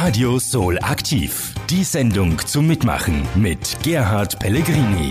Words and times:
Radio 0.00 0.38
Soul 0.38 0.78
aktiv. 0.80 1.52
Die 1.68 1.82
Sendung 1.82 2.38
zum 2.46 2.68
Mitmachen 2.68 3.26
mit 3.34 3.78
Gerhard 3.82 4.38
Pellegrini. 4.38 5.10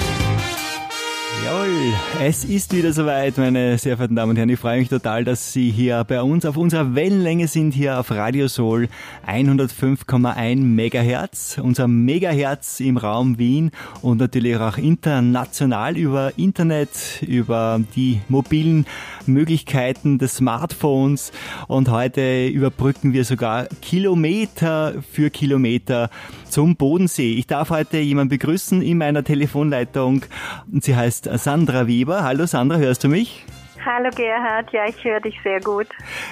Jawohl, 1.48 1.94
es 2.20 2.44
ist 2.44 2.76
wieder 2.76 2.92
soweit, 2.92 3.38
meine 3.38 3.78
sehr 3.78 3.96
verehrten 3.96 4.18
Damen 4.18 4.32
und 4.32 4.36
Herren. 4.36 4.50
Ich 4.50 4.60
freue 4.60 4.80
mich 4.80 4.90
total, 4.90 5.24
dass 5.24 5.54
Sie 5.54 5.72
hier 5.72 6.04
bei 6.04 6.22
uns 6.22 6.46
auf 6.46 6.58
unserer 6.58 6.94
Wellenlänge 6.94 7.48
sind, 7.48 7.74
hier 7.74 7.98
auf 8.02 8.12
Radio 8.12 8.50
Soul 8.50 8.90
105,1 9.26 10.58
Megahertz. 10.58 11.58
Unser 11.64 11.88
Megahertz 11.88 12.82
im 12.82 12.98
Raum 12.98 13.38
Wien 13.38 13.72
und 14.02 14.18
natürlich 14.18 14.58
auch 14.58 14.78
international 14.78 15.96
über 15.96 16.34
Internet, 16.38 17.24
über 17.26 17.80
die 17.96 18.20
mobilen 18.28 18.86
Möglichkeiten 19.26 20.18
des 20.18 20.36
Smartphones. 20.36 21.32
Und 21.70 21.90
heute 21.90 22.48
überbrücken 22.48 23.14
wir 23.14 23.24
sogar 23.24 23.68
Kilometer 23.82 24.96
für 25.14 25.30
Kilometer 25.30 26.10
zum 26.50 26.76
Bodensee. 26.76 27.36
Ich 27.36 27.48
darf 27.48 27.70
heute 27.70 28.00
jemanden 28.00 28.32
begrüßen 28.32 28.82
in 28.82 28.98
meiner 28.98 29.24
Telefonleitung 29.24 30.24
und 30.72 30.84
sie 30.84 30.96
heißt 30.96 31.37
Sandra 31.38 31.88
Weber. 31.88 32.24
Hallo 32.24 32.46
Sandra, 32.46 32.78
hörst 32.78 33.04
du 33.04 33.10
mich? 33.10 33.46
Hallo 33.86 34.10
Gerhard, 34.16 34.72
ja, 34.74 34.86
ich 34.88 35.04
höre 35.04 35.22
dich 35.22 35.40
sehr 35.44 35.62
gut. 35.62 35.88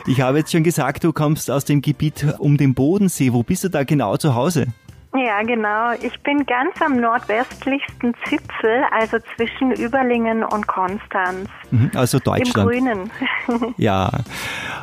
Ich 0.08 0.20
habe 0.20 0.40
jetzt 0.40 0.52
schon 0.52 0.64
gesagt, 0.64 1.04
du 1.04 1.14
kommst 1.14 1.50
aus 1.50 1.64
dem 1.64 1.81
Gebiet 1.81 2.26
um 2.40 2.58
den 2.58 2.73
Bodensee. 2.73 3.31
Wo 3.31 3.44
bist 3.44 3.64
du 3.64 3.70
da 3.70 3.84
genau 3.84 4.18
zu 4.18 4.36
Hause? 4.36 4.68
Ja, 5.18 5.41
genau. 5.44 5.94
Ich 6.02 6.20
bin 6.23 6.45
ganz 6.45 6.81
am 6.81 7.00
nordwestlichsten 7.00 8.14
Zipfel, 8.26 8.84
also 8.91 9.18
zwischen 9.36 9.72
Überlingen 9.72 10.44
und 10.44 10.68
Konstanz. 10.68 11.50
Mhm, 11.72 11.92
also 11.94 12.20
Deutschland. 12.20 12.58
Im 12.58 12.64
Grünen. 12.64 13.12
ja. 13.78 14.12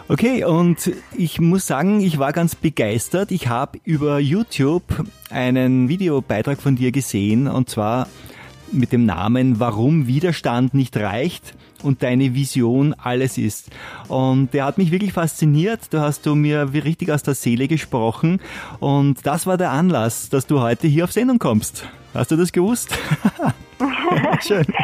Okay, 0.09 0.45
und 0.45 0.91
ich 1.15 1.41
muss 1.41 1.67
sagen, 1.67 2.01
ich 2.01 2.19
war 2.19 2.33
ganz 2.33 2.55
begeistert. 2.55 3.31
Ich 3.31 3.49
habe 3.49 3.79
über 3.85 4.19
YouTube 4.19 4.85
einen 5.31 5.89
Videobeitrag 5.89 6.61
von 6.63 6.77
dir 6.77 6.93
gesehen 6.93 7.49
und 7.49 7.69
zwar 7.69 8.07
mit 8.73 8.93
dem 8.93 9.07
Namen 9.07 9.61
Warum 9.61 10.07
Widerstand 10.07 10.75
nicht 10.75 10.97
reicht 10.97 11.55
und 11.83 12.03
deine 12.03 12.35
Vision 12.35 12.95
alles 12.95 13.39
ist. 13.39 13.71
Und 14.09 14.55
der 14.55 14.65
hat 14.65 14.79
mich 14.79 14.91
wirklich 14.91 15.13
fasziniert. 15.13 15.81
Da 15.91 16.03
hast 16.03 16.27
du 16.27 16.35
mir 16.35 16.73
wie 16.73 16.79
richtig 16.79 17.11
aus 17.11 17.23
der 17.23 17.35
Seele 17.35 17.69
gesprochen. 17.69 18.41
Und 18.81 19.27
das 19.27 19.47
war 19.47 19.57
der 19.57 19.71
Anlass, 19.71 20.29
dass 20.29 20.47
du 20.47 20.61
heute 20.61 20.87
hier 20.87 21.05
auf 21.05 21.13
Sendung 21.13 21.39
kommst. 21.39 21.89
Hast 22.15 22.31
du 22.31 22.37
das 22.37 22.53
gewusst? 22.53 22.97
Schön. 24.47 24.67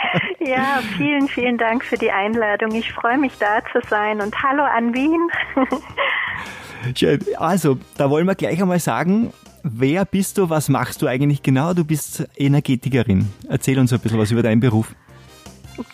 Ja, 0.41 0.81
vielen, 0.97 1.29
vielen 1.29 1.59
Dank 1.59 1.85
für 1.85 1.97
die 1.99 2.11
Einladung. 2.11 2.75
Ich 2.75 2.91
freue 2.95 3.19
mich 3.19 3.33
da 3.39 3.61
zu 3.71 3.87
sein 3.87 4.23
und 4.23 4.35
hallo 4.43 4.63
an 4.63 4.95
Wien. 4.95 5.29
Schön. 6.95 7.21
Also, 7.37 7.79
da 7.99 8.09
wollen 8.09 8.27
wir 8.27 8.35
gleich 8.35 8.59
einmal 8.63 8.79
sagen, 8.79 9.31
wer 9.63 10.05
bist 10.05 10.39
du, 10.39 10.51
was 10.51 10.69
machst 10.69 11.03
du 11.03 11.07
eigentlich 11.07 11.43
genau? 11.43 11.75
Du 11.75 11.85
bist 11.85 12.29
Energetikerin. 12.37 13.29
Erzähl 13.49 13.79
uns 13.79 13.93
ein 13.93 14.01
bisschen 14.01 14.19
was 14.19 14.31
über 14.31 14.43
deinen 14.43 14.61
Beruf. 14.61 14.95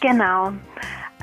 Genau. 0.00 0.52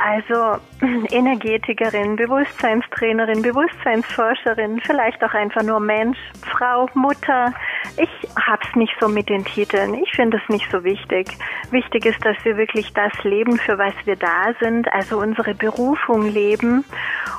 Also 0.03 0.59
Energetikerin, 1.11 2.16
Bewusstseinstrainerin, 2.16 3.44
Bewusstseinsforscherin, 3.44 4.81
vielleicht 4.81 5.23
auch 5.23 5.33
einfach 5.33 5.61
nur 5.61 5.80
Mensch, 5.80 6.17
Frau, 6.41 6.88
Mutter. 6.95 7.53
Ich 7.97 8.09
hab's 8.35 8.75
nicht 8.75 8.93
so 8.99 9.08
mit 9.08 9.30
den 9.30 9.45
Titeln. 9.45 9.93
Ich 9.93 10.11
finde 10.16 10.41
es 10.41 10.49
nicht 10.49 10.69
so 10.71 10.83
wichtig. 10.83 11.27
Wichtig 11.69 12.05
ist, 12.05 12.25
dass 12.25 12.38
wir 12.43 12.58
wirklich 12.58 12.91
das 12.93 13.11
leben, 13.23 13.58
für 13.58 13.77
was 13.77 13.93
wir 14.05 14.16
da 14.16 14.53
sind, 14.59 14.91
also 14.91 15.19
unsere 15.19 15.53
Berufung 15.53 16.27
leben. 16.27 16.83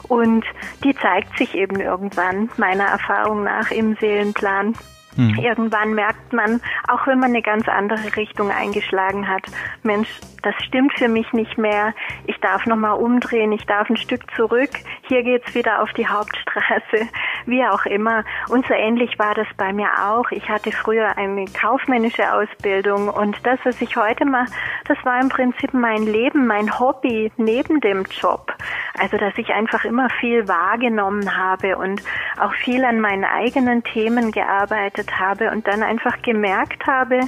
Und 0.08 0.44
die 0.84 0.94
zeigt 0.94 1.36
sich 1.38 1.54
eben 1.54 1.80
irgendwann, 1.80 2.48
meiner 2.58 2.84
Erfahrung 2.84 3.42
nach, 3.42 3.70
im 3.72 3.96
Seelenplan. 3.96 4.74
Mhm. 5.16 5.38
Irgendwann 5.38 5.94
merkt 5.94 6.32
man, 6.32 6.60
auch 6.88 7.06
wenn 7.06 7.18
man 7.18 7.30
eine 7.30 7.42
ganz 7.42 7.68
andere 7.68 8.16
Richtung 8.16 8.50
eingeschlagen 8.50 9.28
hat, 9.28 9.42
Mensch, 9.82 10.08
das 10.42 10.54
stimmt 10.64 10.92
für 10.98 11.08
mich 11.08 11.32
nicht 11.32 11.56
mehr. 11.58 11.94
Ich 12.26 12.38
darf 12.40 12.66
nochmal 12.66 12.98
umdrehen, 12.98 13.52
ich 13.52 13.64
darf 13.66 13.88
ein 13.88 13.96
Stück 13.96 14.22
zurück. 14.34 14.70
Hier 15.02 15.22
geht's 15.22 15.54
wieder 15.54 15.82
auf 15.82 15.92
die 15.92 16.06
Hauptstraße, 16.06 17.08
wie 17.46 17.64
auch 17.64 17.86
immer. 17.86 18.24
Und 18.48 18.66
so 18.66 18.74
ähnlich 18.74 19.18
war 19.18 19.34
das 19.34 19.46
bei 19.56 19.72
mir 19.72 19.88
auch. 20.00 20.30
Ich 20.30 20.48
hatte 20.48 20.72
früher 20.72 21.16
eine 21.16 21.44
kaufmännische 21.44 22.32
Ausbildung 22.32 23.08
und 23.08 23.36
das, 23.44 23.58
was 23.64 23.80
ich 23.80 23.96
heute 23.96 24.24
mache, 24.24 24.52
das 24.86 24.98
war 25.04 25.20
im 25.20 25.28
Prinzip 25.28 25.72
mein 25.74 26.04
Leben, 26.04 26.46
mein 26.46 26.78
Hobby 26.78 27.30
neben 27.36 27.80
dem 27.80 28.04
Job. 28.04 28.52
Also, 28.98 29.16
dass 29.16 29.36
ich 29.36 29.50
einfach 29.50 29.84
immer 29.84 30.08
viel 30.20 30.48
wahrgenommen 30.48 31.36
habe 31.36 31.76
und 31.76 32.02
auch 32.38 32.52
viel 32.54 32.84
an 32.84 33.00
meinen 33.00 33.24
eigenen 33.24 33.84
Themen 33.84 34.32
gearbeitet 34.32 35.01
habe 35.10 35.50
und 35.50 35.66
dann 35.66 35.82
einfach 35.82 36.20
gemerkt 36.22 36.86
habe, 36.86 37.20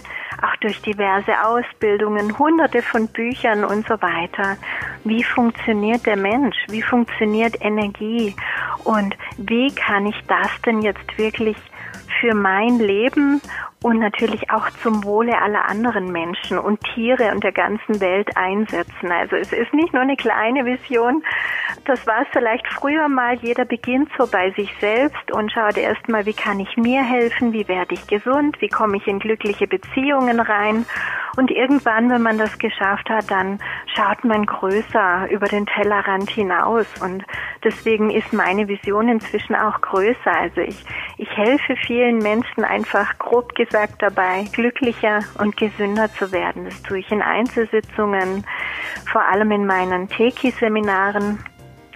auch 0.42 0.56
durch 0.60 0.80
diverse 0.82 1.32
Ausbildungen, 1.44 2.38
hunderte 2.38 2.82
von 2.82 3.08
Büchern 3.08 3.64
und 3.64 3.86
so 3.86 3.94
weiter, 4.02 4.56
wie 5.04 5.22
funktioniert 5.22 6.06
der 6.06 6.16
Mensch, 6.16 6.56
wie 6.68 6.82
funktioniert 6.82 7.56
Energie 7.60 8.34
und 8.84 9.16
wie 9.38 9.74
kann 9.74 10.06
ich 10.06 10.20
das 10.28 10.48
denn 10.66 10.82
jetzt 10.82 11.18
wirklich 11.18 11.56
für 12.20 12.34
mein 12.34 12.78
Leben 12.78 13.40
und 13.84 13.98
natürlich 13.98 14.50
auch 14.50 14.70
zum 14.82 15.04
Wohle 15.04 15.36
aller 15.42 15.68
anderen 15.68 16.10
Menschen 16.10 16.58
und 16.58 16.80
Tiere 16.94 17.32
und 17.32 17.44
der 17.44 17.52
ganzen 17.52 18.00
Welt 18.00 18.34
einsetzen. 18.34 19.12
Also 19.12 19.36
es 19.36 19.52
ist 19.52 19.74
nicht 19.74 19.92
nur 19.92 20.00
eine 20.00 20.16
kleine 20.16 20.64
Vision, 20.64 21.22
das 21.84 22.06
war 22.06 22.22
es 22.22 22.28
vielleicht 22.32 22.66
früher 22.66 23.08
mal, 23.08 23.34
jeder 23.42 23.66
beginnt 23.66 24.08
so 24.16 24.26
bei 24.26 24.52
sich 24.52 24.74
selbst 24.80 25.30
und 25.32 25.52
schaut 25.52 25.76
erstmal, 25.76 26.24
wie 26.24 26.32
kann 26.32 26.60
ich 26.60 26.74
mir 26.78 27.02
helfen, 27.02 27.52
wie 27.52 27.68
werde 27.68 27.92
ich 27.92 28.06
gesund, 28.06 28.56
wie 28.60 28.68
komme 28.68 28.96
ich 28.96 29.06
in 29.06 29.18
glückliche 29.18 29.66
Beziehungen 29.66 30.40
rein? 30.40 30.86
Und 31.36 31.50
irgendwann, 31.50 32.08
wenn 32.10 32.22
man 32.22 32.38
das 32.38 32.56
geschafft 32.58 33.10
hat, 33.10 33.28
dann 33.28 33.58
schaut 33.92 34.24
man 34.24 34.46
größer 34.46 35.28
über 35.30 35.46
den 35.46 35.66
Tellerrand 35.66 36.30
hinaus. 36.30 36.86
Und 37.02 37.24
deswegen 37.64 38.10
ist 38.10 38.32
meine 38.32 38.68
Vision 38.68 39.08
inzwischen 39.08 39.56
auch 39.56 39.80
größer. 39.80 40.32
Also 40.32 40.60
ich, 40.60 40.84
ich 41.18 41.28
helfe 41.36 41.74
vielen 41.84 42.18
Menschen 42.18 42.62
einfach 42.62 43.18
grob 43.18 43.52
gesagt 43.56 43.73
gesagt 43.74 44.02
dabei, 44.02 44.44
glücklicher 44.52 45.24
und 45.40 45.56
gesünder 45.56 46.08
zu 46.14 46.30
werden. 46.30 46.64
Das 46.64 46.80
tue 46.84 47.00
ich 47.00 47.10
in 47.10 47.20
Einzelsitzungen, 47.20 48.44
vor 49.10 49.22
allem 49.22 49.50
in 49.50 49.66
meinen 49.66 50.08
Teki-Seminaren. 50.08 51.40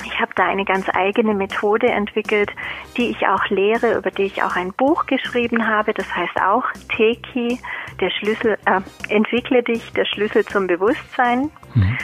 Ich 0.04 0.20
habe 0.20 0.32
da 0.34 0.48
eine 0.48 0.64
ganz 0.64 0.86
eigene 0.92 1.34
Methode 1.34 1.86
entwickelt, 1.86 2.50
die 2.96 3.10
ich 3.10 3.28
auch 3.28 3.46
lehre, 3.48 3.96
über 3.96 4.10
die 4.10 4.24
ich 4.24 4.42
auch 4.42 4.56
ein 4.56 4.72
Buch 4.72 5.06
geschrieben 5.06 5.68
habe. 5.68 5.94
Das 5.94 6.12
heißt 6.12 6.40
auch 6.40 6.64
Teki, 6.96 7.60
der 8.00 8.10
Schlüssel, 8.10 8.58
äh, 8.66 8.80
entwickle 9.08 9.62
dich, 9.62 9.92
der 9.92 10.04
Schlüssel 10.04 10.44
zum 10.46 10.66
Bewusstsein. 10.66 11.48
Mhm. 11.74 11.96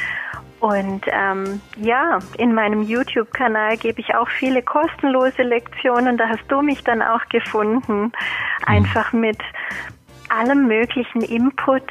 Und 0.65 1.03
ähm, 1.13 1.61
ja, 1.77 2.21
in 2.39 2.55
meinem 2.55 2.81
YouTube-Kanal 2.81 3.77
gebe 3.77 4.01
ich 4.01 4.15
auch 4.15 4.31
viele 4.31 4.63
kostenlose 4.63 5.43
Lektionen. 5.43 6.17
Da 6.17 6.27
hast 6.31 6.45
du 6.49 6.63
mich 6.63 6.83
dann 6.83 7.03
auch 7.03 7.21
gefunden. 7.29 8.13
Einfach 8.65 9.13
mit 9.13 9.37
allem 10.31 10.67
möglichen 10.67 11.21
Input 11.21 11.83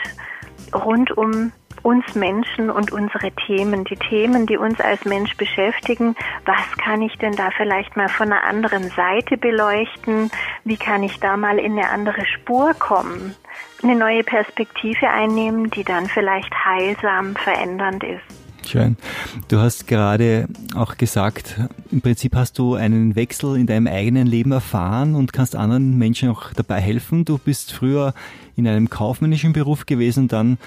rund 0.73 1.15
um 1.15 1.51
uns 1.83 2.15
Menschen 2.15 2.71
und 2.71 2.91
unsere 2.91 3.29
Themen, 3.45 3.83
die 3.83 3.95
Themen, 3.95 4.47
die 4.47 4.57
uns 4.57 4.81
als 4.81 5.05
Mensch 5.05 5.37
beschäftigen. 5.37 6.15
Was 6.45 6.75
kann 6.83 7.03
ich 7.03 7.15
denn 7.19 7.35
da 7.35 7.51
vielleicht 7.55 7.95
mal 7.95 8.09
von 8.09 8.31
einer 8.31 8.43
anderen 8.43 8.89
Seite 8.89 9.37
beleuchten? 9.37 10.31
Wie 10.63 10.77
kann 10.77 11.03
ich 11.03 11.19
da 11.19 11.37
mal 11.37 11.59
in 11.59 11.73
eine 11.73 11.91
andere 11.91 12.25
Spur 12.25 12.73
kommen? 12.73 13.35
Eine 13.83 13.95
neue 13.95 14.23
Perspektive 14.23 15.11
einnehmen, 15.11 15.69
die 15.69 15.83
dann 15.83 16.07
vielleicht 16.07 16.51
heilsam 16.65 17.35
verändernd 17.35 18.03
ist. 18.03 18.42
Schön. 18.65 18.97
Du 19.49 19.59
hast 19.59 19.87
gerade 19.87 20.47
auch 20.75 20.97
gesagt, 20.97 21.59
im 21.91 22.01
Prinzip 22.01 22.35
hast 22.35 22.57
du 22.57 22.75
einen 22.75 23.15
Wechsel 23.15 23.57
in 23.57 23.67
deinem 23.67 23.87
eigenen 23.87 24.27
Leben 24.27 24.51
erfahren 24.51 25.15
und 25.15 25.33
kannst 25.33 25.55
anderen 25.55 25.97
Menschen 25.97 26.29
auch 26.29 26.53
dabei 26.53 26.79
helfen. 26.79 27.25
Du 27.25 27.37
bist 27.37 27.73
früher 27.73 28.13
in 28.55 28.67
einem 28.67 28.89
kaufmännischen 28.89 29.53
Beruf 29.53 29.85
gewesen, 29.85 30.27
dann 30.27 30.57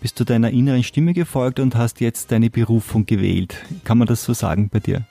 bist 0.00 0.20
du 0.20 0.24
deiner 0.24 0.50
inneren 0.50 0.82
Stimme 0.82 1.14
gefolgt 1.14 1.58
und 1.58 1.74
hast 1.74 2.00
jetzt 2.00 2.30
deine 2.30 2.50
Berufung 2.50 3.06
gewählt. 3.06 3.56
Kann 3.84 3.98
man 3.98 4.06
das 4.06 4.24
so 4.24 4.32
sagen 4.32 4.68
bei 4.68 4.80
dir? 4.80 5.06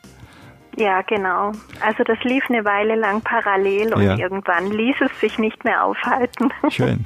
Ja, 0.77 1.01
genau. 1.01 1.53
Also 1.81 2.03
das 2.05 2.19
lief 2.23 2.43
eine 2.49 2.63
Weile 2.63 2.95
lang 2.95 3.21
parallel 3.21 3.95
und 3.95 4.03
ja. 4.03 4.15
irgendwann 4.15 4.69
ließ 4.69 4.97
es 5.01 5.19
sich 5.19 5.39
nicht 5.39 5.63
mehr 5.63 5.83
aufhalten. 5.83 6.53
Schön. 6.69 7.03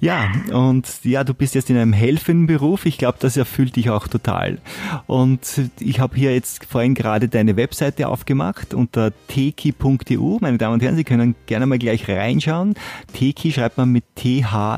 Ja, 0.00 0.32
und 0.52 1.04
ja, 1.04 1.22
du 1.22 1.32
bist 1.32 1.54
jetzt 1.54 1.70
in 1.70 1.76
einem 1.76 1.92
helfenden 1.92 2.48
Beruf. 2.48 2.84
Ich 2.84 2.98
glaube, 2.98 3.18
das 3.20 3.36
erfüllt 3.36 3.76
dich 3.76 3.88
auch 3.88 4.08
total. 4.08 4.58
Und 5.06 5.70
ich 5.78 6.00
habe 6.00 6.16
hier 6.16 6.34
jetzt 6.34 6.64
vorhin 6.64 6.94
gerade 6.94 7.28
deine 7.28 7.56
Webseite 7.56 8.08
aufgemacht 8.08 8.74
unter 8.74 9.12
teki.eu. 9.28 10.38
Meine 10.40 10.58
Damen 10.58 10.74
und 10.74 10.82
Herren, 10.82 10.96
Sie 10.96 11.04
können 11.04 11.36
gerne 11.46 11.66
mal 11.66 11.78
gleich 11.78 12.08
reinschauen. 12.08 12.74
Teki 13.12 13.52
schreibt 13.52 13.78
man 13.78 13.90
mit 13.90 14.02
t-h-e-k-i.eu. 14.16 14.72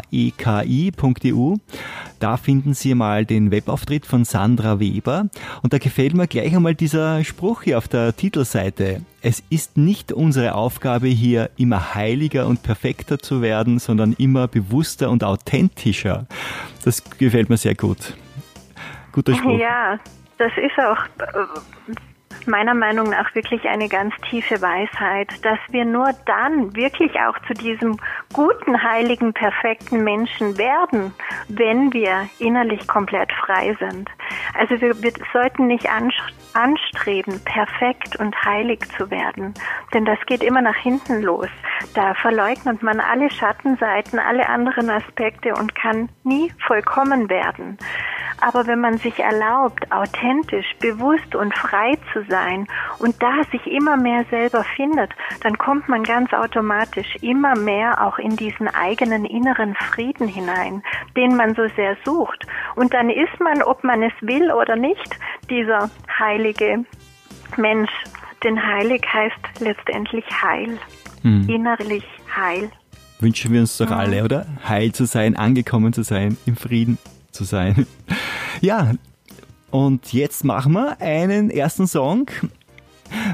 Da 2.25 2.39
finden 2.39 2.73
Sie 2.73 2.95
mal 2.95 3.27
den 3.27 3.51
Webauftritt 3.51 4.07
von 4.07 4.25
Sandra 4.25 4.81
Weber. 4.81 5.29
Und 5.63 5.75
da 5.75 5.77
gefällt 5.77 6.15
mir 6.15 6.27
gleich 6.27 6.57
einmal 6.57 6.75
dieser 6.75 7.23
Spruch 7.23 7.65
hier 7.65 7.77
auf 7.77 7.87
der 7.87 8.17
Titelseite. 8.17 9.03
Es 9.21 9.43
ist 9.51 9.77
nicht 9.77 10.11
unsere 10.11 10.55
Aufgabe 10.55 11.09
hier 11.09 11.51
immer 11.59 11.95
heiliger 11.95 12.47
und 12.47 12.63
perfekter 12.63 13.19
zu 13.19 13.43
werden, 13.43 13.79
sondern 13.79 14.15
immer 14.15 14.49
bewusster 14.49 15.11
und 15.11 15.23
authentischer. 15.23 16.27
Das 16.83 17.05
gefällt 17.19 17.51
mir 17.51 17.59
sehr 17.59 17.75
gut. 17.75 18.17
Guter 19.13 19.35
Spruch. 19.35 19.59
Ja, 19.59 20.01
das 20.39 20.53
ist 20.57 20.79
auch 20.79 20.97
meiner 22.47 22.75
Meinung 22.75 23.11
nach 23.11 23.35
wirklich 23.35 23.65
eine 23.65 23.89
ganz 23.89 24.15
tiefe 24.29 24.61
Weisheit, 24.61 25.29
dass 25.45 25.59
wir 25.71 25.85
nur 25.85 26.11
dann 26.27 26.75
wirklich 26.75 27.13
auch 27.21 27.39
zu 27.47 27.55
diesem 27.55 27.99
guten, 28.33 28.83
heiligen, 28.83 29.33
perfekten 29.33 30.05
Menschen 30.05 30.59
werden, 30.59 31.13
wenn 31.49 31.93
wir 31.93 32.29
innerlich 32.39 32.87
komplett 32.87 33.33
frei 33.33 33.77
sind. 33.79 34.09
Also 34.59 34.81
wir, 34.81 35.03
wir 35.03 35.13
sollten 35.33 35.67
nicht 35.67 35.89
anstreben, 35.89 36.44
perfekt 37.45 38.17
und 38.17 38.35
heilig 38.45 38.81
zu 38.97 39.11
werden, 39.11 39.55
denn 39.93 40.05
das 40.05 40.19
geht 40.27 40.43
immer 40.43 40.63
nach 40.63 40.77
hinten 40.77 41.23
los. 41.23 41.49
Da 41.95 42.15
verleugnet 42.15 42.83
man 42.83 43.01
alle 43.01 43.31
Schattenseiten, 43.31 44.19
alle 44.19 44.49
anderen 44.49 44.91
Aspekte 44.91 45.55
und 45.55 45.75
kann 45.75 46.09
nie 46.23 46.53
vollkommen 46.67 47.29
werden. 47.29 47.79
Aber 48.41 48.67
wenn 48.67 48.81
man 48.81 48.99
sich 48.99 49.19
erlaubt, 49.19 49.91
authentisch, 49.91 50.67
bewusst 50.81 51.35
und 51.35 51.57
frei 51.57 51.97
zu 52.13 52.25
sein 52.29 52.67
und 52.99 53.23
da 53.23 53.43
sich 53.51 53.67
immer 53.67 53.97
mehr 53.97 54.25
selber 54.31 54.65
findet, 54.77 55.11
dann 55.43 55.57
kommt 55.57 55.89
man 55.89 56.03
ganz 56.03 56.33
automatisch 56.33 57.17
immer 57.23 57.57
mehr 57.57 58.05
auch 58.05 58.19
in 58.19 58.37
diesen 58.37 58.69
eigenen 58.69 59.25
inneren 59.25 59.75
Frieden 59.75 60.29
hinein, 60.29 60.83
den 61.17 61.37
man 61.37 61.55
so 61.55 61.67
sehr 61.77 61.97
sucht. 62.05 62.47
Und 62.75 62.93
dann 62.93 63.09
ist 63.09 63.41
man, 63.41 63.63
ob 63.63 63.83
man 63.85 64.03
es 64.03 64.13
will 64.21 64.53
oder 64.53 64.77
nicht, 64.77 65.19
dieser 65.49 65.91
heilige 66.19 66.44
Mensch. 67.57 67.91
Denn 68.43 68.63
heilig 68.63 69.03
heißt 69.11 69.61
letztendlich 69.61 70.25
heil, 70.43 70.79
hm. 71.23 71.49
innerlich 71.49 72.05
heil. 72.35 72.71
Wünschen 73.21 73.53
wir 73.53 73.61
uns 73.61 73.79
doch 73.79 73.89
hm. 73.89 73.97
alle, 73.97 74.25
oder? 74.25 74.47
Heil 74.69 74.93
zu 74.93 75.07
sein, 75.07 75.37
angekommen 75.37 75.93
zu 75.93 76.03
sein, 76.03 76.37
im 76.47 76.57
Frieden 76.57 76.99
zu 77.31 77.45
sein. 77.45 77.87
Ja, 78.61 78.93
und 79.73 80.13
jetzt 80.13 80.45
machen 80.45 80.73
wir 80.75 81.01
einen 81.01 81.51
ersten 81.51 81.89
Song. 81.89 82.31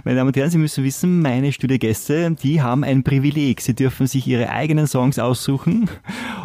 Meine 0.05 0.17
Damen 0.17 0.29
und 0.29 0.37
Herren, 0.37 0.51
Sie 0.51 0.59
müssen 0.59 0.83
wissen, 0.83 1.21
meine 1.21 1.53
Studiogäste, 1.53 2.31
die 2.43 2.63
haben 2.63 2.85
ein 2.85 3.03
Privileg. 3.03 3.61
Sie 3.61 3.75
dürfen 3.75 4.07
sich 4.07 4.27
ihre 4.27 4.49
eigenen 4.49 4.87
Songs 4.87 5.19
aussuchen. 5.19 5.91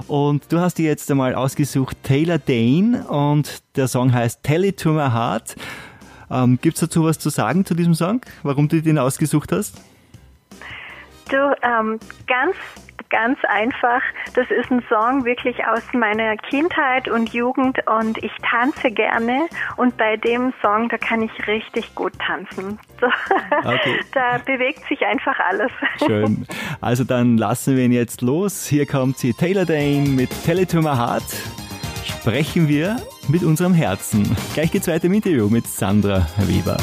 Und 0.08 0.52
du 0.52 0.60
hast 0.60 0.78
dir 0.78 0.86
jetzt 0.86 1.10
einmal 1.10 1.36
ausgesucht 1.36 1.98
Taylor 2.04 2.38
Dane 2.38 3.08
und 3.08 3.64
der 3.78 3.88
Song 3.88 4.14
heißt 4.14 4.44
Tell 4.44 4.66
It 4.66 4.82
To 4.82 4.92
My 4.92 5.10
Heart. 5.10 5.56
Ähm, 6.30 6.60
Gibt 6.62 6.76
es 6.76 6.82
dazu 6.82 7.06
was 7.06 7.20
zu 7.20 7.30
sagen 7.30 7.66
zu 7.66 7.76
diesem 7.76 7.94
Song? 7.94 8.22
Warum 8.44 8.68
du 8.68 8.82
den 8.82 8.98
ausgesucht 8.98 9.52
hast? 9.52 9.82
Du, 11.30 11.56
ähm, 11.64 12.00
ganz 12.28 12.56
ganz 13.10 13.40
einfach. 13.48 14.02
Das 14.34 14.50
ist 14.52 14.72
ein 14.72 14.84
Song 14.90 15.26
wirklich 15.26 15.66
aus 15.66 15.82
meiner 15.94 16.36
Kindheit 16.38 17.08
und 17.08 17.34
Jugend 17.34 17.80
und 17.88 18.18
ich 18.24 18.32
tanze 18.50 18.92
gerne 18.92 19.48
und 19.78 19.96
bei 19.98 20.18
dem 20.18 20.54
Song, 20.62 20.90
da 20.90 20.98
kann 20.98 21.22
ich 21.22 21.48
richtig 21.48 21.96
gut 21.96 22.14
tanzen. 22.20 22.80
So. 23.00 23.08
Okay. 23.64 24.00
Da 24.14 24.38
bewegt 24.38 24.88
sich 24.88 25.06
einfach 25.06 25.38
alles. 25.40 25.72
Schön. 26.06 26.48
Also 26.80 27.04
dann 27.04 27.38
lassen 27.38 27.76
wir 27.76 27.84
ihn 27.84 27.92
jetzt 27.92 28.22
los. 28.22 28.66
Hier 28.66 28.86
kommt 28.86 29.18
sie, 29.18 29.34
Taylor 29.34 29.66
Dane 29.66 30.08
mit 30.08 30.30
Tell 30.46 30.60
It 30.60 30.72
To 30.72 30.82
My 30.82 30.96
Heart. 30.96 31.24
Sprechen 32.06 32.68
wir 32.68 32.98
mit 33.28 33.44
unserem 33.44 33.74
Herzen. 33.74 34.36
Gleich 34.54 34.72
geht's 34.72 34.88
weiter 34.88 35.06
im 35.06 35.14
Interview 35.14 35.50
mit 35.50 35.68
Sandra 35.68 36.28
Weber. 36.48 36.78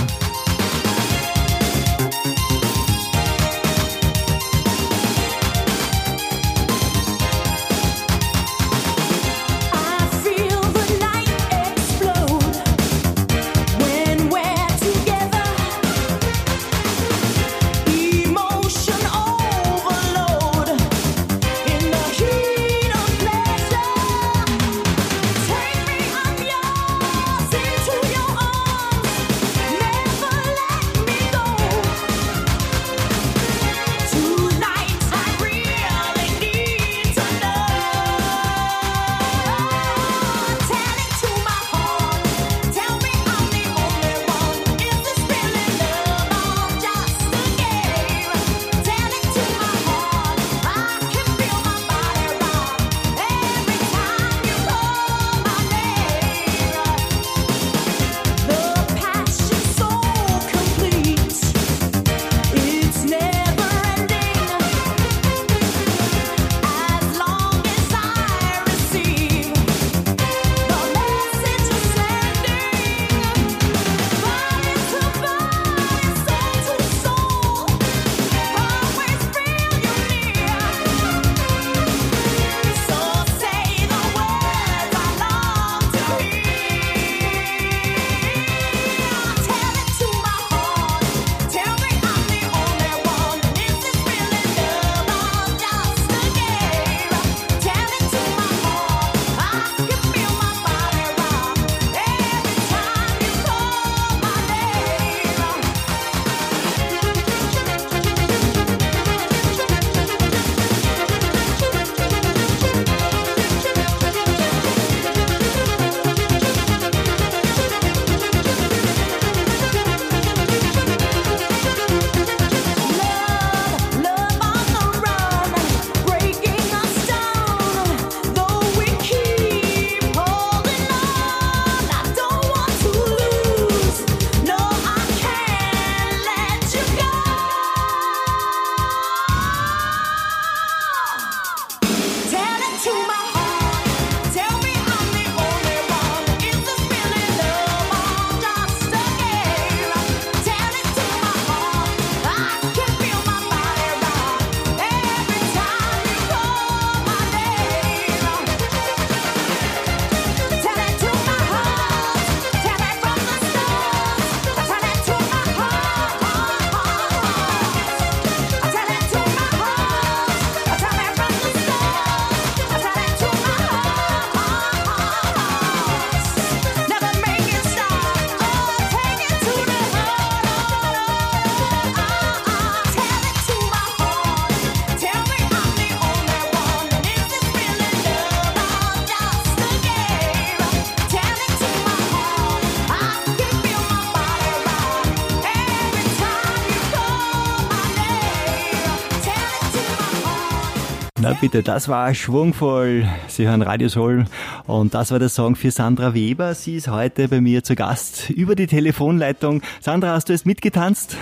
Bitte, 201.43 201.65
das 201.65 201.89
war 201.89 202.15
schwungvoll. 202.15 203.05
Sie 203.27 203.49
hören 203.49 203.63
Radio 203.63 203.89
Soul 203.89 204.27
und 204.69 204.95
das 204.95 205.11
war 205.11 205.19
der 205.19 205.29
Song 205.29 205.57
für 205.57 205.73
Sandra 205.73 206.15
Weber. 206.15 206.55
Sie 206.55 206.77
ist 206.77 206.87
heute 206.87 207.27
bei 207.27 207.41
mir 207.41 207.65
zu 207.65 207.75
Gast 207.75 208.31
über 208.31 208.55
die 208.55 208.69
Telefonleitung. 208.69 209.61
Sandra, 209.81 210.13
hast 210.13 210.29
du 210.29 210.35
es 210.35 210.45
mitgetanzt? 210.45 211.17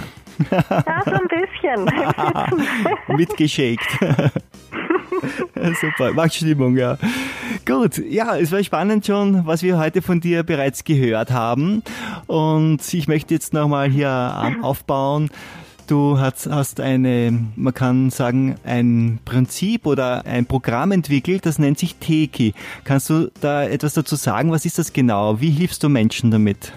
Ja, 0.51 0.63
so 1.07 1.13
ein 1.13 1.27
bisschen. 1.31 1.91
Mitgeschickt. 3.17 3.89
Super, 5.81 6.13
macht 6.13 6.35
Stimmung, 6.35 6.77
ja. 6.77 6.99
Gut, 7.67 7.97
ja, 7.97 8.37
es 8.37 8.53
war 8.53 8.63
spannend 8.63 9.07
schon, 9.07 9.47
was 9.47 9.63
wir 9.63 9.79
heute 9.79 10.03
von 10.03 10.21
dir 10.21 10.43
bereits 10.43 10.85
gehört 10.85 11.31
haben. 11.31 11.83
Und 12.27 12.81
ich 12.93 13.09
möchte 13.09 13.33
jetzt 13.33 13.55
nochmal 13.55 13.89
hier 13.89 14.55
aufbauen. 14.61 15.31
Du 15.91 16.21
hast, 16.21 16.49
hast 16.49 16.79
eine, 16.79 17.37
man 17.57 17.75
kann 17.75 18.11
sagen, 18.11 18.55
ein 18.65 19.19
Prinzip 19.25 19.87
oder 19.87 20.25
ein 20.25 20.47
Programm 20.47 20.93
entwickelt, 20.93 21.45
das 21.45 21.59
nennt 21.59 21.81
sich 21.81 21.97
Teki. 21.97 22.55
Kannst 22.85 23.11
du 23.11 23.33
da 23.41 23.65
etwas 23.65 23.95
dazu 23.95 24.15
sagen? 24.15 24.53
Was 24.53 24.65
ist 24.65 24.79
das 24.79 24.93
genau? 24.93 25.41
Wie 25.41 25.51
hilfst 25.51 25.83
du 25.83 25.89
Menschen 25.89 26.31
damit? 26.31 26.73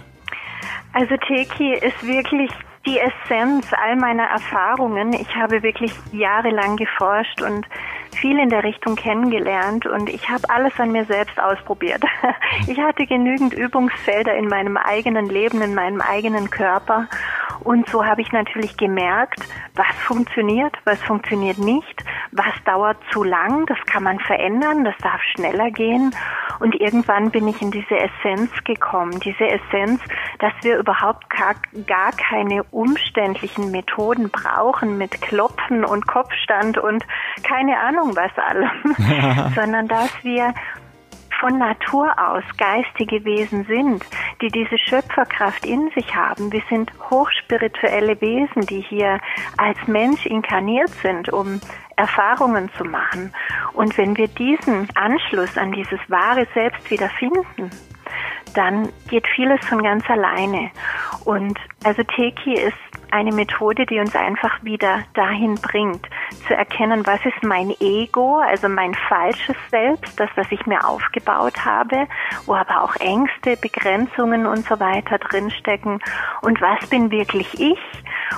Also 0.93 1.15
Teki 1.27 1.75
ist 1.75 2.01
wirklich 2.01 2.49
die 2.87 2.97
Essenz 2.97 3.67
all 3.71 3.97
meiner 3.97 4.23
Erfahrungen. 4.23 5.13
Ich 5.13 5.35
habe 5.35 5.61
wirklich 5.61 5.93
jahrelang 6.11 6.75
geforscht 6.75 7.39
und 7.39 7.67
viel 8.13 8.39
in 8.39 8.49
der 8.49 8.63
Richtung 8.63 8.95
kennengelernt 8.95 9.85
und 9.85 10.09
ich 10.09 10.29
habe 10.29 10.49
alles 10.49 10.79
an 10.79 10.91
mir 10.91 11.05
selbst 11.05 11.39
ausprobiert. 11.39 12.03
Ich 12.67 12.79
hatte 12.79 13.05
genügend 13.05 13.53
Übungsfelder 13.53 14.35
in 14.35 14.47
meinem 14.47 14.77
eigenen 14.77 15.27
Leben, 15.27 15.61
in 15.61 15.75
meinem 15.75 16.01
eigenen 16.01 16.49
Körper 16.49 17.07
und 17.63 17.87
so 17.89 18.05
habe 18.05 18.21
ich 18.21 18.31
natürlich 18.31 18.75
gemerkt, 18.77 19.39
was 19.75 19.87
funktioniert, 20.05 20.75
was 20.83 20.99
funktioniert 21.01 21.57
nicht, 21.57 22.03
was 22.31 22.53
dauert 22.65 22.97
zu 23.11 23.23
lang, 23.23 23.65
das 23.67 23.77
kann 23.85 24.03
man 24.03 24.19
verändern, 24.19 24.83
das 24.83 24.95
darf 25.01 25.21
schneller 25.35 25.71
gehen. 25.71 26.13
Und 26.59 26.75
irgendwann 26.75 27.31
bin 27.31 27.47
ich 27.47 27.61
in 27.61 27.71
diese 27.71 27.97
Essenz 27.97 28.51
gekommen, 28.65 29.19
diese 29.21 29.47
Essenz, 29.47 30.01
dass 30.39 30.53
wir 30.61 30.77
überhaupt 30.77 31.29
gar, 31.29 31.55
gar 31.87 32.11
keine 32.11 32.63
umständlichen 32.65 33.71
Methoden 33.71 34.29
brauchen 34.29 34.97
mit 34.97 35.21
Klopfen 35.21 35.85
und 35.85 36.05
Kopfstand 36.05 36.77
und 36.77 37.05
keine 37.43 37.79
Ahnung 37.79 38.02
was 38.15 38.31
allem, 38.37 39.51
sondern 39.55 39.87
dass 39.87 40.11
wir 40.23 40.53
von 41.39 41.57
Natur 41.57 42.13
aus 42.17 42.43
geistige 42.57 43.25
Wesen 43.25 43.65
sind, 43.65 44.05
die 44.41 44.47
diese 44.47 44.77
Schöpferkraft 44.77 45.65
in 45.65 45.89
sich 45.93 46.15
haben. 46.15 46.51
Wir 46.53 46.61
sind 46.69 46.89
hochspirituelle 47.09 48.19
Wesen, 48.21 48.61
die 48.61 48.79
hier 48.79 49.19
als 49.57 49.77
Mensch 49.87 50.25
inkarniert 50.25 50.89
sind, 51.01 51.33
um 51.33 51.59
Erfahrungen 51.97 52.69
zu 52.77 52.85
machen. 52.85 53.33
Und 53.73 53.97
wenn 53.97 54.15
wir 54.15 54.29
diesen 54.29 54.87
Anschluss 54.95 55.57
an 55.57 55.73
dieses 55.73 55.99
wahre 56.07 56.47
Selbst 56.53 56.89
wieder 56.89 57.09
finden, 57.09 57.69
dann 58.53 58.89
geht 59.09 59.27
vieles 59.27 59.65
von 59.65 59.83
ganz 59.83 60.09
alleine. 60.09 60.71
Und 61.25 61.57
also 61.83 62.03
Teki 62.03 62.53
ist 62.53 62.77
eine 63.11 63.31
Methode, 63.31 63.85
die 63.85 63.99
uns 63.99 64.15
einfach 64.15 64.63
wieder 64.63 65.03
dahin 65.13 65.55
bringt, 65.55 66.07
zu 66.47 66.55
erkennen, 66.55 67.05
was 67.05 67.23
ist 67.25 67.43
mein 67.43 67.73
Ego, 67.79 68.39
also 68.39 68.67
mein 68.67 68.95
falsches 69.07 69.55
Selbst, 69.69 70.19
das, 70.19 70.29
was 70.35 70.47
ich 70.49 70.65
mir 70.65 70.85
aufgebaut 70.85 71.63
habe, 71.63 72.07
wo 72.45 72.55
aber 72.55 72.83
auch 72.83 72.95
Ängste, 72.95 73.55
Begrenzungen 73.57 74.47
und 74.47 74.65
so 74.65 74.79
weiter 74.79 75.19
drinstecken 75.19 76.01
und 76.41 76.59
was 76.59 76.89
bin 76.89 77.11
wirklich 77.11 77.53
ich. 77.59 77.79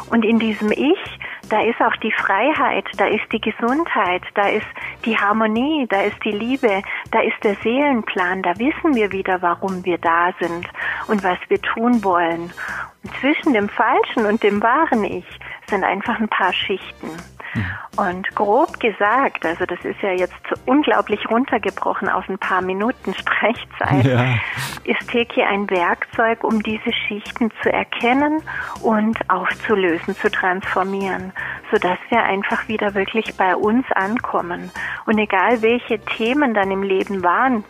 Und 0.09 0.25
in 0.25 0.39
diesem 0.39 0.71
Ich, 0.71 1.19
da 1.49 1.61
ist 1.61 1.79
auch 1.79 1.95
die 1.97 2.11
Freiheit, 2.11 2.85
da 2.97 3.05
ist 3.05 3.31
die 3.31 3.39
Gesundheit, 3.39 4.23
da 4.33 4.49
ist 4.49 4.67
die 5.05 5.17
Harmonie, 5.17 5.85
da 5.89 6.01
ist 6.01 6.17
die 6.25 6.31
Liebe, 6.31 6.81
da 7.11 7.21
ist 7.21 7.41
der 7.43 7.55
Seelenplan, 7.55 8.41
da 8.41 8.57
wissen 8.57 8.95
wir 8.95 9.11
wieder, 9.11 9.41
warum 9.41 9.85
wir 9.85 9.97
da 10.05 10.31
sind 10.39 10.67
und 11.07 11.23
was 11.23 11.37
wir 11.49 11.61
tun 11.61 12.03
wollen. 12.03 12.53
Und 13.03 13.13
zwischen 13.19 13.53
dem 13.53 13.69
falschen 13.69 14.25
und 14.25 14.43
dem 14.43 14.61
wahren 14.61 15.03
Ich 15.03 15.25
sind 15.67 15.83
einfach 15.83 16.19
ein 16.19 16.29
paar 16.29 16.53
Schichten. 16.53 17.09
Mhm. 17.55 17.65
Und 17.97 18.35
grob 18.35 18.79
gesagt, 18.79 19.45
also 19.45 19.65
das 19.65 19.79
ist 19.83 20.01
ja 20.01 20.11
jetzt 20.11 20.35
unglaublich 20.65 21.29
runtergebrochen 21.29 22.09
auf 22.09 22.27
ein 22.27 22.37
paar 22.37 22.61
Minuten 22.61 23.13
Sprechzeit, 23.13 24.05
ja. 24.05 24.35
ist 24.83 25.09
Teki 25.09 25.41
ein 25.41 25.69
Werkzeug, 25.69 26.43
um 26.43 26.61
diese 26.61 26.91
Schichten 26.91 27.51
zu 27.61 27.71
erkennen 27.71 28.41
und 28.81 29.17
aufzulösen, 29.29 30.15
zu 30.15 30.29
transformieren, 30.29 31.31
sodass 31.71 31.97
wir 32.09 32.21
einfach 32.23 32.67
wieder 32.67 32.93
wirklich 32.93 33.37
bei 33.37 33.55
uns 33.55 33.85
ankommen. 33.93 34.71
Und 35.05 35.17
egal 35.17 35.61
welche 35.61 35.99
Themen 35.99 36.53
dann 36.53 36.71
im 36.71 36.83
Leben 36.83 37.23
waren, 37.23 37.63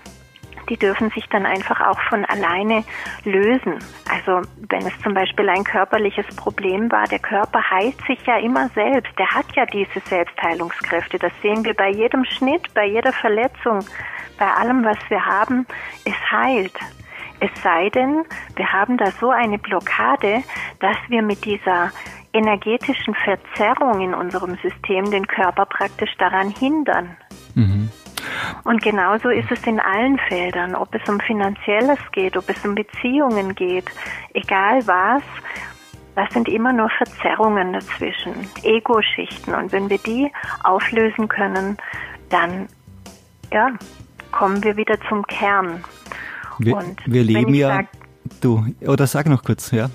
die 0.70 0.78
dürfen 0.78 1.10
sich 1.12 1.26
dann 1.30 1.46
einfach 1.46 1.82
auch 1.82 2.00
von 2.10 2.26
alleine 2.26 2.84
lösen. 3.24 3.80
Also 4.10 4.42
wenn 4.70 4.86
es 4.86 5.00
zum 5.02 5.14
Beispiel 5.14 5.50
ein 5.50 5.64
körperliches 5.64 6.28
Problem 6.36 6.92
war, 6.92 7.06
der 7.06 7.20
Körper 7.20 7.60
heilt 7.70 7.98
sich 8.08 8.20
ja 8.26 8.38
immer 8.38 8.70
selbst. 8.70 9.12
Der 9.18 9.30
hat 9.30 9.46
ja 9.56 9.66
diese 9.66 10.00
Selbstheilungskräfte. 10.06 11.20
Das 11.20 11.32
sehen 11.42 11.64
wir 11.66 11.74
bei 11.74 11.90
jedem 11.90 12.26
Schnitt, 12.26 12.74
bei 12.74 12.86
jeder 12.86 13.14
Verletzung, 13.14 13.80
bei 14.38 14.48
allem, 14.48 14.84
was 14.84 14.98
wir 15.10 15.26
haben. 15.26 15.66
Es 16.06 16.32
heilt. 16.32 16.78
Es 17.40 17.52
sei 17.62 17.90
denn, 17.90 18.24
wir 18.56 18.72
haben 18.72 18.98
da 18.98 19.12
so 19.12 19.30
eine 19.30 19.58
Blockade, 19.58 20.42
dass 20.80 20.98
wir 21.10 21.22
mit 21.22 21.44
dieser 21.44 21.92
energetischen 22.34 23.16
Verzerrung 23.16 24.02
in 24.02 24.14
unserem 24.14 24.58
System 24.62 25.10
den 25.12 25.28
Körper 25.28 25.66
praktisch 25.66 26.16
daran 26.18 26.50
hindern. 26.50 27.18
Mhm. 27.56 27.90
Und 28.66 28.82
genauso 28.82 29.30
ist 29.30 29.50
es 29.52 29.66
in 29.68 29.80
allen 29.80 30.18
Feldern, 30.28 30.74
ob 30.74 30.94
es 30.96 31.08
um 31.08 31.20
Finanzielles 31.20 32.00
geht, 32.12 32.36
ob 32.36 32.50
es 32.50 32.66
um 32.66 32.74
Beziehungen 32.74 33.54
geht, 33.54 33.86
egal 34.34 34.86
was, 34.88 35.22
das 36.16 36.34
sind 36.34 36.50
immer 36.50 36.74
nur 36.74 36.90
Verzerrungen 36.90 37.74
dazwischen, 37.74 38.34
Ego-Schichten. 38.64 39.54
Und 39.54 39.72
wenn 39.72 39.90
wir 39.90 40.00
die 40.00 40.32
auflösen 40.64 41.28
können, 41.28 41.78
dann 42.30 42.68
ja, 43.54 43.72
kommen 44.32 44.64
wir 44.64 44.76
wieder 44.78 44.98
zum 45.10 45.28
Kern. 45.28 45.84
Wir, 46.58 46.76
Und 46.76 47.00
wir 47.06 47.24
leben 47.24 47.54
ja. 47.54 47.68
Sag, 47.68 47.88
du, 48.42 48.66
oder 48.82 49.06
sag 49.06 49.28
noch 49.28 49.44
kurz, 49.44 49.70
ja. 49.70 49.92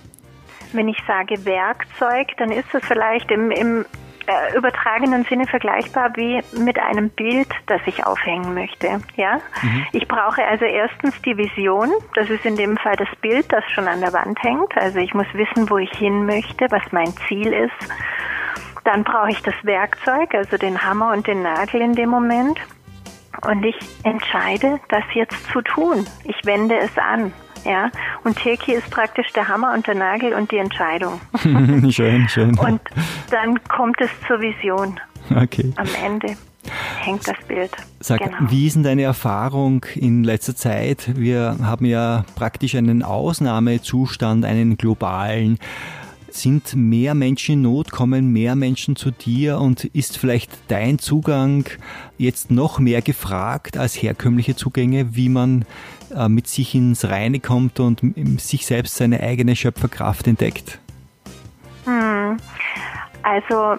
Wenn 0.72 0.88
ich 0.88 0.98
sage 1.08 1.44
Werkzeug, 1.44 2.28
dann 2.36 2.52
ist 2.52 2.72
es 2.72 2.84
vielleicht 2.84 3.32
im, 3.32 3.50
im 3.50 3.84
äh, 4.30 4.56
übertragenen 4.56 5.24
Sinne 5.24 5.46
vergleichbar 5.46 6.12
wie 6.14 6.40
mit 6.56 6.78
einem 6.78 7.10
Bild, 7.10 7.48
das 7.66 7.80
ich 7.86 8.06
aufhängen 8.06 8.54
möchte. 8.54 9.00
Ja, 9.16 9.40
mhm. 9.62 9.86
ich 9.92 10.06
brauche 10.06 10.44
also 10.44 10.64
erstens 10.64 11.20
die 11.22 11.36
Vision. 11.36 11.90
Das 12.14 12.30
ist 12.30 12.44
in 12.44 12.56
dem 12.56 12.76
Fall 12.76 12.96
das 12.96 13.08
Bild, 13.20 13.52
das 13.52 13.64
schon 13.72 13.88
an 13.88 14.00
der 14.00 14.12
Wand 14.12 14.40
hängt. 14.42 14.76
Also 14.76 14.98
ich 14.98 15.14
muss 15.14 15.26
wissen, 15.32 15.68
wo 15.68 15.78
ich 15.78 15.90
hin 15.92 16.26
möchte, 16.26 16.66
was 16.70 16.82
mein 16.92 17.12
Ziel 17.26 17.52
ist. 17.52 17.92
Dann 18.84 19.04
brauche 19.04 19.30
ich 19.30 19.42
das 19.42 19.54
Werkzeug, 19.62 20.34
also 20.34 20.56
den 20.56 20.80
Hammer 20.82 21.12
und 21.12 21.26
den 21.26 21.42
Nagel 21.42 21.80
in 21.80 21.94
dem 21.94 22.08
Moment. 22.10 22.58
Und 23.46 23.64
ich 23.64 23.76
entscheide, 24.04 24.80
das 24.88 25.04
jetzt 25.14 25.50
zu 25.50 25.60
tun. 25.62 26.06
Ich 26.24 26.36
wende 26.44 26.78
es 26.78 26.96
an. 26.98 27.32
Ja, 27.64 27.90
und 28.24 28.36
Teki 28.36 28.72
ist 28.72 28.90
praktisch 28.90 29.32
der 29.32 29.48
Hammer 29.48 29.74
und 29.74 29.86
der 29.86 29.94
Nagel 29.94 30.34
und 30.34 30.50
die 30.50 30.58
Entscheidung. 30.58 31.20
schön, 31.90 32.28
schön. 32.28 32.58
Und 32.58 32.80
dann 33.30 33.62
kommt 33.64 34.00
es 34.00 34.10
zur 34.26 34.40
Vision. 34.40 34.98
Okay. 35.30 35.72
Am 35.76 35.88
Ende 36.02 36.36
hängt 36.98 37.26
das 37.26 37.36
Bild. 37.46 37.70
Sag, 38.00 38.20
genau. 38.20 38.36
wie 38.50 38.66
ist 38.66 38.76
denn 38.76 38.82
deine 38.82 39.02
Erfahrung 39.02 39.84
in 39.94 40.24
letzter 40.24 40.56
Zeit? 40.56 41.12
Wir 41.16 41.56
haben 41.62 41.84
ja 41.84 42.24
praktisch 42.34 42.74
einen 42.74 43.02
Ausnahmezustand, 43.02 44.44
einen 44.44 44.76
globalen. 44.76 45.58
Sind 46.30 46.76
mehr 46.76 47.14
Menschen 47.14 47.54
in 47.54 47.62
Not, 47.62 47.90
kommen 47.90 48.32
mehr 48.32 48.54
Menschen 48.54 48.94
zu 48.94 49.10
dir 49.10 49.58
und 49.58 49.84
ist 49.86 50.16
vielleicht 50.16 50.52
dein 50.68 51.00
Zugang 51.00 51.64
jetzt 52.18 52.52
noch 52.52 52.78
mehr 52.78 53.02
gefragt 53.02 53.76
als 53.76 54.00
herkömmliche 54.00 54.54
Zugänge, 54.54 55.16
wie 55.16 55.28
man 55.28 55.64
mit 56.28 56.48
sich 56.48 56.74
ins 56.74 57.04
Reine 57.04 57.40
kommt 57.40 57.80
und 57.80 58.00
sich 58.40 58.66
selbst 58.66 58.96
seine 58.96 59.20
eigene 59.20 59.56
Schöpferkraft 59.56 60.26
entdeckt? 60.26 60.78
Hm. 61.84 62.36
Also 63.22 63.76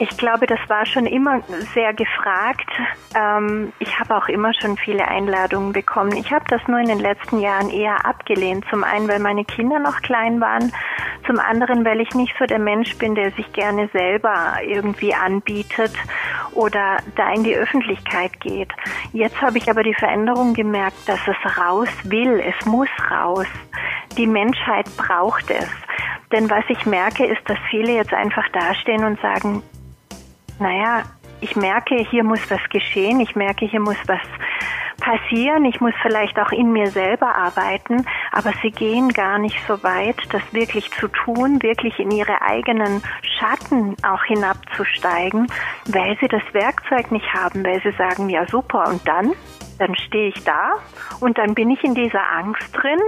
ich 0.00 0.16
glaube, 0.16 0.46
das 0.46 0.58
war 0.68 0.86
schon 0.86 1.04
immer 1.04 1.42
sehr 1.74 1.92
gefragt. 1.92 2.70
Ähm, 3.14 3.70
ich 3.80 4.00
habe 4.00 4.16
auch 4.16 4.28
immer 4.28 4.54
schon 4.54 4.78
viele 4.78 5.06
Einladungen 5.06 5.74
bekommen. 5.74 6.12
Ich 6.16 6.32
habe 6.32 6.44
das 6.48 6.66
nur 6.68 6.78
in 6.78 6.88
den 6.88 7.00
letzten 7.00 7.38
Jahren 7.38 7.68
eher 7.68 8.06
abgelehnt. 8.06 8.64
Zum 8.70 8.82
einen, 8.82 9.08
weil 9.08 9.18
meine 9.18 9.44
Kinder 9.44 9.78
noch 9.78 10.00
klein 10.00 10.40
waren. 10.40 10.72
Zum 11.26 11.38
anderen, 11.38 11.84
weil 11.84 12.00
ich 12.00 12.14
nicht 12.14 12.34
so 12.38 12.46
der 12.46 12.58
Mensch 12.58 12.96
bin, 12.96 13.14
der 13.14 13.30
sich 13.32 13.52
gerne 13.52 13.90
selber 13.92 14.54
irgendwie 14.66 15.14
anbietet 15.14 15.92
oder 16.52 16.96
da 17.16 17.30
in 17.34 17.44
die 17.44 17.54
Öffentlichkeit 17.54 18.40
geht. 18.40 18.72
Jetzt 19.12 19.38
habe 19.42 19.58
ich 19.58 19.68
aber 19.68 19.82
die 19.82 19.94
Veränderung 19.94 20.54
gemerkt, 20.54 21.06
dass 21.06 21.20
es 21.28 21.58
raus 21.58 21.90
will. 22.04 22.40
Es 22.40 22.64
muss 22.64 22.88
raus. 23.10 23.46
Die 24.16 24.26
Menschheit 24.26 24.86
braucht 24.96 25.50
es. 25.50 25.68
Denn 26.32 26.48
was 26.48 26.64
ich 26.68 26.86
merke, 26.86 27.26
ist, 27.26 27.42
dass 27.44 27.58
viele 27.68 27.92
jetzt 27.92 28.14
einfach 28.14 28.48
dastehen 28.48 29.04
und 29.04 29.20
sagen, 29.20 29.62
naja, 30.60 31.02
ich 31.40 31.56
merke, 31.56 31.96
hier 31.96 32.22
muss 32.22 32.50
was 32.50 32.60
geschehen, 32.68 33.20
ich 33.20 33.34
merke, 33.34 33.66
hier 33.66 33.80
muss 33.80 33.96
was 34.06 34.20
passieren, 35.00 35.64
ich 35.64 35.80
muss 35.80 35.94
vielleicht 36.02 36.38
auch 36.38 36.52
in 36.52 36.72
mir 36.72 36.88
selber 36.88 37.34
arbeiten, 37.34 38.04
aber 38.32 38.52
sie 38.62 38.70
gehen 38.70 39.08
gar 39.08 39.38
nicht 39.38 39.58
so 39.66 39.82
weit, 39.82 40.16
das 40.30 40.42
wirklich 40.52 40.90
zu 40.90 41.08
tun, 41.08 41.62
wirklich 41.62 41.98
in 41.98 42.10
ihre 42.10 42.42
eigenen 42.42 43.02
Schatten 43.22 43.96
auch 44.02 44.22
hinabzusteigen, 44.24 45.46
weil 45.86 46.16
sie 46.20 46.28
das 46.28 46.42
Werkzeug 46.52 47.10
nicht 47.10 47.32
haben, 47.32 47.64
weil 47.64 47.80
sie 47.82 47.92
sagen, 47.92 48.28
ja 48.28 48.46
super, 48.46 48.88
und 48.88 49.06
dann? 49.08 49.32
Dann 49.80 49.96
stehe 49.96 50.28
ich 50.28 50.44
da 50.44 50.74
und 51.20 51.38
dann 51.38 51.54
bin 51.54 51.70
ich 51.70 51.82
in 51.82 51.94
dieser 51.94 52.30
Angst 52.36 52.68
drin 52.72 53.00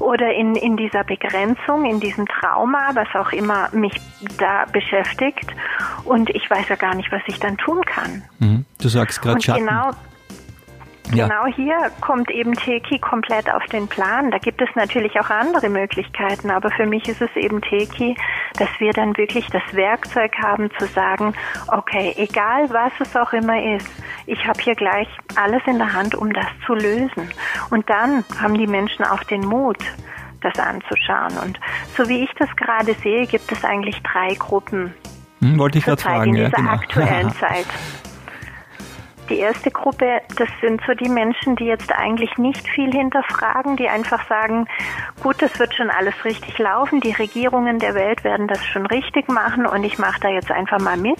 oder 0.00 0.32
in, 0.32 0.56
in 0.56 0.76
dieser 0.76 1.04
Begrenzung, 1.04 1.84
in 1.84 2.00
diesem 2.00 2.26
Trauma, 2.26 2.90
was 2.94 3.08
auch 3.14 3.30
immer 3.32 3.68
mich 3.72 3.92
da 4.38 4.64
beschäftigt 4.72 5.54
und 6.04 6.30
ich 6.30 6.50
weiß 6.50 6.68
ja 6.70 6.76
gar 6.76 6.94
nicht, 6.94 7.12
was 7.12 7.22
ich 7.26 7.38
dann 7.38 7.58
tun 7.58 7.82
kann. 7.82 8.22
Mhm. 8.38 8.64
Du 8.80 8.88
sagst 8.88 9.20
gerade 9.20 9.40
Schatten. 9.40 9.66
Genau, 9.66 9.90
ja. 11.12 11.28
Genau 11.28 11.46
hier 11.54 11.76
kommt 12.00 12.30
eben 12.30 12.54
Teki 12.54 12.98
komplett 12.98 13.50
auf 13.50 13.64
den 13.66 13.86
Plan. 13.88 14.30
Da 14.30 14.38
gibt 14.38 14.62
es 14.62 14.68
natürlich 14.74 15.18
auch 15.20 15.30
andere 15.30 15.68
Möglichkeiten, 15.68 16.50
aber 16.50 16.70
für 16.70 16.86
mich 16.86 17.08
ist 17.08 17.20
es 17.20 17.34
eben 17.36 17.60
Teki, 17.60 18.16
dass 18.58 18.68
wir 18.78 18.92
dann 18.92 19.16
wirklich 19.16 19.46
das 19.48 19.62
Werkzeug 19.72 20.32
haben 20.42 20.70
zu 20.78 20.86
sagen, 20.86 21.34
okay, 21.68 22.14
egal 22.16 22.70
was 22.70 22.92
es 23.00 23.14
auch 23.16 23.32
immer 23.32 23.62
ist, 23.76 23.88
ich 24.26 24.46
habe 24.46 24.60
hier 24.60 24.74
gleich 24.74 25.08
alles 25.36 25.62
in 25.66 25.78
der 25.78 25.92
Hand, 25.92 26.14
um 26.14 26.32
das 26.32 26.46
zu 26.66 26.74
lösen. 26.74 27.30
Und 27.70 27.88
dann 27.90 28.24
haben 28.40 28.56
die 28.56 28.66
Menschen 28.66 29.04
auch 29.04 29.22
den 29.24 29.42
Mut, 29.42 29.78
das 30.40 30.58
anzuschauen. 30.58 31.38
Und 31.42 31.60
so 31.96 32.08
wie 32.08 32.24
ich 32.24 32.30
das 32.38 32.54
gerade 32.56 32.94
sehe, 32.94 33.26
gibt 33.26 33.50
es 33.52 33.64
eigentlich 33.64 34.00
drei 34.02 34.34
Gruppen. 34.34 34.94
Hm, 35.40 35.58
wollte 35.58 35.78
ich 35.78 35.84
gerade 35.84 36.00
fragen. 36.00 36.34
In 36.34 36.44
dieser 36.44 36.50
ja, 36.50 36.56
genau. 36.56 36.70
aktuellen 36.70 37.30
Zeit. 37.40 37.66
Die 39.28 39.38
erste 39.38 39.70
Gruppe, 39.70 40.20
das 40.36 40.48
sind 40.60 40.82
so 40.86 40.92
die 40.92 41.08
Menschen, 41.08 41.56
die 41.56 41.64
jetzt 41.64 41.90
eigentlich 41.92 42.36
nicht 42.36 42.68
viel 42.68 42.92
hinterfragen, 42.92 43.76
die 43.76 43.88
einfach 43.88 44.28
sagen, 44.28 44.66
gut, 45.22 45.40
das 45.40 45.58
wird 45.58 45.74
schon 45.74 45.90
alles 45.90 46.14
richtig 46.24 46.58
laufen, 46.58 47.00
die 47.00 47.12
Regierungen 47.12 47.78
der 47.78 47.94
Welt 47.94 48.22
werden 48.22 48.48
das 48.48 48.62
schon 48.66 48.86
richtig 48.86 49.28
machen 49.28 49.66
und 49.66 49.82
ich 49.84 49.98
mache 49.98 50.20
da 50.20 50.28
jetzt 50.28 50.50
einfach 50.50 50.78
mal 50.78 50.98
mit. 50.98 51.18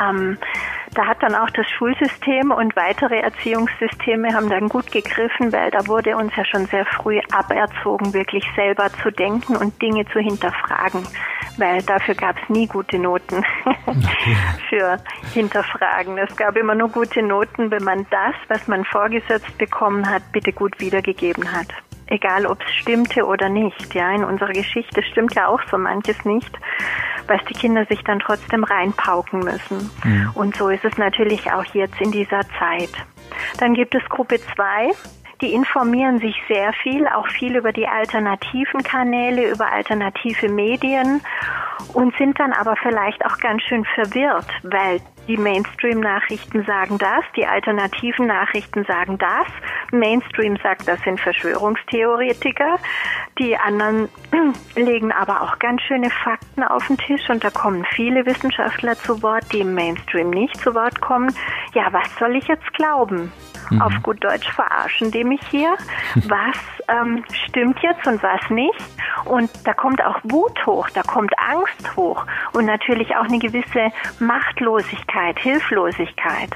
Ähm, 0.00 0.36
da 0.94 1.06
hat 1.06 1.22
dann 1.22 1.34
auch 1.34 1.50
das 1.50 1.66
Schulsystem 1.70 2.50
und 2.50 2.76
weitere 2.76 3.18
Erziehungssysteme 3.20 4.32
haben 4.32 4.48
dann 4.48 4.68
gut 4.68 4.90
gegriffen, 4.90 5.52
weil 5.52 5.70
da 5.70 5.86
wurde 5.86 6.16
uns 6.16 6.34
ja 6.36 6.44
schon 6.44 6.66
sehr 6.66 6.86
früh 6.86 7.20
aberzogen, 7.32 8.14
wirklich 8.14 8.44
selber 8.54 8.88
zu 9.02 9.10
denken 9.10 9.56
und 9.56 9.80
Dinge 9.82 10.04
zu 10.06 10.20
hinterfragen, 10.20 11.02
weil 11.58 11.82
dafür 11.82 12.14
gab 12.14 12.36
es 12.40 12.48
nie 12.48 12.66
gute 12.66 12.98
Noten 12.98 13.44
für 14.68 14.98
Hinterfragen. 15.32 16.16
Es 16.18 16.36
gab 16.36 16.56
immer 16.56 16.74
nur 16.74 16.88
gute 16.88 17.22
Noten, 17.22 17.70
wenn 17.70 17.84
man 17.84 18.06
das, 18.10 18.34
was 18.48 18.66
man 18.68 18.84
vorgesetzt 18.84 19.58
bekommen 19.58 20.08
hat, 20.08 20.22
bitte 20.32 20.52
gut 20.52 20.78
wiedergegeben 20.80 21.52
hat 21.52 21.68
egal 22.06 22.46
ob 22.46 22.60
es 22.62 22.74
stimmte 22.74 23.24
oder 23.24 23.48
nicht. 23.48 23.94
Ja, 23.94 24.10
in 24.12 24.24
unserer 24.24 24.52
Geschichte 24.52 25.02
stimmt 25.02 25.34
ja 25.34 25.48
auch 25.48 25.60
so 25.70 25.78
manches 25.78 26.24
nicht 26.24 26.56
was 27.26 27.40
die 27.48 27.54
Kinder 27.54 27.84
sich 27.86 28.02
dann 28.04 28.18
trotzdem 28.20 28.64
reinpauken 28.64 29.40
müssen. 29.40 29.90
Mhm. 30.04 30.30
Und 30.34 30.56
so 30.56 30.68
ist 30.68 30.84
es 30.84 30.96
natürlich 30.98 31.50
auch 31.52 31.64
jetzt 31.74 32.00
in 32.00 32.10
dieser 32.10 32.42
Zeit. 32.58 32.90
Dann 33.58 33.74
gibt 33.74 33.94
es 33.94 34.02
Gruppe 34.08 34.38
2, 34.54 34.90
die 35.40 35.52
informieren 35.52 36.18
sich 36.18 36.34
sehr 36.48 36.72
viel, 36.72 37.06
auch 37.08 37.28
viel 37.28 37.56
über 37.56 37.72
die 37.72 37.86
alternativen 37.86 38.82
Kanäle, 38.82 39.50
über 39.50 39.70
alternative 39.70 40.48
Medien 40.48 41.20
und 41.92 42.16
sind 42.16 42.38
dann 42.38 42.52
aber 42.52 42.76
vielleicht 42.76 43.24
auch 43.24 43.38
ganz 43.38 43.62
schön 43.62 43.84
verwirrt, 43.94 44.46
weil 44.62 45.00
die 45.26 45.36
Mainstream-Nachrichten 45.36 46.64
sagen 46.64 46.98
das, 46.98 47.24
die 47.36 47.46
alternativen 47.46 48.26
Nachrichten 48.26 48.84
sagen 48.84 49.18
das. 49.18 49.46
Mainstream 49.90 50.56
sagt, 50.62 50.86
das 50.86 51.00
sind 51.02 51.18
Verschwörungstheoretiker. 51.20 52.76
Die 53.38 53.56
anderen 53.56 54.08
legen 54.76 55.12
aber 55.12 55.40
auch 55.42 55.58
ganz 55.58 55.80
schöne 55.82 56.10
Fakten 56.10 56.62
auf 56.62 56.86
den 56.88 56.98
Tisch 56.98 57.28
und 57.30 57.42
da 57.42 57.50
kommen 57.50 57.86
viele 57.94 58.26
Wissenschaftler 58.26 58.96
zu 58.96 59.22
Wort, 59.22 59.44
die 59.52 59.60
im 59.60 59.74
Mainstream 59.74 60.30
nicht 60.30 60.56
zu 60.60 60.74
Wort 60.74 61.00
kommen. 61.00 61.34
Ja, 61.74 61.92
was 61.92 62.14
soll 62.18 62.36
ich 62.36 62.46
jetzt 62.46 62.72
glauben? 62.74 63.32
Mhm. 63.70 63.82
Auf 63.82 63.92
gut 64.02 64.22
Deutsch 64.22 64.48
verarschen 64.50 65.10
die 65.10 65.24
mich 65.24 65.40
hier. 65.50 65.76
Was 66.14 66.56
ähm, 66.88 67.24
stimmt 67.46 67.78
jetzt 67.80 68.06
und 68.06 68.22
was 68.22 68.40
nicht? 68.50 68.78
Und 69.24 69.50
da 69.64 69.72
kommt 69.72 70.04
auch 70.04 70.18
Wut 70.24 70.66
hoch, 70.66 70.88
da 70.90 71.02
kommt 71.02 71.32
Angst 71.38 71.96
hoch 71.96 72.26
und 72.52 72.66
natürlich 72.66 73.16
auch 73.16 73.24
eine 73.24 73.38
gewisse 73.38 73.90
Machtlosigkeit, 74.18 75.38
Hilflosigkeit. 75.38 76.50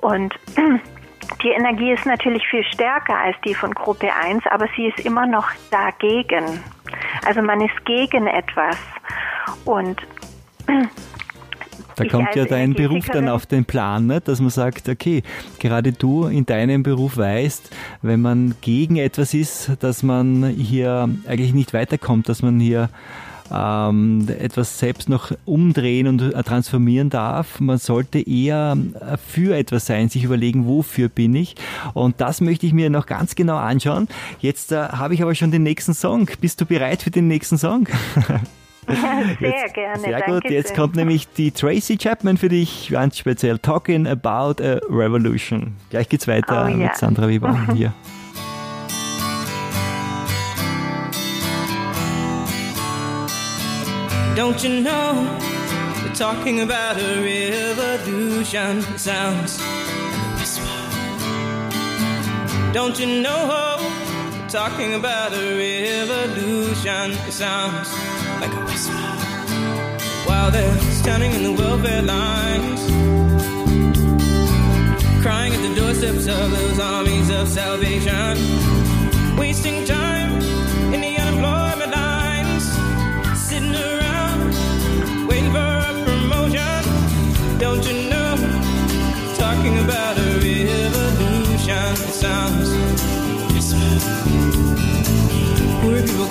Und 0.00 0.34
die 1.42 1.50
Energie 1.50 1.92
ist 1.92 2.06
natürlich 2.06 2.46
viel 2.48 2.64
stärker 2.64 3.18
als 3.18 3.36
die 3.44 3.54
von 3.54 3.74
Gruppe 3.74 4.10
1, 4.14 4.46
aber 4.46 4.68
sie 4.76 4.86
ist 4.86 5.04
immer 5.04 5.26
noch 5.26 5.48
dagegen. 5.70 6.62
Also 7.26 7.42
man 7.42 7.60
ist 7.60 7.84
gegen 7.84 8.26
etwas. 8.26 8.76
Und 9.64 10.00
da 11.96 12.04
kommt 12.04 12.34
ja 12.34 12.44
dein 12.44 12.74
Beruf 12.74 13.06
dann 13.06 13.28
auf 13.28 13.46
den 13.46 13.64
Plan, 13.64 14.06
ne? 14.06 14.20
dass 14.20 14.40
man 14.40 14.50
sagt, 14.50 14.88
okay, 14.88 15.22
gerade 15.58 15.92
du 15.92 16.26
in 16.26 16.46
deinem 16.46 16.82
Beruf 16.82 17.16
weißt, 17.16 17.70
wenn 18.02 18.20
man 18.20 18.54
gegen 18.60 18.96
etwas 18.96 19.34
ist, 19.34 19.72
dass 19.80 20.02
man 20.02 20.44
hier 20.48 21.08
eigentlich 21.26 21.54
nicht 21.54 21.72
weiterkommt, 21.72 22.28
dass 22.28 22.42
man 22.42 22.60
hier 22.60 22.88
ähm, 23.52 24.26
etwas 24.28 24.78
selbst 24.78 25.08
noch 25.08 25.32
umdrehen 25.44 26.06
und 26.06 26.22
äh, 26.22 26.42
transformieren 26.42 27.10
darf. 27.10 27.60
Man 27.60 27.78
sollte 27.78 28.18
eher 28.18 28.76
äh, 29.00 29.16
für 29.16 29.56
etwas 29.56 29.86
sein, 29.86 30.08
sich 30.08 30.24
überlegen, 30.24 30.66
wofür 30.66 31.08
bin 31.08 31.34
ich. 31.34 31.56
Und 31.92 32.20
das 32.20 32.40
möchte 32.40 32.66
ich 32.66 32.72
mir 32.72 32.88
noch 32.90 33.06
ganz 33.06 33.34
genau 33.34 33.56
anschauen. 33.56 34.08
Jetzt 34.40 34.72
äh, 34.72 34.76
habe 34.76 35.14
ich 35.14 35.22
aber 35.22 35.34
schon 35.34 35.50
den 35.50 35.62
nächsten 35.62 35.94
Song. 35.94 36.28
Bist 36.40 36.60
du 36.60 36.66
bereit 36.66 37.02
für 37.02 37.10
den 37.10 37.28
nächsten 37.28 37.58
Song? 37.58 37.88
sehr 38.88 39.36
jetzt, 39.40 39.74
gerne. 39.74 40.00
Sehr 40.00 40.20
gut. 40.22 40.44
Jetzt 40.44 40.74
kommt 40.74 40.96
nämlich 40.96 41.28
die 41.28 41.52
Tracy 41.52 41.96
Chapman 41.96 42.36
für 42.36 42.48
dich, 42.48 42.88
ganz 42.90 43.16
speziell 43.18 43.58
Talking 43.58 44.06
About 44.08 44.62
a 44.62 44.80
Revolution. 44.90 45.76
Gleich 45.90 46.08
geht's 46.08 46.26
weiter 46.26 46.68
oh, 46.68 46.74
mit 46.74 46.96
Sandra 46.96 47.28
Weber 47.28 47.56
hier. 47.74 47.92
Don't 54.34 54.64
you 54.64 54.80
know 54.82 55.26
we're 56.02 56.14
talking 56.14 56.60
about 56.62 56.96
a 56.96 57.22
revolution? 57.22 58.78
It 58.78 58.98
sounds 58.98 59.60
like 59.60 59.68
a 59.68 60.36
whisper. 60.38 60.66
Don't 62.72 62.98
you 62.98 63.20
know 63.22 63.76
talking 64.52 64.92
about 64.92 65.32
a 65.32 65.56
revolution? 65.56 67.12
It 67.26 67.32
sounds 67.32 67.90
like 68.38 68.52
a 68.52 68.64
whisper. 68.66 68.92
While 70.28 70.50
they're 70.50 70.78
standing 70.90 71.32
in 71.32 71.42
the 71.42 71.52
welfare 71.52 72.02
lines, 72.02 72.82
crying 75.22 75.54
at 75.54 75.62
the 75.66 75.74
doorsteps 75.74 76.26
of 76.26 76.50
those 76.50 76.78
armies 76.78 77.30
of 77.30 77.48
salvation, 77.48 78.36
wasting 79.38 79.86
time 79.86 80.21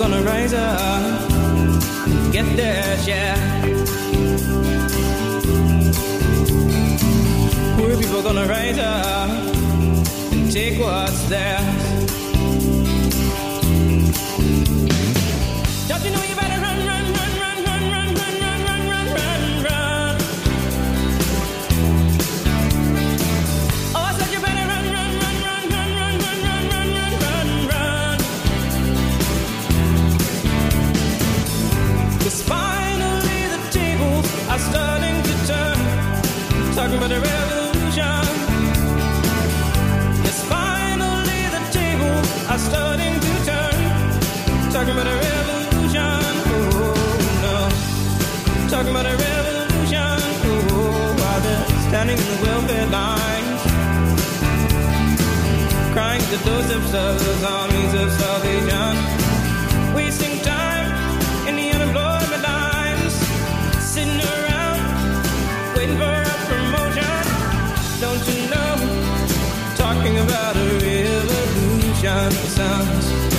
gonna 0.02 0.24
rise 0.24 0.52
up, 0.52 1.32
get 2.32 2.46
their 2.58 2.98
share. 3.06 3.36
Poor 7.78 7.96
people 8.02 8.24
gonna 8.24 8.48
rise 8.48 8.80
up 8.80 9.30
and 10.32 10.52
take 10.52 10.80
what's 10.80 11.24
theirs. 11.30 11.62
Don't 15.88 16.04
you 16.04 16.12
know 16.16 16.31
about 48.92 49.06
a 49.06 49.16
revolution. 49.16 50.18
Oh, 50.44 51.16
while 51.20 51.42
they're 51.42 51.66
standing 51.88 52.18
in 52.18 52.28
the 52.34 52.40
welfare 52.44 52.88
lines, 52.88 53.62
crying 55.94 56.22
to 56.32 56.38
those 56.44 56.70
of 56.76 56.84
souls, 56.92 57.44
armies 57.44 57.94
of 58.02 58.12
salvation, 58.12 58.94
wasting 59.96 60.36
time 60.42 60.92
in 61.48 61.56
the 61.56 61.72
unemployment 61.72 62.44
lines, 62.44 63.14
sitting 63.94 64.20
around 64.20 64.80
waiting 65.76 65.98
for 65.98 66.12
a 66.12 66.36
promotion. 66.52 67.16
Don't 68.04 68.24
you 68.28 68.40
know? 68.54 68.74
Talking 69.78 70.18
about 70.20 70.56
a 70.58 70.68
revolution 70.84 72.32
sounds 72.58 73.31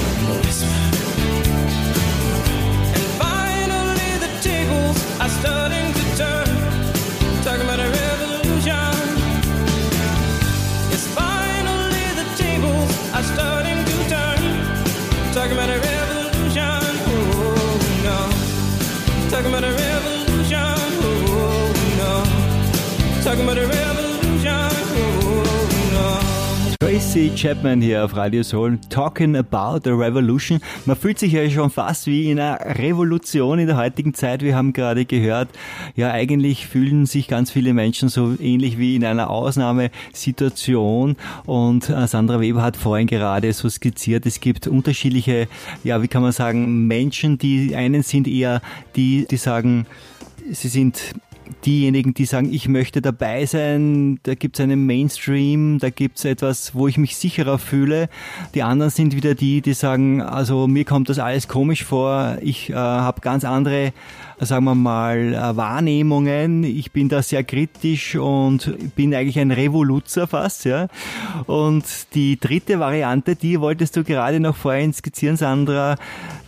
Talking 15.52 15.64
about 15.64 15.76
a 15.76 15.80
revolution. 15.80 16.62
Oh, 17.34 17.76
no. 18.04 19.28
Talking 19.28 19.50
about 19.50 19.64
a 19.64 19.72
revolution. 19.74 20.56
Oh, 21.28 21.68
no. 21.98 23.22
Talking 23.22 23.44
about 23.44 23.58
a 23.58 23.66
revolution. 23.66 24.11
Tracy 26.82 27.30
Chapman 27.36 27.80
hier 27.80 28.04
auf 28.04 28.16
Radio 28.16 28.42
Soul, 28.42 28.76
talking 28.90 29.36
about 29.36 29.88
a 29.88 29.94
revolution. 29.94 30.60
Man 30.84 30.96
fühlt 30.96 31.16
sich 31.16 31.32
ja 31.32 31.48
schon 31.48 31.70
fast 31.70 32.08
wie 32.08 32.28
in 32.28 32.40
einer 32.40 32.58
Revolution 32.76 33.60
in 33.60 33.68
der 33.68 33.76
heutigen 33.76 34.14
Zeit. 34.14 34.42
Wir 34.42 34.56
haben 34.56 34.72
gerade 34.72 35.04
gehört, 35.04 35.48
ja 35.94 36.10
eigentlich 36.10 36.66
fühlen 36.66 37.06
sich 37.06 37.28
ganz 37.28 37.52
viele 37.52 37.72
Menschen 37.72 38.08
so 38.08 38.34
ähnlich 38.40 38.78
wie 38.78 38.96
in 38.96 39.04
einer 39.04 39.30
Ausnahmesituation. 39.30 41.14
Und 41.46 41.88
äh, 41.88 42.08
Sandra 42.08 42.40
Weber 42.40 42.62
hat 42.62 42.76
vorhin 42.76 43.06
gerade 43.06 43.52
so 43.52 43.68
skizziert, 43.68 44.26
es 44.26 44.40
gibt 44.40 44.66
unterschiedliche, 44.66 45.46
ja 45.84 46.02
wie 46.02 46.08
kann 46.08 46.22
man 46.22 46.32
sagen, 46.32 46.88
Menschen, 46.88 47.38
die 47.38 47.76
einen 47.76 48.02
sind 48.02 48.26
eher 48.26 48.60
die, 48.96 49.28
die 49.30 49.36
sagen, 49.36 49.86
sie 50.50 50.66
sind 50.66 51.14
diejenigen, 51.64 52.14
die 52.14 52.24
sagen, 52.24 52.52
ich 52.52 52.68
möchte 52.68 53.02
dabei 53.02 53.46
sein, 53.46 54.18
da 54.22 54.34
gibt 54.34 54.58
es 54.58 54.62
einen 54.62 54.86
Mainstream, 54.86 55.78
da 55.78 55.90
gibt 55.90 56.18
es 56.18 56.24
etwas, 56.24 56.74
wo 56.74 56.88
ich 56.88 56.98
mich 56.98 57.16
sicherer 57.16 57.58
fühle. 57.58 58.08
Die 58.54 58.62
anderen 58.62 58.90
sind 58.90 59.14
wieder 59.14 59.34
die, 59.34 59.60
die 59.60 59.74
sagen, 59.74 60.20
also 60.22 60.66
mir 60.66 60.84
kommt 60.84 61.08
das 61.08 61.18
alles 61.18 61.48
komisch 61.48 61.84
vor, 61.84 62.38
ich 62.42 62.70
äh, 62.70 62.74
habe 62.74 63.20
ganz 63.20 63.44
andere, 63.44 63.92
sagen 64.40 64.64
wir 64.64 64.74
mal, 64.74 65.34
äh, 65.34 65.56
Wahrnehmungen, 65.56 66.64
ich 66.64 66.92
bin 66.92 67.08
da 67.08 67.22
sehr 67.22 67.44
kritisch 67.44 68.16
und 68.16 68.94
bin 68.96 69.14
eigentlich 69.14 69.38
ein 69.38 69.50
Revoluzer 69.50 70.26
fast, 70.26 70.64
ja. 70.64 70.88
Und 71.46 71.84
die 72.14 72.38
dritte 72.38 72.80
Variante, 72.80 73.36
die 73.36 73.60
wolltest 73.60 73.96
du 73.96 74.04
gerade 74.04 74.40
noch 74.40 74.56
vorhin 74.56 74.92
skizzieren, 74.92 75.36
Sandra. 75.36 75.96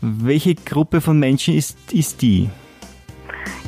Welche 0.01 0.55
Gruppe 0.55 1.01
von 1.01 1.19
Menschen 1.19 1.55
ist, 1.55 1.93
ist 1.93 2.23
die? 2.23 2.49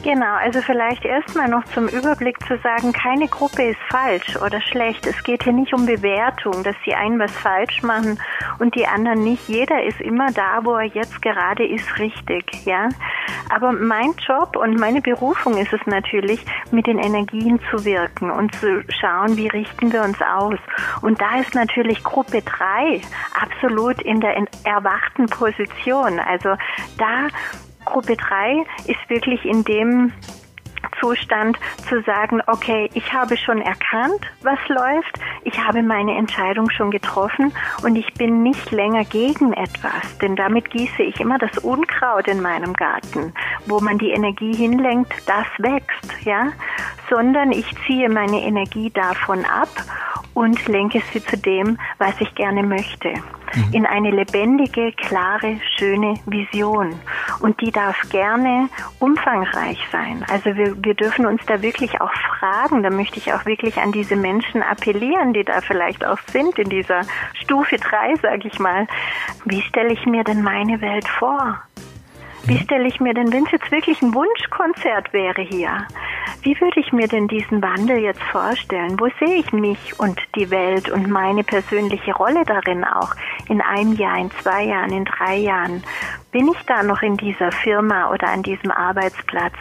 Genau, 0.02 0.34
also 0.34 0.60
vielleicht 0.60 1.04
erstmal 1.04 1.48
noch 1.48 1.64
zum 1.64 1.88
Überblick 1.88 2.38
zu 2.46 2.56
sagen, 2.58 2.92
keine 2.92 3.26
Gruppe 3.26 3.70
ist 3.70 3.80
falsch 3.90 4.36
oder 4.36 4.60
schlecht. 4.60 5.04
Es 5.06 5.20
geht 5.24 5.42
hier 5.42 5.52
nicht 5.52 5.74
um 5.74 5.84
Bewertung, 5.84 6.62
dass 6.62 6.76
die 6.86 6.94
einen 6.94 7.18
was 7.18 7.32
falsch 7.32 7.82
machen 7.82 8.18
und 8.60 8.74
die 8.76 8.86
anderen 8.86 9.24
nicht. 9.24 9.48
Jeder 9.48 9.82
ist 9.82 10.00
immer 10.00 10.30
da, 10.32 10.60
wo 10.62 10.74
er 10.74 10.84
jetzt 10.84 11.20
gerade 11.22 11.66
ist, 11.66 11.98
richtig, 11.98 12.64
ja. 12.64 12.88
Aber 13.52 13.72
mein 13.72 14.14
Job 14.26 14.56
und 14.56 14.78
meine 14.78 15.00
Berufung 15.00 15.56
ist 15.56 15.72
es 15.72 15.84
natürlich, 15.86 16.44
mit 16.70 16.86
den 16.86 16.98
Energien 16.98 17.60
zu 17.70 17.84
wirken 17.84 18.30
und 18.30 18.54
zu 18.54 18.84
schauen, 19.00 19.36
wie 19.36 19.48
richten 19.48 19.92
wir 19.92 20.02
uns 20.02 20.18
aus. 20.22 20.58
Und 21.02 21.20
da 21.20 21.40
ist 21.40 21.54
natürlich 21.54 22.02
Gruppe 22.04 22.42
3 22.42 23.00
absolut 23.40 24.00
in 24.02 24.20
der 24.20 24.36
erwachten 24.64 25.26
Position. 25.26 26.20
Also 26.20 26.50
da 26.98 27.28
Gruppe 27.96 28.14
3 28.14 28.66
ist 28.88 29.08
wirklich 29.08 29.42
in 29.46 29.64
dem 29.64 30.12
Zustand 31.00 31.56
zu 31.88 32.02
sagen, 32.02 32.42
okay, 32.46 32.90
ich 32.92 33.10
habe 33.10 33.38
schon 33.38 33.62
erkannt, 33.62 34.20
was 34.42 34.58
läuft, 34.68 35.18
ich 35.44 35.58
habe 35.58 35.82
meine 35.82 36.14
Entscheidung 36.14 36.68
schon 36.68 36.90
getroffen 36.90 37.54
und 37.82 37.96
ich 37.96 38.12
bin 38.12 38.42
nicht 38.42 38.70
länger 38.70 39.04
gegen 39.04 39.54
etwas, 39.54 40.18
denn 40.18 40.36
damit 40.36 40.70
gieße 40.70 41.04
ich 41.04 41.20
immer 41.20 41.38
das 41.38 41.56
Unkraut 41.64 42.28
in 42.28 42.42
meinem 42.42 42.74
Garten, 42.74 43.32
wo 43.64 43.80
man 43.80 43.96
die 43.96 44.10
Energie 44.10 44.54
hinlenkt, 44.54 45.14
das 45.24 45.46
wächst, 45.56 46.26
ja, 46.26 46.52
sondern 47.08 47.50
ich 47.50 47.66
ziehe 47.86 48.10
meine 48.10 48.42
Energie 48.42 48.90
davon 48.90 49.42
ab 49.46 49.70
und 50.34 50.68
lenke 50.68 51.00
sie 51.14 51.24
zu 51.24 51.38
dem, 51.38 51.78
was 51.96 52.20
ich 52.20 52.34
gerne 52.34 52.62
möchte. 52.62 53.14
Mhm. 53.56 53.72
In 53.72 53.86
eine 53.86 54.10
lebendige, 54.10 54.92
klare, 54.92 55.58
schöne 55.76 56.14
Vision. 56.26 56.94
Und 57.40 57.60
die 57.60 57.70
darf 57.70 57.96
gerne 58.10 58.68
umfangreich 59.00 59.78
sein. 59.90 60.24
Also 60.30 60.54
wir, 60.56 60.76
wir 60.84 60.94
dürfen 60.94 61.26
uns 61.26 61.40
da 61.46 61.62
wirklich 61.62 62.00
auch 62.00 62.12
fragen, 62.38 62.82
da 62.82 62.90
möchte 62.90 63.18
ich 63.18 63.32
auch 63.32 63.46
wirklich 63.46 63.78
an 63.78 63.92
diese 63.92 64.16
Menschen 64.16 64.62
appellieren, 64.62 65.32
die 65.32 65.44
da 65.44 65.60
vielleicht 65.60 66.04
auch 66.04 66.18
sind 66.28 66.58
in 66.58 66.68
dieser 66.68 67.02
Stufe 67.34 67.76
3, 67.76 68.16
sage 68.16 68.48
ich 68.48 68.58
mal. 68.58 68.86
Wie 69.44 69.62
stelle 69.62 69.92
ich 69.92 70.04
mir 70.06 70.24
denn 70.24 70.42
meine 70.42 70.80
Welt 70.80 71.08
vor? 71.08 71.60
Wie 72.46 72.58
stelle 72.58 72.86
ich 72.86 73.00
mir 73.00 73.12
denn, 73.12 73.32
wenn 73.32 73.44
es 73.44 73.50
jetzt 73.50 73.72
wirklich 73.72 74.00
ein 74.02 74.14
Wunschkonzert 74.14 75.12
wäre 75.12 75.42
hier, 75.42 75.84
wie 76.42 76.60
würde 76.60 76.78
ich 76.78 76.92
mir 76.92 77.08
denn 77.08 77.26
diesen 77.26 77.60
Wandel 77.60 77.98
jetzt 77.98 78.22
vorstellen? 78.22 79.00
Wo 79.00 79.08
sehe 79.18 79.38
ich 79.38 79.52
mich 79.52 79.98
und 79.98 80.20
die 80.36 80.48
Welt 80.48 80.88
und 80.88 81.10
meine 81.10 81.42
persönliche 81.42 82.14
Rolle 82.14 82.44
darin 82.44 82.84
auch 82.84 83.14
in 83.48 83.60
einem 83.60 83.94
Jahr, 83.94 84.18
in 84.18 84.30
zwei 84.42 84.62
Jahren, 84.62 84.92
in 84.92 85.04
drei 85.04 85.38
Jahren? 85.38 85.82
Bin 86.30 86.46
ich 86.46 86.62
da 86.66 86.84
noch 86.84 87.02
in 87.02 87.16
dieser 87.16 87.50
Firma 87.50 88.12
oder 88.12 88.28
an 88.28 88.44
diesem 88.44 88.70
Arbeitsplatz? 88.70 89.54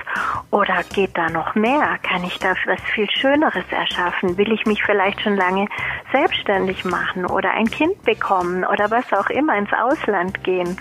Oder 0.51 0.83
geht 0.93 1.17
da 1.17 1.29
noch 1.29 1.55
mehr? 1.55 1.97
Kann 2.03 2.23
ich 2.23 2.37
da 2.37 2.53
was 2.67 2.81
viel 2.93 3.09
Schöneres 3.09 3.65
erschaffen? 3.71 4.37
Will 4.37 4.51
ich 4.51 4.65
mich 4.67 4.83
vielleicht 4.83 5.21
schon 5.21 5.37
lange 5.37 5.67
selbstständig 6.11 6.85
machen 6.85 7.25
oder 7.25 7.49
ein 7.51 7.69
Kind 7.71 7.99
bekommen 8.03 8.63
oder 8.63 8.91
was 8.91 9.11
auch 9.11 9.31
immer 9.31 9.57
ins 9.57 9.73
Ausland 9.73 10.43
gehen? 10.43 10.77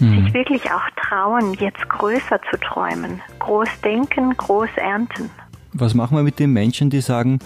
Hm. 0.00 0.24
sich 0.24 0.34
wirklich 0.34 0.62
auch 0.70 0.90
trauen, 0.96 1.54
jetzt 1.54 1.88
größer 1.88 2.40
zu 2.50 2.58
träumen. 2.58 3.20
Groß 3.38 3.68
denken, 3.84 4.36
groß 4.36 4.70
ernten. 4.76 5.30
Was 5.72 5.94
machen 5.94 6.16
wir 6.16 6.22
mit 6.22 6.38
den 6.38 6.52
Menschen, 6.52 6.90
die 6.90 7.00
sagen, 7.00 7.38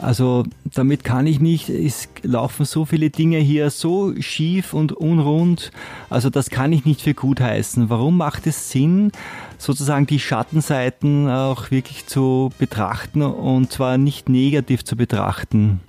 also 0.00 0.44
damit 0.64 1.02
kann 1.02 1.26
ich 1.26 1.40
nicht, 1.40 1.68
es 1.68 2.08
laufen 2.22 2.64
so 2.64 2.84
viele 2.84 3.10
Dinge 3.10 3.38
hier 3.38 3.68
so 3.70 4.14
schief 4.20 4.72
und 4.72 4.92
unrund, 4.92 5.72
also 6.08 6.30
das 6.30 6.50
kann 6.50 6.72
ich 6.72 6.84
nicht 6.84 7.02
für 7.02 7.14
gut 7.14 7.40
heißen. 7.40 7.90
Warum 7.90 8.16
macht 8.16 8.46
es 8.46 8.70
Sinn, 8.70 9.10
sozusagen 9.58 10.06
die 10.06 10.20
Schattenseiten 10.20 11.28
auch 11.28 11.72
wirklich 11.72 12.06
zu 12.06 12.52
betrachten 12.58 13.22
und 13.22 13.72
zwar 13.72 13.98
nicht 13.98 14.28
negativ 14.28 14.84
zu 14.84 14.96
betrachten? 14.96 15.80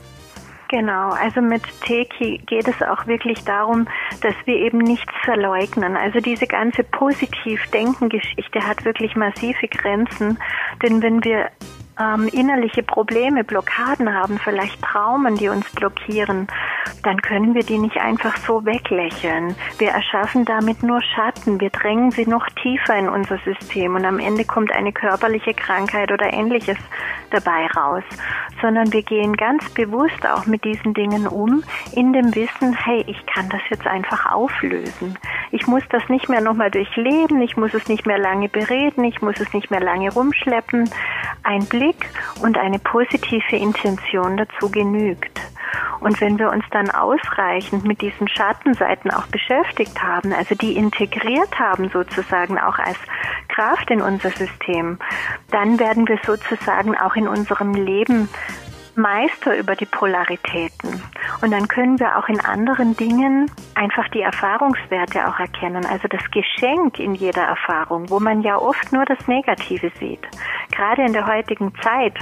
Genau, 0.70 1.10
also 1.10 1.42
mit 1.42 1.64
Teki 1.82 2.42
geht 2.46 2.68
es 2.68 2.80
auch 2.84 3.08
wirklich 3.08 3.44
darum, 3.44 3.88
dass 4.22 4.36
wir 4.46 4.56
eben 4.56 4.78
nichts 4.78 5.12
verleugnen. 5.24 5.98
Also 5.98 6.20
diese 6.20 6.46
ganze 6.46 6.84
Positiv-Denken-Geschichte 6.84 8.60
hat 8.66 8.86
wirklich 8.86 9.16
massive 9.16 9.68
Grenzen, 9.68 10.38
denn 10.84 11.02
wenn 11.02 11.24
wir 11.24 11.50
ähm, 12.00 12.28
innerliche 12.32 12.84
Probleme, 12.84 13.44
Blockaden 13.44 14.14
haben, 14.14 14.40
vielleicht 14.40 14.82
Traumen, 14.82 15.36
die 15.36 15.50
uns 15.50 15.70
blockieren, 15.72 16.48
dann 17.04 17.22
können 17.22 17.54
wir 17.54 17.64
die 17.64 17.78
nicht 17.78 17.98
einfach 17.98 18.38
so 18.38 18.66
weglächeln. 18.66 19.56
Wir 19.78 19.90
erschaffen 19.90 20.46
damit 20.46 20.84
nur 20.84 21.02
Schatten, 21.02 21.60
wir 21.60 21.70
drängen 21.70 22.12
sie 22.12 22.26
noch 22.26 22.48
tiefer 22.62 22.98
in 22.98 23.10
unser 23.10 23.38
System 23.40 23.96
und 23.96 24.06
am 24.06 24.20
Ende 24.20 24.46
kommt 24.46 24.72
eine 24.72 24.92
körperliche 24.92 25.54
Krankheit 25.54 26.12
oder 26.12 26.32
ähnliches 26.32 26.78
dabei 27.32 27.68
raus, 27.76 28.04
sondern 28.62 28.92
wir 28.92 29.04
gehen 29.04 29.36
ganz 29.36 29.70
bewusst 29.70 30.26
auch 30.26 30.46
mit 30.46 30.64
diesen 30.64 30.94
Dingen 30.94 31.28
um, 31.28 31.64
in 31.94 32.14
dem 32.14 32.34
Wissen, 32.36 32.74
hey, 32.74 33.04
ich 33.08 33.26
kann 33.28 33.50
das 33.50 33.62
jetzt 33.70 33.88
einfach 33.88 34.32
auflösen. 34.32 35.18
Ich 35.52 35.68
muss 35.68 35.84
das 35.90 36.08
nicht 36.10 36.30
mehr 36.30 36.42
nochmal 36.42 36.72
durchleben, 36.72 37.42
ich 37.42 37.58
muss 37.58 37.74
es 37.74 37.88
nicht 37.88 38.06
mehr 38.06 38.18
lange 38.18 38.50
bereden, 38.50 39.04
ich 39.04 39.22
muss 39.22 39.40
es 39.40 39.54
nicht 39.54 39.72
mehr 39.72 39.80
lange 39.80 40.12
rumschleppen. 40.12 40.90
Ein 41.44 41.66
Blick 41.66 42.10
und 42.42 42.58
eine 42.58 42.80
positive 42.80 43.56
Intention 43.56 44.38
dazu 44.38 44.70
genügt. 44.70 45.40
Und 46.00 46.20
wenn 46.22 46.40
wir 46.40 46.50
uns 46.50 46.64
dann 46.72 46.90
ausreichend 46.90 47.86
mit 47.86 48.02
diesen 48.02 48.28
Schattenseiten 48.28 49.12
auch 49.12 49.28
beschäftigt 49.28 50.02
haben, 50.02 50.34
also 50.34 50.56
die 50.56 50.78
integriert 50.78 51.60
haben 51.60 51.90
sozusagen 51.90 52.58
auch 52.58 52.80
als 52.80 52.98
Kraft 53.50 53.92
in 53.92 54.02
unser 54.02 54.30
System, 54.32 54.98
dann 55.52 55.80
werden 55.80 56.08
wir 56.08 56.20
sozusagen 56.26 56.98
auch 56.98 57.16
in 57.16 57.28
unserem 57.28 57.74
Leben 57.74 58.30
Meister 58.96 59.58
über 59.58 59.76
die 59.76 59.86
Polaritäten. 59.86 61.02
Und 61.42 61.52
dann 61.52 61.68
können 61.68 62.00
wir 62.00 62.18
auch 62.18 62.28
in 62.28 62.40
anderen 62.42 62.96
Dingen 62.96 63.50
einfach 63.76 64.08
die 64.10 64.22
Erfahrungswerte 64.22 65.28
auch 65.28 65.40
erkennen. 65.40 65.86
Also 65.86 66.08
das 66.08 66.24
Geschenk 66.32 67.00
in 67.00 67.16
jeder 67.16 67.44
Erfahrung, 67.44 68.10
wo 68.10 68.20
man 68.20 68.42
ja 68.42 68.58
oft 68.58 68.92
nur 68.92 69.06
das 69.06 69.28
Negative 69.28 69.92
sieht. 70.00 70.28
Gerade 70.72 71.04
in 71.04 71.14
der 71.14 71.28
heutigen 71.28 71.74
Zeit 71.82 72.16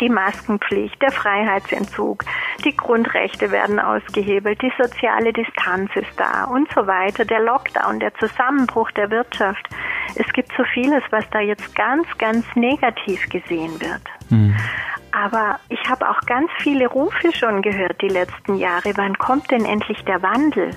die 0.00 0.08
Maskenpflicht, 0.08 1.00
der 1.02 1.12
Freiheitsentzug, 1.12 2.24
die 2.64 2.76
Grundrechte 2.76 3.50
werden 3.50 3.78
ausgehebelt, 3.78 4.60
die 4.62 4.72
soziale 4.80 5.32
Distanz 5.32 5.90
ist 5.94 6.12
da 6.16 6.44
und 6.44 6.70
so 6.72 6.86
weiter, 6.86 7.24
der 7.24 7.40
Lockdown, 7.40 8.00
der 8.00 8.14
Zusammenbruch 8.14 8.90
der 8.92 9.10
Wirtschaft. 9.10 9.68
Es 10.16 10.32
gibt 10.32 10.52
so 10.56 10.64
vieles, 10.72 11.02
was 11.10 11.24
da 11.30 11.40
jetzt 11.40 11.74
ganz, 11.74 12.06
ganz 12.18 12.44
negativ 12.54 13.28
gesehen 13.28 13.80
wird. 13.80 14.02
Mhm. 14.30 14.56
Aber 15.12 15.58
ich 15.68 15.80
habe 15.88 16.08
auch 16.08 16.20
ganz 16.20 16.50
viele 16.58 16.86
Rufe 16.86 17.32
schon 17.32 17.62
gehört 17.62 18.00
die 18.00 18.08
letzten 18.08 18.56
Jahre. 18.56 18.92
Wann 18.96 19.18
kommt 19.18 19.50
denn 19.50 19.64
endlich 19.64 20.04
der 20.04 20.22
Wandel? 20.22 20.70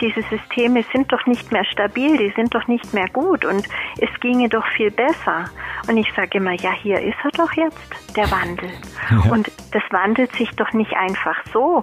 Diese 0.00 0.22
Systeme 0.22 0.82
sind 0.92 1.12
doch 1.12 1.26
nicht 1.26 1.52
mehr 1.52 1.64
stabil, 1.66 2.16
die 2.16 2.32
sind 2.34 2.54
doch 2.54 2.66
nicht 2.66 2.94
mehr 2.94 3.08
gut 3.08 3.44
und 3.44 3.68
es 4.00 4.20
ginge 4.20 4.48
doch 4.48 4.66
viel 4.68 4.90
besser. 4.90 5.44
Und 5.86 5.98
ich 5.98 6.10
sage 6.14 6.38
immer, 6.38 6.52
ja, 6.52 6.72
hier 6.72 6.98
ist 7.00 7.18
er 7.22 7.30
doch 7.32 7.52
jetzt, 7.52 8.16
der 8.16 8.30
Wandel. 8.30 8.70
Ja. 9.10 9.30
Und 9.30 9.52
das 9.72 9.82
wandelt 9.90 10.34
sich 10.34 10.50
doch 10.56 10.72
nicht 10.72 10.96
einfach 10.96 11.36
so, 11.52 11.82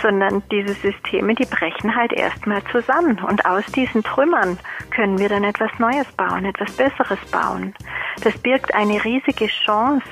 sondern 0.00 0.42
diese 0.52 0.74
Systeme, 0.74 1.34
die 1.34 1.46
brechen 1.46 1.94
halt 1.94 2.12
erstmal 2.12 2.62
zusammen. 2.70 3.18
Und 3.18 3.44
aus 3.44 3.64
diesen 3.66 4.04
Trümmern 4.04 4.58
können 4.90 5.18
wir 5.18 5.28
dann 5.28 5.44
etwas 5.44 5.70
Neues 5.78 6.06
bauen, 6.12 6.44
etwas 6.44 6.70
Besseres 6.76 7.18
bauen. 7.32 7.74
Das 8.22 8.36
birgt 8.38 8.74
eine 8.74 9.02
riesige 9.04 9.46
Chance, 9.46 10.06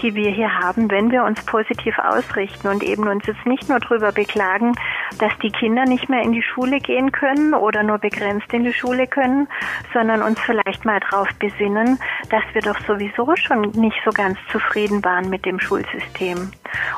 die 0.00 0.14
wir 0.14 0.30
hier 0.30 0.52
haben, 0.60 0.90
wenn 0.90 1.10
wir 1.10 1.24
uns 1.24 1.44
positiv 1.44 1.98
ausrichten 1.98 2.68
und 2.68 2.82
eben 2.82 3.08
uns 3.08 3.26
jetzt 3.26 3.46
nicht 3.46 3.68
nur 3.68 3.78
darüber 3.78 4.12
beklagen, 4.12 4.72
dass 5.18 5.32
die 5.42 5.50
Kinder 5.50 5.84
nicht 5.84 6.08
mehr 6.08 6.22
in 6.22 6.32
die 6.32 6.42
Schule 6.42 6.78
gehen 6.78 7.12
können 7.12 7.54
oder 7.54 7.82
nur 7.82 7.98
begrenzt 7.98 8.52
in 8.52 8.64
die 8.64 8.72
Schule 8.72 9.06
können, 9.06 9.48
sondern 9.92 10.22
uns 10.22 10.40
vielleicht 10.40 10.84
mal 10.84 11.00
darauf 11.00 11.28
besinnen, 11.38 11.98
dass 12.30 12.42
wir 12.52 12.62
doch 12.62 12.78
sowieso 12.86 13.34
schon 13.36 13.70
nicht 13.72 14.00
so 14.04 14.10
ganz 14.10 14.38
zufrieden 14.50 15.04
waren 15.04 15.28
mit 15.30 15.44
dem 15.44 15.60
Schulsystem. 15.60 16.50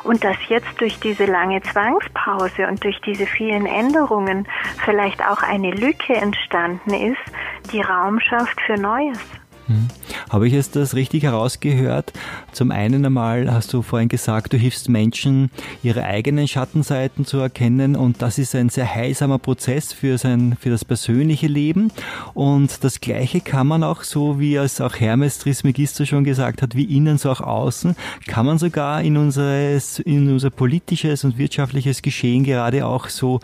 Und 0.03 0.23
dass 0.23 0.37
jetzt 0.47 0.79
durch 0.79 0.99
diese 0.99 1.25
lange 1.25 1.61
Zwangspause 1.61 2.67
und 2.67 2.83
durch 2.83 2.99
diese 3.01 3.25
vielen 3.25 3.65
Änderungen 3.65 4.47
vielleicht 4.83 5.21
auch 5.21 5.41
eine 5.43 5.71
Lücke 5.71 6.15
entstanden 6.15 6.93
ist, 6.93 7.71
die 7.71 7.81
Raum 7.81 8.19
schafft 8.19 8.59
für 8.61 8.75
Neues. 8.75 9.19
Hm. 9.67 9.87
Habe 10.29 10.47
ich 10.47 10.53
jetzt 10.53 10.75
das 10.75 10.93
richtig 10.93 11.23
herausgehört? 11.23 12.13
Zum 12.51 12.69
einen 12.69 13.03
einmal 13.03 13.51
hast 13.51 13.73
du 13.73 13.81
vorhin 13.81 14.09
gesagt, 14.09 14.53
du 14.53 14.57
hilfst 14.57 14.89
Menschen, 14.89 15.49
ihre 15.81 16.03
eigenen 16.03 16.47
Schattenseiten 16.47 17.25
zu 17.25 17.37
erkennen 17.37 17.95
und 17.95 18.21
das 18.21 18.37
ist 18.37 18.53
ein 18.53 18.69
sehr 18.69 18.93
heilsamer 18.93 19.39
Prozess 19.39 19.91
für 19.91 20.19
sein, 20.19 20.55
für 20.59 20.69
das 20.69 20.85
persönliche 20.85 21.47
Leben 21.47 21.91
und 22.35 22.83
das 22.83 23.01
Gleiche 23.01 23.41
kann 23.41 23.65
man 23.65 23.83
auch 23.83 24.03
so, 24.03 24.39
wie 24.39 24.55
es 24.55 24.81
auch 24.81 24.99
Hermes 24.99 25.39
Trismegisto 25.39 26.05
schon 26.05 26.23
gesagt 26.23 26.61
hat, 26.61 26.75
wie 26.75 26.83
innen 26.83 27.17
so 27.17 27.31
auch 27.31 27.41
außen, 27.41 27.95
kann 28.27 28.45
man 28.45 28.59
sogar 28.59 29.01
in 29.01 29.17
unseres, 29.17 29.97
in 29.97 30.31
unser 30.31 30.51
politisches 30.51 31.23
und 31.23 31.39
wirtschaftliches 31.39 32.03
Geschehen 32.03 32.43
gerade 32.43 32.85
auch 32.85 33.09
so 33.09 33.39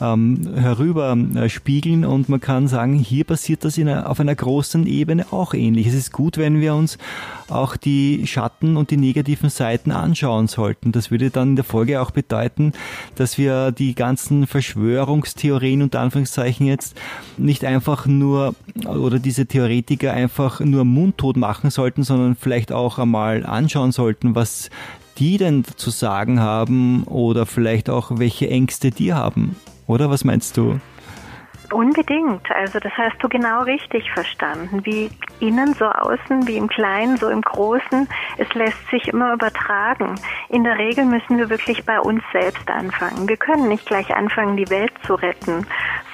ähm, 0.00 0.54
herüber 0.54 1.16
äh, 1.34 1.48
spiegeln 1.48 2.04
und 2.04 2.28
man 2.28 2.40
kann 2.40 2.68
sagen, 2.68 2.94
hier 2.94 3.24
passiert 3.24 3.64
das 3.64 3.76
in 3.76 3.88
auf 3.88 4.20
einer 4.20 4.34
großen 4.34 4.86
Ebene 4.86 5.26
auch 5.32 5.52
ähnlich. 5.52 5.63
Es 5.72 5.94
ist 5.94 6.12
gut, 6.12 6.36
wenn 6.36 6.60
wir 6.60 6.74
uns 6.74 6.98
auch 7.48 7.76
die 7.76 8.26
Schatten 8.26 8.76
und 8.76 8.90
die 8.90 8.96
negativen 8.96 9.50
Seiten 9.50 9.92
anschauen 9.92 10.46
sollten. 10.46 10.92
Das 10.92 11.10
würde 11.10 11.30
dann 11.30 11.50
in 11.50 11.56
der 11.56 11.64
Folge 11.64 12.00
auch 12.00 12.10
bedeuten, 12.10 12.72
dass 13.14 13.38
wir 13.38 13.72
die 13.72 13.94
ganzen 13.94 14.46
Verschwörungstheorien 14.46 15.82
unter 15.82 16.00
Anführungszeichen 16.00 16.66
jetzt 16.66 16.96
nicht 17.36 17.64
einfach 17.64 18.06
nur 18.06 18.54
oder 18.86 19.18
diese 19.18 19.46
Theoretiker 19.46 20.12
einfach 20.12 20.60
nur 20.60 20.84
mundtot 20.84 21.36
machen 21.36 21.70
sollten, 21.70 22.02
sondern 22.02 22.36
vielleicht 22.36 22.72
auch 22.72 22.98
einmal 22.98 23.46
anschauen 23.46 23.92
sollten, 23.92 24.34
was 24.34 24.70
die 25.18 25.38
denn 25.38 25.64
zu 25.76 25.90
sagen 25.90 26.40
haben 26.40 27.04
oder 27.04 27.46
vielleicht 27.46 27.88
auch 27.88 28.18
welche 28.18 28.50
Ängste 28.50 28.90
die 28.90 29.12
haben. 29.12 29.56
Oder 29.86 30.10
was 30.10 30.24
meinst 30.24 30.56
du? 30.56 30.80
Unbedingt. 31.74 32.48
Also 32.52 32.78
das 32.78 32.92
hast 32.92 33.16
du 33.20 33.28
genau 33.28 33.62
richtig 33.62 34.08
verstanden. 34.12 34.84
Wie 34.84 35.10
innen 35.40 35.74
so 35.74 35.86
außen, 35.86 36.46
wie 36.46 36.56
im 36.56 36.68
Kleinen, 36.68 37.16
so 37.16 37.28
im 37.28 37.40
Großen. 37.40 38.08
Es 38.38 38.54
lässt 38.54 38.88
sich 38.90 39.08
immer 39.08 39.32
übertragen. 39.32 40.14
In 40.50 40.62
der 40.62 40.78
Regel 40.78 41.04
müssen 41.04 41.36
wir 41.36 41.50
wirklich 41.50 41.84
bei 41.84 41.98
uns 41.98 42.22
selbst 42.32 42.70
anfangen. 42.70 43.28
Wir 43.28 43.36
können 43.36 43.66
nicht 43.66 43.86
gleich 43.86 44.14
anfangen, 44.14 44.56
die 44.56 44.70
Welt 44.70 44.92
zu 45.04 45.14
retten, 45.14 45.66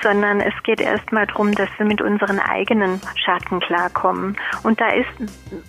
sondern 0.03 0.41
es 0.41 0.55
geht 0.63 0.81
erstmal 0.81 1.27
darum, 1.27 1.53
dass 1.53 1.69
wir 1.79 1.87
mit 1.87 2.01
unseren 2.01 2.39
eigenen 2.39 3.01
Schatten 3.17 3.61
klarkommen. 3.61 4.37
Und 4.63 4.81
da 4.81 4.89
ist, 4.91 5.09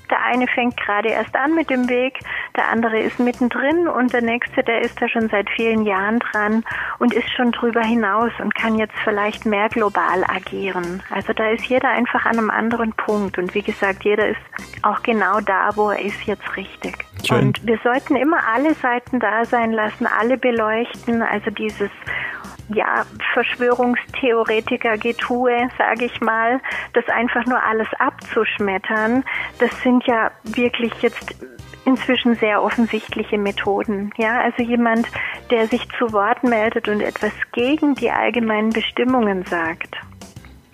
der 0.09 0.23
eine 0.25 0.47
fängt 0.47 0.77
gerade 0.77 1.09
erst 1.09 1.35
an 1.35 1.55
mit 1.55 1.69
dem 1.69 1.89
Weg, 1.89 2.19
der 2.55 2.69
andere 2.69 2.99
ist 2.99 3.19
mittendrin 3.19 3.87
und 3.87 4.13
der 4.13 4.21
nächste, 4.21 4.63
der 4.63 4.81
ist 4.81 5.01
da 5.01 5.07
schon 5.07 5.29
seit 5.29 5.49
vielen 5.49 5.85
Jahren 5.85 6.19
dran 6.19 6.63
und 6.99 7.13
ist 7.13 7.29
schon 7.35 7.51
drüber 7.51 7.81
hinaus 7.81 8.31
und 8.39 8.55
kann 8.55 8.77
jetzt 8.77 8.95
vielleicht 9.03 9.45
mehr 9.45 9.69
global 9.69 10.23
agieren. 10.27 11.03
Also 11.09 11.33
da 11.33 11.49
ist 11.49 11.65
jeder 11.65 11.89
einfach 11.89 12.25
an 12.25 12.37
einem 12.37 12.49
anderen 12.49 12.93
Punkt 12.93 13.37
und 13.37 13.53
wie 13.53 13.61
gesagt, 13.61 14.03
jeder 14.03 14.27
ist 14.29 14.41
auch 14.83 15.01
genau 15.03 15.39
da, 15.41 15.69
wo 15.75 15.89
er 15.89 15.99
ist 15.99 16.23
jetzt 16.23 16.55
richtig. 16.55 17.05
Schön. 17.25 17.47
Und 17.47 17.65
wir 17.65 17.79
sollten 17.83 18.15
immer 18.15 18.39
alle 18.53 18.73
Seiten 18.75 19.19
da 19.19 19.45
sein 19.45 19.71
lassen, 19.71 20.07
alle 20.07 20.37
beleuchten, 20.37 21.21
also 21.21 21.51
dieses 21.51 21.91
ja, 22.69 23.05
Verschwörungstheoretiker-Getue, 23.33 25.69
sage 25.77 26.05
ich 26.05 26.21
mal, 26.21 26.61
das 26.93 27.07
einfach 27.09 27.45
nur 27.45 27.61
alles 27.63 27.87
abzuschmettern, 27.99 29.25
das 29.59 29.69
sind 29.81 30.05
ja 30.05 30.31
wirklich 30.43 30.93
jetzt 31.01 31.35
inzwischen 31.85 32.35
sehr 32.35 32.61
offensichtliche 32.61 33.37
Methoden. 33.37 34.11
Ja, 34.17 34.41
also 34.41 34.63
jemand, 34.63 35.07
der 35.49 35.67
sich 35.67 35.87
zu 35.97 36.13
Wort 36.13 36.43
meldet 36.43 36.87
und 36.87 37.01
etwas 37.01 37.31
gegen 37.53 37.95
die 37.95 38.11
allgemeinen 38.11 38.69
Bestimmungen 38.69 39.43
sagt. 39.45 39.97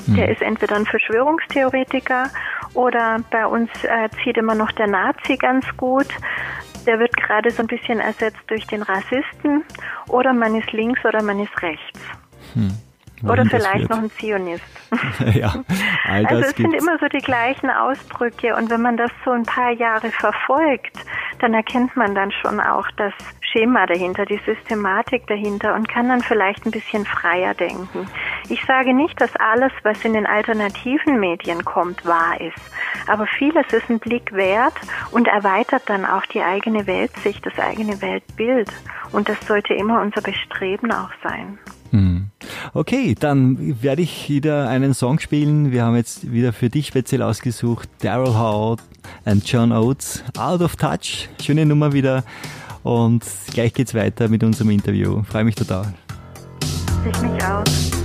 Der 0.08 0.28
hm. 0.28 0.34
ist 0.34 0.42
entweder 0.42 0.78
ein 0.78 0.86
Verschwörungstheoretiker 0.86 2.30
oder 2.74 3.18
bei 3.30 3.46
uns 3.46 3.70
äh, 3.84 4.10
zieht 4.24 4.38
immer 4.38 4.56
noch 4.56 4.72
der 4.72 4.88
Nazi 4.88 5.36
ganz 5.36 5.66
gut. 5.76 6.08
Gerade 7.28 7.52
so 7.52 7.62
ein 7.62 7.68
bisschen 7.68 8.00
ersetzt 8.00 8.40
durch 8.48 8.66
den 8.68 8.82
Rassisten 8.82 9.64
oder 10.08 10.34
man 10.34 10.56
ist 10.56 10.72
links 10.72 11.04
oder 11.04 11.22
man 11.22 11.40
ist 11.42 11.62
rechts. 11.62 12.00
Hm. 12.54 12.72
Oder 13.24 13.46
vielleicht 13.46 13.90
noch 13.90 13.98
ein 13.98 14.12
Zionist. 14.12 14.64
ja, 15.34 15.54
all 16.08 16.24
das 16.24 16.32
also 16.32 16.50
es 16.50 16.56
gibt's. 16.56 16.72
sind 16.72 16.74
immer 16.74 16.98
so 17.00 17.08
die 17.08 17.24
gleichen 17.24 17.70
Ausdrücke 17.70 18.56
und 18.56 18.70
wenn 18.70 18.82
man 18.82 18.96
das 18.96 19.12
so 19.26 19.32
ein 19.32 19.44
paar 19.44 19.72
Jahre 19.72 20.12
verfolgt, 20.12 20.98
dann 21.40 21.54
erkennt 21.54 21.98
man 21.98 22.14
dann 22.14 22.32
schon 22.32 22.60
auch 22.60 22.88
das 22.98 23.14
Schema 23.52 23.86
dahinter, 23.86 24.26
die 24.26 24.40
Systematik 24.46 25.28
dahinter 25.28 25.76
und 25.76 25.88
kann 25.88 26.10
dann 26.10 26.22
vielleicht 26.22 26.66
ein 26.66 26.72
bisschen 26.72 27.06
freier 27.06 27.54
denken. 27.54 28.08
Ich 28.50 28.64
sage 28.66 28.94
nicht, 28.94 29.20
dass 29.20 29.36
alles, 29.38 29.72
was 29.84 30.04
in 30.04 30.14
den 30.14 30.26
alternativen 30.26 31.20
Medien 31.20 31.64
kommt, 31.64 32.06
wahr 32.06 32.40
ist, 32.40 32.60
aber 33.08 33.26
vieles 33.28 33.66
ist 33.72 33.90
ein 33.90 34.00
Blick 34.00 34.34
wert 34.34 34.76
und 35.12 35.28
erweitert 35.28 35.84
dann 35.88 36.06
auch 36.06 36.26
die 36.26 36.42
eigene 36.42 36.88
Weltsicht, 36.88 37.46
das 37.46 37.58
eigene 37.60 38.02
Weltbild 38.02 38.70
und 39.12 39.30
das 39.30 39.38
sollte 39.48 39.74
immer 39.74 40.02
unser 40.02 40.22
Bestreben 40.22 40.92
auch 40.92 41.12
sein. 41.24 41.58
Hm. 41.92 42.30
Okay, 42.74 43.16
dann 43.18 43.82
werde 43.82 44.02
ich 44.02 44.30
wieder 44.30 44.68
einen 44.68 44.94
Song 44.94 45.20
spielen. 45.20 45.72
Wir 45.72 45.84
haben 45.84 45.96
jetzt 45.96 46.32
wieder 46.32 46.54
für 46.54 46.70
dich 46.70 46.88
speziell 46.88 47.22
ausgesucht. 47.22 47.90
Daryl 48.02 48.36
Hall 48.36 48.78
und 49.26 49.50
John 49.50 49.72
Oates. 49.72 50.24
Out 50.38 50.62
of 50.62 50.76
Touch. 50.76 51.30
Schöne 51.42 51.66
Nummer 51.66 51.94
wieder. 51.94 52.24
Und 52.88 53.26
gleich 53.54 53.74
geht's 53.74 53.94
weiter 53.94 54.30
mit 54.30 54.46
unserem 54.46 54.70
Interview. 54.70 55.22
Freue 55.24 55.44
mich 55.44 55.56
total. 55.56 55.94
Ich 57.06 57.22
mich 57.22 57.44
auch. 57.44 57.97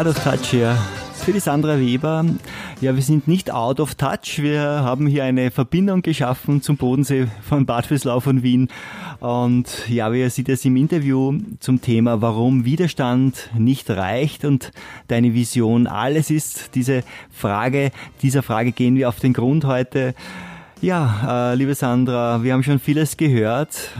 Out 0.00 0.06
of 0.06 0.24
Touch 0.24 0.46
hier 0.52 0.78
für 1.12 1.34
die 1.34 1.40
Sandra 1.40 1.78
Weber. 1.78 2.24
Ja, 2.80 2.96
wir 2.96 3.02
sind 3.02 3.28
nicht 3.28 3.52
out 3.52 3.80
of 3.80 3.96
touch. 3.96 4.38
Wir 4.40 4.62
haben 4.62 5.06
hier 5.06 5.24
eine 5.24 5.50
Verbindung 5.50 6.00
geschaffen 6.00 6.62
zum 6.62 6.78
Bodensee 6.78 7.26
von 7.42 7.66
Bad 7.66 7.84
Fürslau 7.84 8.20
von 8.20 8.42
Wien. 8.42 8.68
Und 9.18 9.86
ja, 9.90 10.10
ihr 10.10 10.30
seht 10.30 10.48
es 10.48 10.64
im 10.64 10.76
Interview 10.76 11.38
zum 11.58 11.82
Thema, 11.82 12.22
warum 12.22 12.64
Widerstand 12.64 13.50
nicht 13.58 13.90
reicht 13.90 14.46
und 14.46 14.72
deine 15.08 15.34
Vision 15.34 15.86
alles 15.86 16.30
ist. 16.30 16.74
Diese 16.74 17.02
Frage, 17.30 17.90
dieser 18.22 18.42
Frage 18.42 18.72
gehen 18.72 18.96
wir 18.96 19.06
auf 19.06 19.20
den 19.20 19.34
Grund 19.34 19.66
heute. 19.66 20.14
Ja, 20.82 21.52
äh, 21.52 21.56
liebe 21.56 21.74
Sandra, 21.74 22.42
wir 22.42 22.54
haben 22.54 22.62
schon 22.62 22.78
vieles 22.78 23.18
gehört. 23.18 23.90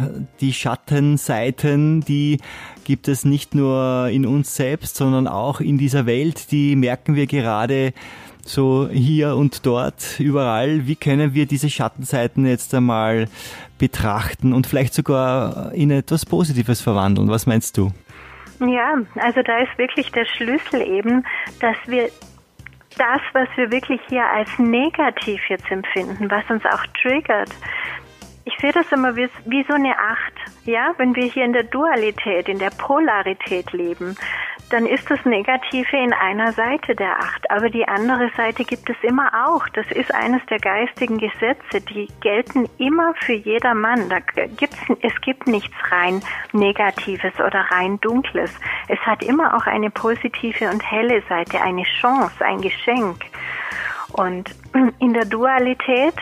Die 0.41 0.55
Schattenseiten, 0.55 2.01
die 2.01 2.39
gibt 2.85 3.07
es 3.07 3.27
nicht 3.27 3.55
nur 3.55 4.09
in 4.11 4.25
uns 4.25 4.57
selbst, 4.57 4.97
sondern 4.97 5.29
auch 5.29 5.61
in 5.61 5.77
dieser 5.77 6.07
Welt. 6.07 6.51
Die 6.53 6.77
merken 6.77 7.17
wir 7.17 7.27
gerade 7.27 7.93
so 8.43 8.89
hier 8.91 9.37
und 9.37 9.67
dort, 9.67 10.19
überall. 10.19 10.87
Wie 10.87 10.97
können 10.97 11.35
wir 11.35 11.45
diese 11.45 11.69
Schattenseiten 11.69 12.47
jetzt 12.47 12.75
einmal 12.75 13.29
betrachten 13.79 14.55
und 14.55 14.67
vielleicht 14.67 14.95
sogar 14.95 15.73
in 15.75 15.91
etwas 15.91 16.25
Positives 16.25 16.81
verwandeln? 16.81 17.29
Was 17.29 17.45
meinst 17.47 17.77
du? 17.77 17.93
Ja, 18.61 18.95
also 19.17 19.43
da 19.43 19.59
ist 19.59 19.77
wirklich 19.77 20.11
der 20.13 20.25
Schlüssel 20.25 20.81
eben, 20.81 21.25
dass 21.61 21.77
wir 21.87 22.09
das, 22.97 23.21
was 23.33 23.49
wir 23.57 23.71
wirklich 23.71 24.01
hier 24.09 24.25
als 24.25 24.49
negativ 24.59 25.41
jetzt 25.49 25.71
empfinden, 25.71 26.31
was 26.31 26.45
uns 26.51 26.65
auch 26.67 26.85
triggert. 27.01 27.51
Ich 28.51 28.61
sehe 28.61 28.73
das 28.73 28.91
immer 28.91 29.15
wie, 29.15 29.29
wie 29.45 29.65
so 29.69 29.75
eine 29.75 29.97
Acht. 29.97 30.35
Ja, 30.65 30.93
wenn 30.97 31.15
wir 31.15 31.25
hier 31.25 31.45
in 31.45 31.53
der 31.53 31.63
Dualität, 31.63 32.49
in 32.49 32.59
der 32.59 32.71
Polarität 32.71 33.73
leben, 33.73 34.17
dann 34.71 34.87
ist 34.87 35.09
das 35.09 35.25
Negative 35.25 35.97
in 35.97 36.13
einer 36.13 36.53
Seite 36.53 36.97
der 36.97 37.17
Acht. 37.19 37.49
Aber 37.51 37.71
die 37.71 37.87
andere 37.87 38.29
Seite 38.37 38.65
gibt 38.65 38.91
es 38.91 38.97
immer 39.03 39.31
auch. 39.47 39.69
Das 39.69 39.87
ist 39.93 40.13
eines 40.13 40.45
der 40.47 40.59
geistigen 40.59 41.19
Gesetze. 41.19 41.81
Die 41.81 42.09
gelten 42.21 42.69
immer 42.79 43.15
für 43.21 43.35
jedermann. 43.35 44.09
Da 44.09 44.19
gibt's, 44.19 44.79
es 45.01 45.21
gibt 45.21 45.47
nichts 45.47 45.75
rein 45.91 46.21
Negatives 46.53 47.35
oder 47.35 47.67
rein 47.71 48.01
Dunkles. 48.01 48.53
Es 48.89 48.99
hat 49.01 49.23
immer 49.23 49.57
auch 49.57 49.67
eine 49.67 49.91
positive 49.91 50.71
und 50.71 50.83
helle 50.89 51.23
Seite, 51.29 51.61
eine 51.61 51.85
Chance, 52.01 52.45
ein 52.45 52.61
Geschenk. 52.61 53.21
Und 54.13 54.51
in 54.99 55.15
der 55.15 55.25
Dualität 55.25 56.15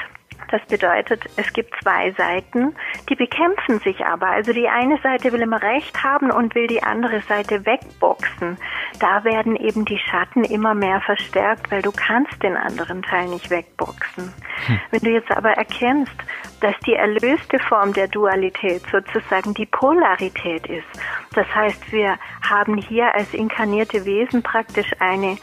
das 0.49 0.65
bedeutet, 0.67 1.25
es 1.37 1.53
gibt 1.53 1.75
zwei 1.83 2.13
Seiten, 2.13 2.75
die 3.09 3.15
bekämpfen 3.15 3.81
sich 3.81 4.05
aber. 4.05 4.29
Also 4.29 4.53
die 4.53 4.69
eine 4.69 4.99
Seite 5.03 5.33
will 5.33 5.43
immer 5.43 5.63
Recht 5.63 6.03
haben 6.03 6.31
und 6.31 6.55
will 6.55 6.67
die 6.67 6.83
andere 6.83 7.21
Seite 7.23 7.65
wegboxen. 7.67 8.57
Da 8.99 9.25
werden 9.25 9.57
eben 9.57 9.85
die 9.85 9.99
Schatten 9.99 10.45
immer 10.45 10.75
mehr 10.75 11.01
verstärkt, 11.03 11.71
weil 11.71 11.83
du 11.83 11.93
kannst 11.93 12.43
den 12.43 12.57
anderen 12.57 13.03
Teil 13.03 13.29
nicht 13.29 13.51
wegboxen. 13.51 14.33
Hm. 14.67 14.81
Wenn 14.91 15.01
du 15.01 15.11
jetzt 15.11 15.31
aber 15.31 15.51
erkennst, 15.51 16.17
dass 16.61 16.75
die 16.87 16.95
erlöste 16.95 17.59
Form 17.61 17.93
der 17.93 18.09
Dualität 18.09 18.83
sozusagen 18.91 19.55
die 19.55 19.67
Polarität 19.67 20.67
ist, 20.67 20.89
das 21.35 21.47
heißt, 21.55 21.93
wir 21.93 22.19
haben 22.49 22.77
hier 22.77 23.15
als 23.15 23.35
inkarnierte 23.35 24.05
Wesen 24.05 24.43
praktisch 24.43 24.91
eine 24.99 25.37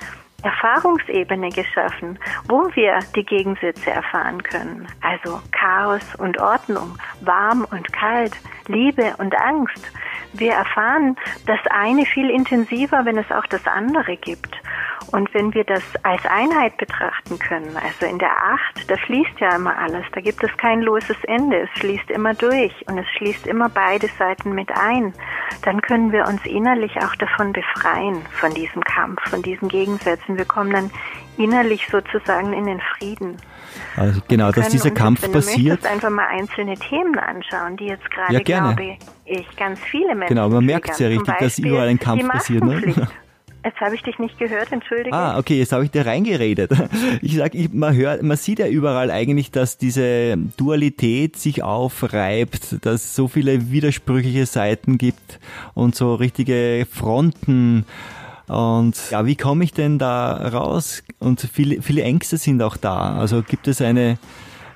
Erfahrungsebene 0.45 1.49
geschaffen, 1.49 2.19
wo 2.47 2.69
wir 2.75 2.99
die 3.15 3.25
Gegensätze 3.25 3.89
erfahren 3.89 4.43
können. 4.43 4.87
Also 5.01 5.41
Chaos 5.51 6.13
und 6.19 6.39
Ordnung, 6.39 6.97
warm 7.21 7.65
und 7.71 7.91
kalt, 7.91 8.33
Liebe 8.67 9.15
und 9.17 9.35
Angst. 9.35 9.91
Wir 10.37 10.53
erfahren 10.53 11.15
das 11.45 11.59
eine 11.69 12.05
viel 12.05 12.29
intensiver, 12.29 13.05
wenn 13.05 13.17
es 13.17 13.31
auch 13.31 13.45
das 13.47 13.65
andere 13.67 14.17
gibt. 14.17 14.55
Und 15.11 15.33
wenn 15.33 15.53
wir 15.53 15.63
das 15.63 15.83
als 16.03 16.25
Einheit 16.25 16.77
betrachten 16.77 17.37
können, 17.39 17.77
also 17.77 18.05
in 18.05 18.17
der 18.17 18.31
Acht, 18.31 18.89
da 18.89 18.95
fließt 18.97 19.39
ja 19.39 19.55
immer 19.55 19.77
alles, 19.77 20.03
da 20.13 20.21
gibt 20.21 20.43
es 20.43 20.55
kein 20.57 20.81
loses 20.81 21.17
Ende, 21.23 21.61
es 21.61 21.79
fließt 21.79 22.09
immer 22.09 22.33
durch 22.33 22.73
und 22.87 22.97
es 22.97 23.07
schließt 23.17 23.45
immer 23.47 23.69
beide 23.69 24.07
Seiten 24.17 24.53
mit 24.53 24.69
ein, 24.71 25.13
dann 25.63 25.81
können 25.81 26.11
wir 26.11 26.25
uns 26.27 26.43
innerlich 26.45 26.97
auch 26.97 27.15
davon 27.15 27.53
befreien, 27.53 28.25
von 28.31 28.53
diesem 28.53 28.83
Kampf, 28.83 29.21
von 29.29 29.41
diesen 29.41 29.69
Gegensätzen. 29.69 30.37
Wir 30.37 30.45
kommen 30.45 30.71
dann 30.71 30.91
innerlich 31.37 31.87
sozusagen 31.87 32.53
in 32.53 32.65
den 32.65 32.81
Frieden. 32.81 33.37
Also 33.95 34.21
genau, 34.27 34.51
dass 34.51 34.69
dieser 34.69 34.89
uns, 34.89 34.99
Kampf 34.99 35.23
wenn 35.23 35.31
passiert. 35.31 35.83
Du 35.83 35.89
einfach 35.89 36.09
mal 36.09 36.27
einzelne 36.27 36.75
Themen 36.75 37.17
anschauen, 37.17 37.77
die 37.77 37.85
jetzt 37.85 38.09
gerade, 38.11 38.33
ja, 38.33 38.39
gerne. 38.39 38.75
glaube 38.75 38.97
ich, 39.25 39.55
ganz 39.57 39.79
viele 39.79 40.15
Menschen. 40.15 40.35
Genau, 40.35 40.49
man 40.49 40.65
merkt 40.65 40.89
es 40.89 40.99
ja 40.99 41.07
richtig, 41.07 41.33
dass 41.39 41.59
überall 41.59 41.87
ein 41.87 41.99
Kampf 41.99 42.27
passiert. 42.27 42.63
Ne? 42.63 43.07
Jetzt 43.65 43.81
habe 43.81 43.95
ich 43.95 44.03
dich 44.03 44.19
nicht 44.19 44.37
gehört, 44.37 44.71
entschuldige. 44.71 45.11
Ah, 45.11 45.39
okay, 45.39 45.57
jetzt 45.57 45.71
habe 45.71 45.83
ich 45.83 45.89
dir 45.89 46.05
reingeredet. 46.05 46.71
Ich 47.23 47.35
sag, 47.35 47.55
ich, 47.55 47.73
man 47.73 47.95
hört, 47.95 48.21
man 48.21 48.37
sieht 48.37 48.59
ja 48.59 48.67
überall 48.67 49.09
eigentlich, 49.09 49.49
dass 49.49 49.79
diese 49.79 50.37
Dualität 50.57 51.35
sich 51.35 51.63
aufreibt, 51.63 52.85
dass 52.85 53.05
es 53.05 53.15
so 53.15 53.27
viele 53.27 53.71
widersprüchliche 53.71 54.45
Seiten 54.45 54.99
gibt 54.99 55.39
und 55.73 55.95
so 55.95 56.13
richtige 56.13 56.85
Fronten. 56.91 57.85
Und 58.47 59.11
ja, 59.11 59.25
wie 59.25 59.35
komme 59.35 59.63
ich 59.63 59.73
denn 59.73 59.97
da 59.97 60.33
raus? 60.49 61.03
Und 61.19 61.41
viele, 61.41 61.81
viele 61.81 62.03
Ängste 62.03 62.37
sind 62.37 62.61
auch 62.61 62.77
da. 62.77 63.17
Also 63.17 63.41
gibt 63.41 63.67
es 63.67 63.81
eine, 63.81 64.17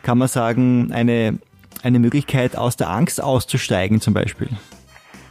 kann 0.04 0.18
man 0.18 0.28
sagen, 0.28 0.92
eine, 0.92 1.38
eine 1.84 2.00
Möglichkeit, 2.00 2.56
aus 2.56 2.78
der 2.78 2.90
Angst 2.90 3.22
auszusteigen 3.22 4.02
zum 4.02 4.14
Beispiel? 4.14 4.50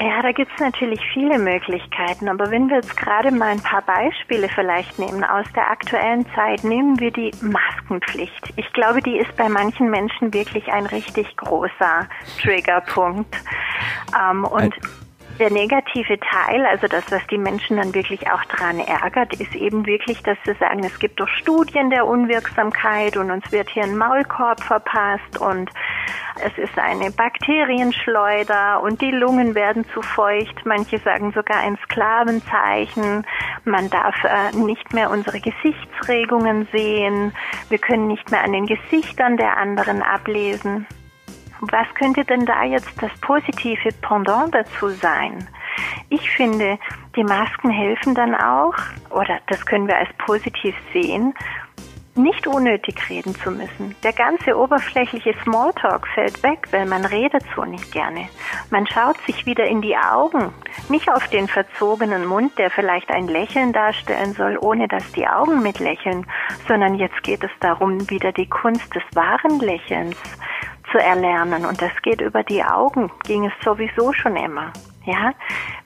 Ja, 0.01 0.22
da 0.22 0.30
gibt's 0.30 0.61
natürlich 0.61 1.01
viele 1.12 1.41
Möglichkeiten, 1.41 2.28
aber 2.28 2.53
wenn 2.53 2.68
wir 2.68 2.76
jetzt 2.76 2.97
gerade 2.97 3.32
mal 3.32 3.49
ein 3.49 3.61
paar 3.61 3.82
Beispiele 3.82 4.49
vielleicht 4.49 4.97
nehmen 4.97 5.24
aus 5.24 5.47
der 5.57 5.68
aktuellen 5.68 6.24
Zeit, 6.36 6.62
nehmen 6.62 7.01
wir 7.01 7.11
die 7.11 7.32
Maskenpflicht. 7.41 8.53
Ich 8.55 8.72
glaube, 8.74 9.03
die 9.03 9.18
ist 9.18 9.34
bei 9.36 9.49
manchen 9.49 9.91
Menschen 9.91 10.32
wirklich 10.32 10.68
ein 10.68 10.86
richtig 10.86 11.36
großer 11.36 12.09
Triggerpunkt. 12.41 13.34
Ähm, 14.16 14.45
und 14.45 14.72
der 15.39 15.51
negative 15.51 16.18
Teil, 16.20 16.66
also 16.66 16.86
das, 16.86 17.05
was 17.11 17.26
die 17.28 17.39
Menschen 17.39 17.76
dann 17.76 17.95
wirklich 17.95 18.30
auch 18.30 18.45
daran 18.45 18.80
ärgert, 18.80 19.39
ist 19.41 19.55
eben 19.55 19.86
wirklich, 19.86 20.22
dass 20.22 20.39
sie 20.45 20.55
sagen, 20.55 20.84
es 20.84 20.99
gibt 20.99 21.20
doch 21.20 21.28
Studien 21.28 21.91
der 21.91 22.07
Unwirksamkeit 22.07 23.16
und 23.16 23.30
uns 23.30 23.51
wird 23.53 23.70
hier 23.70 23.84
ein 23.84 23.97
Maulkorb 23.97 24.62
verpasst 24.62 25.39
und 25.41 25.70
es 26.45 26.57
ist 26.57 26.78
eine 26.78 27.11
Bakterienschleuder 27.11 28.80
und 28.82 29.01
die 29.01 29.11
Lungen 29.11 29.55
werden 29.55 29.84
zu 29.93 30.03
feucht. 30.03 30.64
Manche 30.64 30.99
sagen 30.99 31.32
sogar 31.32 31.59
ein 31.59 31.76
Sklavenzeichen. 31.84 33.26
Man 33.64 33.91
darf 33.91 34.14
äh, 34.24 34.57
nicht 34.57 34.93
mehr 34.93 35.11
unsere 35.11 35.41
Gesichtsregungen 35.41 36.68
sehen. 36.72 37.32
Wir 37.68 37.78
können 37.78 38.07
nicht 38.07 38.30
mehr 38.30 38.45
an 38.45 38.53
den 38.53 38.66
Gesichtern 38.66 39.36
der 39.36 39.57
anderen 39.57 40.03
ablesen. 40.03 40.86
Was 41.61 41.86
könnte 41.94 42.24
denn 42.24 42.46
da 42.46 42.64
jetzt 42.64 42.90
das 43.02 43.11
positive 43.20 43.90
Pendant 44.00 44.54
dazu 44.54 44.88
sein? 44.88 45.48
Ich 46.09 46.30
finde, 46.30 46.78
die 47.16 47.24
Masken 47.24 47.70
helfen 47.70 48.14
dann 48.14 48.34
auch, 48.34 48.74
oder 49.11 49.40
das 49.48 49.64
können 49.66 49.86
wir 49.86 49.96
als 49.96 50.11
positiv 50.18 50.74
sehen, 50.92 51.34
nicht 52.18 52.46
unnötig 52.46 53.09
reden 53.09 53.34
zu 53.36 53.50
müssen. 53.50 53.94
Der 54.02 54.12
ganze 54.12 54.56
oberflächliche 54.56 55.34
Smalltalk 55.44 56.06
fällt 56.09 56.42
weg, 56.42 56.66
weil 56.72 56.84
man 56.84 57.04
redet 57.04 57.44
so 57.54 57.64
nicht 57.64 57.92
gerne. 57.92 58.28
Man 58.70 58.86
schaut 58.88 59.16
sich 59.22 59.46
wieder 59.46 59.64
in 59.64 59.80
die 59.80 59.96
Augen, 59.96 60.52
nicht 60.88 61.09
auf 61.11 61.28
den 61.28 61.46
verzogenen 61.46 62.26
Mund, 62.26 62.59
der 62.59 62.70
vielleicht 62.70 63.11
ein 63.11 63.28
Lächeln 63.28 63.72
darstellen 63.72 64.32
soll, 64.34 64.59
ohne 64.61 64.88
dass 64.88 65.12
die 65.12 65.28
Augen 65.28 65.62
mitlächeln, 65.62 66.26
sondern 66.66 66.96
jetzt 66.96 67.22
geht 67.22 67.44
es 67.44 67.50
darum, 67.61 68.11
wieder 68.11 68.32
die 68.32 68.48
Kunst 68.48 68.92
des 68.94 69.04
wahren 69.14 69.61
Lächelns 69.61 70.16
zu 70.93 70.99
erlernen. 70.99 71.64
Und 71.64 71.80
das 71.80 71.93
geht 72.03 72.20
über 72.20 72.43
die 72.43 72.62
Augen, 72.62 73.11
ging 73.24 73.47
es 73.47 73.53
sowieso 73.64 74.12
schon 74.12 74.36
immer. 74.36 74.72
Ja, 75.05 75.32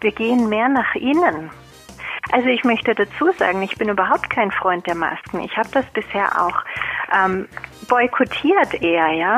wir 0.01 0.13
gehen 0.13 0.49
mehr 0.49 0.69
nach 0.69 0.95
innen. 0.95 1.51
Also 2.33 2.49
ich 2.49 2.65
möchte 2.65 2.95
dazu 2.95 3.31
sagen, 3.39 3.63
ich 3.63 3.77
bin 3.77 3.89
überhaupt 3.89 4.31
kein 4.31 4.51
Freund 4.51 4.87
der 4.87 4.95
Masken. 4.95 5.41
Ich 5.41 5.57
habe 5.57 5.69
das 5.73 5.85
bisher 5.93 6.41
auch 6.41 6.57
ähm, 7.15 7.49
boykottiert 7.89 8.81
eher, 8.81 9.09
ja. 9.13 9.37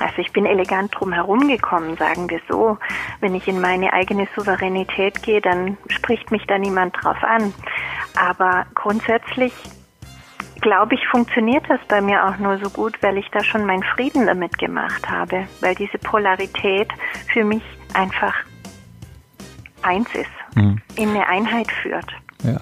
Also 0.00 0.18
ich 0.18 0.32
bin 0.32 0.46
elegant 0.46 0.94
drum 0.94 1.12
herum 1.12 1.48
gekommen, 1.48 1.96
sagen 1.96 2.30
wir 2.30 2.40
so. 2.48 2.78
Wenn 3.20 3.34
ich 3.34 3.48
in 3.48 3.60
meine 3.60 3.92
eigene 3.92 4.28
Souveränität 4.36 5.22
gehe, 5.22 5.40
dann 5.40 5.76
spricht 5.88 6.30
mich 6.30 6.46
da 6.46 6.56
niemand 6.56 6.96
drauf 7.02 7.22
an. 7.22 7.52
Aber 8.16 8.66
grundsätzlich 8.74 9.52
glaube 10.60 10.94
ich, 10.94 11.06
funktioniert 11.08 11.64
das 11.68 11.80
bei 11.88 12.00
mir 12.00 12.24
auch 12.26 12.38
nur 12.38 12.58
so 12.58 12.70
gut, 12.70 13.02
weil 13.02 13.18
ich 13.18 13.28
da 13.30 13.42
schon 13.42 13.64
meinen 13.64 13.82
Frieden 13.82 14.26
damit 14.26 14.58
gemacht 14.58 15.08
habe, 15.08 15.46
weil 15.60 15.74
diese 15.74 15.98
Polarität 15.98 16.88
für 17.32 17.44
mich 17.44 17.62
einfach 17.94 18.34
eins 19.82 20.08
ist, 20.14 20.56
mhm. 20.56 20.80
in 20.96 21.10
eine 21.10 21.26
Einheit 21.26 21.70
führt. 21.82 22.10
Ja. 22.42 22.60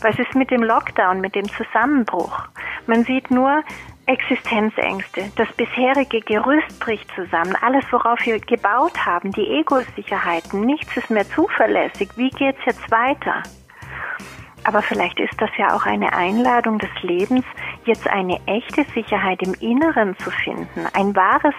Was 0.00 0.18
ist 0.18 0.34
mit 0.34 0.50
dem 0.50 0.62
Lockdown, 0.62 1.20
mit 1.20 1.34
dem 1.34 1.48
Zusammenbruch? 1.48 2.44
Man 2.86 3.04
sieht 3.04 3.30
nur 3.30 3.62
Existenzängste. 4.06 5.30
Das 5.36 5.48
bisherige 5.52 6.20
Gerüst 6.22 6.80
bricht 6.80 7.10
zusammen. 7.14 7.54
Alles, 7.60 7.84
worauf 7.90 8.18
wir 8.24 8.40
gebaut 8.40 9.04
haben, 9.04 9.32
die 9.32 9.46
Ego-Sicherheiten, 9.46 10.62
nichts 10.62 10.96
ist 10.96 11.10
mehr 11.10 11.28
zuverlässig. 11.28 12.08
Wie 12.16 12.30
geht's 12.30 12.60
jetzt 12.64 12.90
weiter? 12.90 13.42
Aber 14.68 14.82
vielleicht 14.82 15.18
ist 15.18 15.40
das 15.40 15.48
ja 15.56 15.74
auch 15.74 15.86
eine 15.86 16.12
Einladung 16.12 16.76
des 16.76 16.90
Lebens, 17.00 17.46
jetzt 17.86 18.06
eine 18.06 18.38
echte 18.44 18.84
Sicherheit 18.92 19.40
im 19.40 19.54
Inneren 19.54 20.14
zu 20.18 20.30
finden, 20.30 20.84
ein 20.92 21.16
wahres 21.16 21.54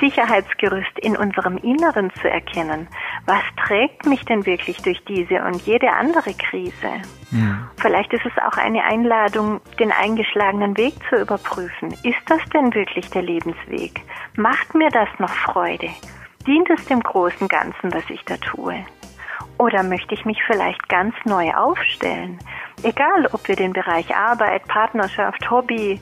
Sicherheitsgerüst 0.00 0.98
in 1.00 1.16
unserem 1.16 1.56
Inneren 1.56 2.12
zu 2.20 2.28
erkennen. 2.28 2.88
Was 3.24 3.40
trägt 3.56 4.04
mich 4.04 4.22
denn 4.26 4.44
wirklich 4.44 4.82
durch 4.82 5.02
diese 5.06 5.42
und 5.42 5.62
jede 5.62 5.92
andere 5.92 6.34
Krise? 6.34 7.00
Mhm. 7.30 7.70
Vielleicht 7.78 8.12
ist 8.12 8.26
es 8.26 8.42
auch 8.42 8.58
eine 8.58 8.84
Einladung, 8.84 9.62
den 9.78 9.90
eingeschlagenen 9.90 10.76
Weg 10.76 10.92
zu 11.08 11.16
überprüfen. 11.22 11.92
Ist 12.02 12.20
das 12.26 12.42
denn 12.52 12.74
wirklich 12.74 13.08
der 13.08 13.22
Lebensweg? 13.22 14.02
Macht 14.36 14.74
mir 14.74 14.90
das 14.90 15.08
noch 15.18 15.32
Freude? 15.32 15.88
Dient 16.46 16.68
es 16.68 16.84
dem 16.84 17.00
großen 17.00 17.48
Ganzen, 17.48 17.94
was 17.94 18.04
ich 18.10 18.22
da 18.26 18.36
tue? 18.36 18.84
Oder 19.58 19.82
möchte 19.82 20.14
ich 20.14 20.24
mich 20.24 20.42
vielleicht 20.46 20.88
ganz 20.88 21.14
neu 21.24 21.52
aufstellen? 21.54 22.38
Egal, 22.82 23.28
ob 23.32 23.46
wir 23.46 23.56
den 23.56 23.72
Bereich 23.72 24.14
Arbeit, 24.14 24.66
Partnerschaft, 24.66 25.50
Hobby, 25.50 26.00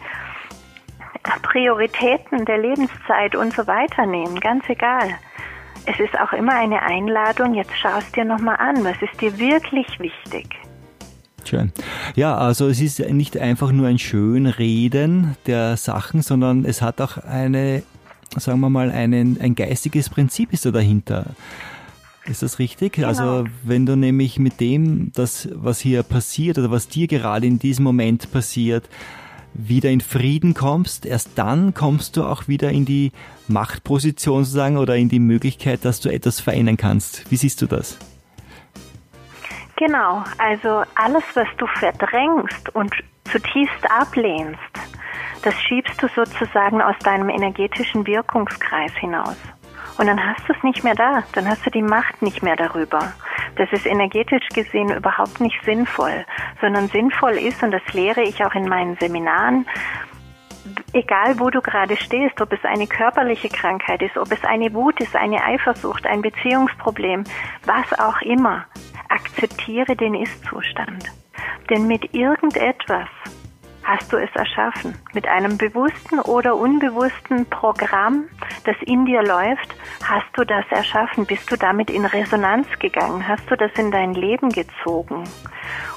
Prioritäten 1.42 2.44
der 2.44 2.58
Lebenszeit 2.58 3.34
und 3.36 3.52
so 3.52 3.66
weiter 3.66 4.06
nehmen, 4.06 4.40
ganz 4.40 4.68
egal. 4.68 5.10
Es 5.86 5.98
ist 5.98 6.18
auch 6.18 6.32
immer 6.32 6.54
eine 6.54 6.82
Einladung, 6.82 7.54
jetzt 7.54 7.76
schaust 7.76 8.14
dir 8.16 8.24
nochmal 8.24 8.56
an, 8.56 8.84
was 8.84 9.00
ist 9.02 9.20
dir 9.20 9.36
wirklich 9.38 9.98
wichtig. 9.98 10.46
Schön. 11.44 11.72
Ja, 12.14 12.36
also 12.36 12.68
es 12.68 12.80
ist 12.80 13.00
nicht 13.00 13.36
einfach 13.38 13.72
nur 13.72 13.88
ein 13.88 13.98
Schönreden 13.98 15.36
der 15.46 15.76
Sachen, 15.76 16.22
sondern 16.22 16.64
es 16.64 16.82
hat 16.82 17.00
auch 17.00 17.16
eine, 17.18 17.82
sagen 18.36 18.60
wir 18.60 18.70
mal, 18.70 18.90
einen, 18.90 19.40
ein 19.40 19.54
geistiges 19.54 20.10
Prinzip 20.10 20.52
ist 20.52 20.66
da 20.66 20.70
dahinter. 20.70 21.26
Ist 22.30 22.44
das 22.44 22.60
richtig? 22.60 22.92
Genau. 22.92 23.08
Also 23.08 23.44
wenn 23.64 23.86
du 23.86 23.96
nämlich 23.96 24.38
mit 24.38 24.60
dem, 24.60 25.10
das, 25.14 25.48
was 25.52 25.80
hier 25.80 26.04
passiert 26.04 26.58
oder 26.58 26.70
was 26.70 26.88
dir 26.88 27.08
gerade 27.08 27.44
in 27.44 27.58
diesem 27.58 27.82
Moment 27.82 28.30
passiert, 28.30 28.88
wieder 29.52 29.90
in 29.90 30.00
Frieden 30.00 30.54
kommst, 30.54 31.06
erst 31.06 31.36
dann 31.36 31.74
kommst 31.74 32.16
du 32.16 32.22
auch 32.22 32.46
wieder 32.46 32.70
in 32.70 32.84
die 32.84 33.10
Machtposition 33.48 34.44
sozusagen 34.44 34.76
oder 34.76 34.94
in 34.94 35.08
die 35.08 35.18
Möglichkeit, 35.18 35.84
dass 35.84 35.98
du 35.98 36.08
etwas 36.08 36.38
verändern 36.38 36.76
kannst. 36.76 37.28
Wie 37.32 37.36
siehst 37.36 37.60
du 37.62 37.66
das? 37.66 37.98
Genau, 39.76 40.22
also 40.38 40.84
alles, 40.94 41.24
was 41.34 41.48
du 41.58 41.66
verdrängst 41.66 42.72
und 42.76 42.94
zutiefst 43.24 43.90
ablehnst, 43.90 44.60
das 45.42 45.54
schiebst 45.62 46.00
du 46.00 46.06
sozusagen 46.14 46.80
aus 46.80 46.94
deinem 47.02 47.28
energetischen 47.28 48.06
Wirkungskreis 48.06 48.92
hinaus. 49.00 49.36
Und 49.98 50.06
dann 50.06 50.24
hast 50.24 50.48
du 50.48 50.52
es 50.52 50.62
nicht 50.62 50.84
mehr 50.84 50.94
da, 50.94 51.22
dann 51.32 51.48
hast 51.48 51.64
du 51.66 51.70
die 51.70 51.82
Macht 51.82 52.22
nicht 52.22 52.42
mehr 52.42 52.56
darüber. 52.56 53.12
Das 53.56 53.70
ist 53.72 53.86
energetisch 53.86 54.46
gesehen 54.54 54.90
überhaupt 54.90 55.40
nicht 55.40 55.62
sinnvoll, 55.64 56.24
sondern 56.60 56.88
sinnvoll 56.88 57.32
ist, 57.32 57.62
und 57.62 57.70
das 57.70 57.82
lehre 57.92 58.22
ich 58.22 58.44
auch 58.44 58.54
in 58.54 58.68
meinen 58.68 58.96
Seminaren, 58.96 59.66
egal 60.92 61.38
wo 61.38 61.50
du 61.50 61.60
gerade 61.60 61.96
stehst, 61.96 62.40
ob 62.40 62.52
es 62.52 62.64
eine 62.64 62.86
körperliche 62.86 63.48
Krankheit 63.48 64.02
ist, 64.02 64.16
ob 64.16 64.30
es 64.32 64.42
eine 64.44 64.72
Wut 64.72 65.00
ist, 65.00 65.16
eine 65.16 65.42
Eifersucht, 65.44 66.06
ein 66.06 66.22
Beziehungsproblem, 66.22 67.24
was 67.64 67.98
auch 67.98 68.20
immer, 68.22 68.64
akzeptiere 69.08 69.96
den 69.96 70.14
Ist-Zustand. 70.14 71.04
Denn 71.68 71.86
mit 71.86 72.14
irgendetwas 72.14 73.08
hast 73.82 74.12
du 74.12 74.16
es 74.16 74.30
erschaffen. 74.34 74.94
Mit 75.14 75.26
einem 75.26 75.58
bewussten 75.58 76.20
oder 76.20 76.56
unbewussten 76.56 77.46
Programm, 77.46 78.24
das 78.64 78.76
in 78.82 79.06
dir 79.06 79.22
läuft, 79.22 79.74
hast 80.04 80.26
du 80.34 80.44
das 80.44 80.64
erschaffen. 80.70 81.26
Bist 81.26 81.50
du 81.50 81.56
damit 81.56 81.90
in 81.90 82.04
Resonanz 82.04 82.66
gegangen? 82.78 83.26
Hast 83.26 83.50
du 83.50 83.56
das 83.56 83.72
in 83.76 83.90
dein 83.90 84.14
Leben 84.14 84.50
gezogen? 84.50 85.24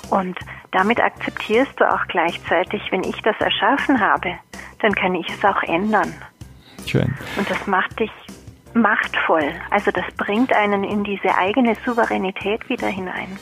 Und 0.10 0.38
damit 0.72 1.02
akzeptierst 1.02 1.80
du 1.80 1.92
auch 1.92 2.06
gleichzeitig, 2.08 2.82
wenn 2.92 3.04
ich 3.04 3.22
das 3.22 3.36
erschaffen 3.40 4.00
habe, 4.00 4.38
dann 4.82 4.94
kann 4.94 5.16
ich 5.16 5.28
es 5.30 5.44
auch 5.46 5.62
ändern. 5.64 6.14
Schön. 6.86 7.14
Und 7.38 7.50
das 7.50 7.66
macht 7.68 8.00
dich 8.00 8.12
machtvoll. 8.74 9.54
Also 9.70 9.92
das 9.92 10.06
bringt 10.18 10.54
einen 10.54 10.84
in 10.84 11.04
diese 11.04 11.36
eigene 11.36 11.76
Souveränität 11.86 12.68
wieder 12.70 12.88
hinein. 12.88 13.38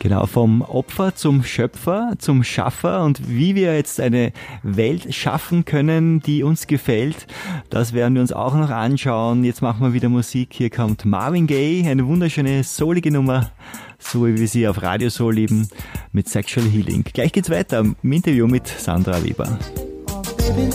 Genau, 0.00 0.26
vom 0.26 0.62
Opfer 0.62 1.16
zum 1.16 1.42
Schöpfer, 1.42 2.12
zum 2.18 2.44
Schaffer 2.44 3.02
und 3.02 3.28
wie 3.28 3.56
wir 3.56 3.74
jetzt 3.74 4.00
eine 4.00 4.32
Welt 4.62 5.12
schaffen 5.12 5.64
können, 5.64 6.20
die 6.20 6.44
uns 6.44 6.68
gefällt, 6.68 7.26
das 7.68 7.92
werden 7.92 8.14
wir 8.14 8.22
uns 8.22 8.32
auch 8.32 8.54
noch 8.54 8.70
anschauen. 8.70 9.42
Jetzt 9.42 9.60
machen 9.60 9.82
wir 9.82 9.92
wieder 9.92 10.08
Musik. 10.08 10.50
Hier 10.52 10.70
kommt 10.70 11.04
Marvin 11.04 11.48
Gaye, 11.48 11.88
eine 11.88 12.06
wunderschöne 12.06 12.62
soulige 12.62 13.10
Nummer, 13.10 13.50
so 13.98 14.24
wie 14.26 14.38
wir 14.38 14.46
sie 14.46 14.68
auf 14.68 14.82
Radio 14.82 15.10
Soul 15.10 15.34
lieben, 15.34 15.68
mit 16.12 16.28
Sexual 16.28 16.66
Healing. 16.66 17.02
Gleich 17.02 17.32
geht's 17.32 17.50
weiter 17.50 17.80
im 17.80 18.12
Interview 18.12 18.46
mit 18.46 18.68
Sandra 18.68 19.22
Weber. 19.24 19.58
Oh, 20.10 20.22
baby, 20.36 20.68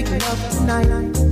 making 0.00 0.22
up 0.22 0.50
tonight. 0.52 1.27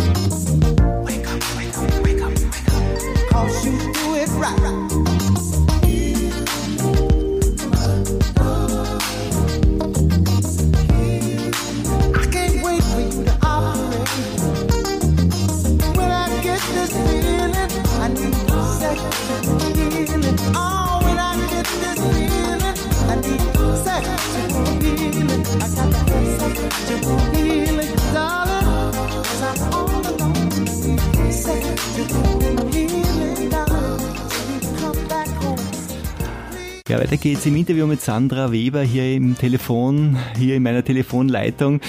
Ja, 36.89 37.01
weiter 37.01 37.17
geht's 37.17 37.45
im 37.47 37.57
Interview 37.57 37.85
mit 37.89 38.01
Sandra 38.01 38.53
Weber 38.53 38.81
hier 38.81 39.17
im 39.17 39.37
Telefon, 39.37 40.17
hier 40.39 40.55
in 40.55 40.63
meiner 40.63 40.85
Telefonleitung. 40.85 41.81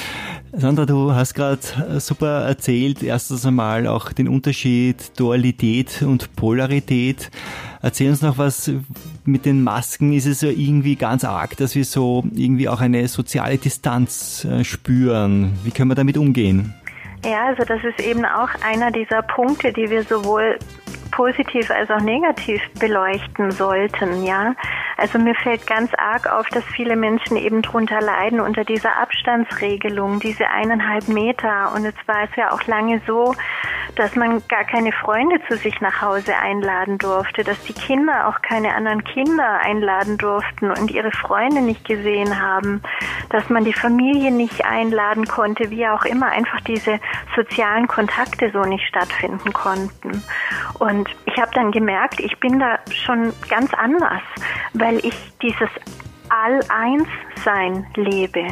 Sandra, 0.53 0.87
du 0.87 1.13
hast 1.13 1.35
gerade 1.35 1.59
super 1.99 2.47
erzählt, 2.47 3.03
erstens 3.03 3.45
einmal 3.45 3.85
auch 3.85 4.11
den 4.11 4.27
Unterschied 4.27 5.19
Dualität 5.19 6.01
und 6.01 6.35
Polarität. 6.35 7.29
Erzähl 7.83 8.09
uns 8.09 8.23
noch 8.23 8.39
was 8.39 8.71
mit 9.23 9.45
den 9.45 9.61
Masken. 9.61 10.13
Ist 10.13 10.25
es 10.25 10.41
ja 10.41 10.49
irgendwie 10.49 10.95
ganz 10.95 11.23
arg, 11.23 11.55
dass 11.57 11.75
wir 11.75 11.85
so 11.85 12.23
irgendwie 12.33 12.67
auch 12.67 12.81
eine 12.81 13.07
soziale 13.07 13.59
Distanz 13.59 14.45
äh, 14.45 14.63
spüren? 14.63 15.53
Wie 15.63 15.69
können 15.69 15.91
wir 15.91 15.95
damit 15.95 16.17
umgehen? 16.17 16.73
Ja, 17.23 17.49
also 17.49 17.63
das 17.65 17.83
ist 17.83 18.03
eben 18.03 18.25
auch 18.25 18.49
einer 18.65 18.89
dieser 18.89 19.21
Punkte, 19.21 19.71
die 19.73 19.91
wir 19.91 20.03
sowohl 20.03 20.57
positiv 21.11 21.69
als 21.71 21.89
auch 21.89 22.01
negativ 22.01 22.61
beleuchten 22.79 23.51
sollten, 23.51 24.23
ja. 24.23 24.53
Also 24.97 25.19
mir 25.19 25.35
fällt 25.35 25.67
ganz 25.67 25.91
arg 25.95 26.27
auf, 26.27 26.47
dass 26.49 26.63
viele 26.65 26.95
Menschen 26.95 27.37
eben 27.37 27.61
drunter 27.61 28.01
leiden 28.01 28.39
unter 28.39 28.63
dieser 28.63 28.97
Abstandsregelung, 28.97 30.19
diese 30.19 30.47
eineinhalb 30.49 31.07
Meter. 31.07 31.71
Und 31.75 31.85
es 31.85 31.93
war 32.07 32.23
es 32.23 32.35
ja 32.35 32.51
auch 32.51 32.63
lange 32.65 32.99
so, 33.05 33.35
dass 33.95 34.15
man 34.15 34.41
gar 34.47 34.63
keine 34.63 34.91
Freunde 34.91 35.39
zu 35.47 35.55
sich 35.55 35.79
nach 35.81 36.01
Hause 36.01 36.35
einladen 36.35 36.97
durfte, 36.97 37.43
dass 37.43 37.61
die 37.63 37.73
Kinder 37.73 38.27
auch 38.27 38.41
keine 38.41 38.73
anderen 38.73 39.03
Kinder 39.03 39.59
einladen 39.59 40.17
durften 40.17 40.71
und 40.71 40.89
ihre 40.89 41.11
Freunde 41.11 41.61
nicht 41.61 41.85
gesehen 41.85 42.41
haben, 42.41 42.81
dass 43.29 43.49
man 43.49 43.65
die 43.65 43.73
Familie 43.73 44.31
nicht 44.31 44.65
einladen 44.65 45.25
konnte, 45.25 45.69
wie 45.69 45.87
auch 45.87 46.05
immer, 46.05 46.27
einfach 46.27 46.61
diese 46.61 46.99
sozialen 47.35 47.87
Kontakte 47.87 48.51
so 48.51 48.61
nicht 48.61 48.87
stattfinden 48.87 49.53
konnten. 49.53 50.23
Und 50.79 50.96
ich 51.25 51.37
habe 51.37 51.51
dann 51.53 51.71
gemerkt, 51.71 52.19
ich 52.19 52.39
bin 52.39 52.59
da 52.59 52.79
schon 52.91 53.33
ganz 53.49 53.73
anders, 53.73 54.21
weil 54.73 54.97
ich 55.05 55.15
dieses 55.41 55.69
All-Eins-Sein 56.29 57.85
lebe. 57.95 58.47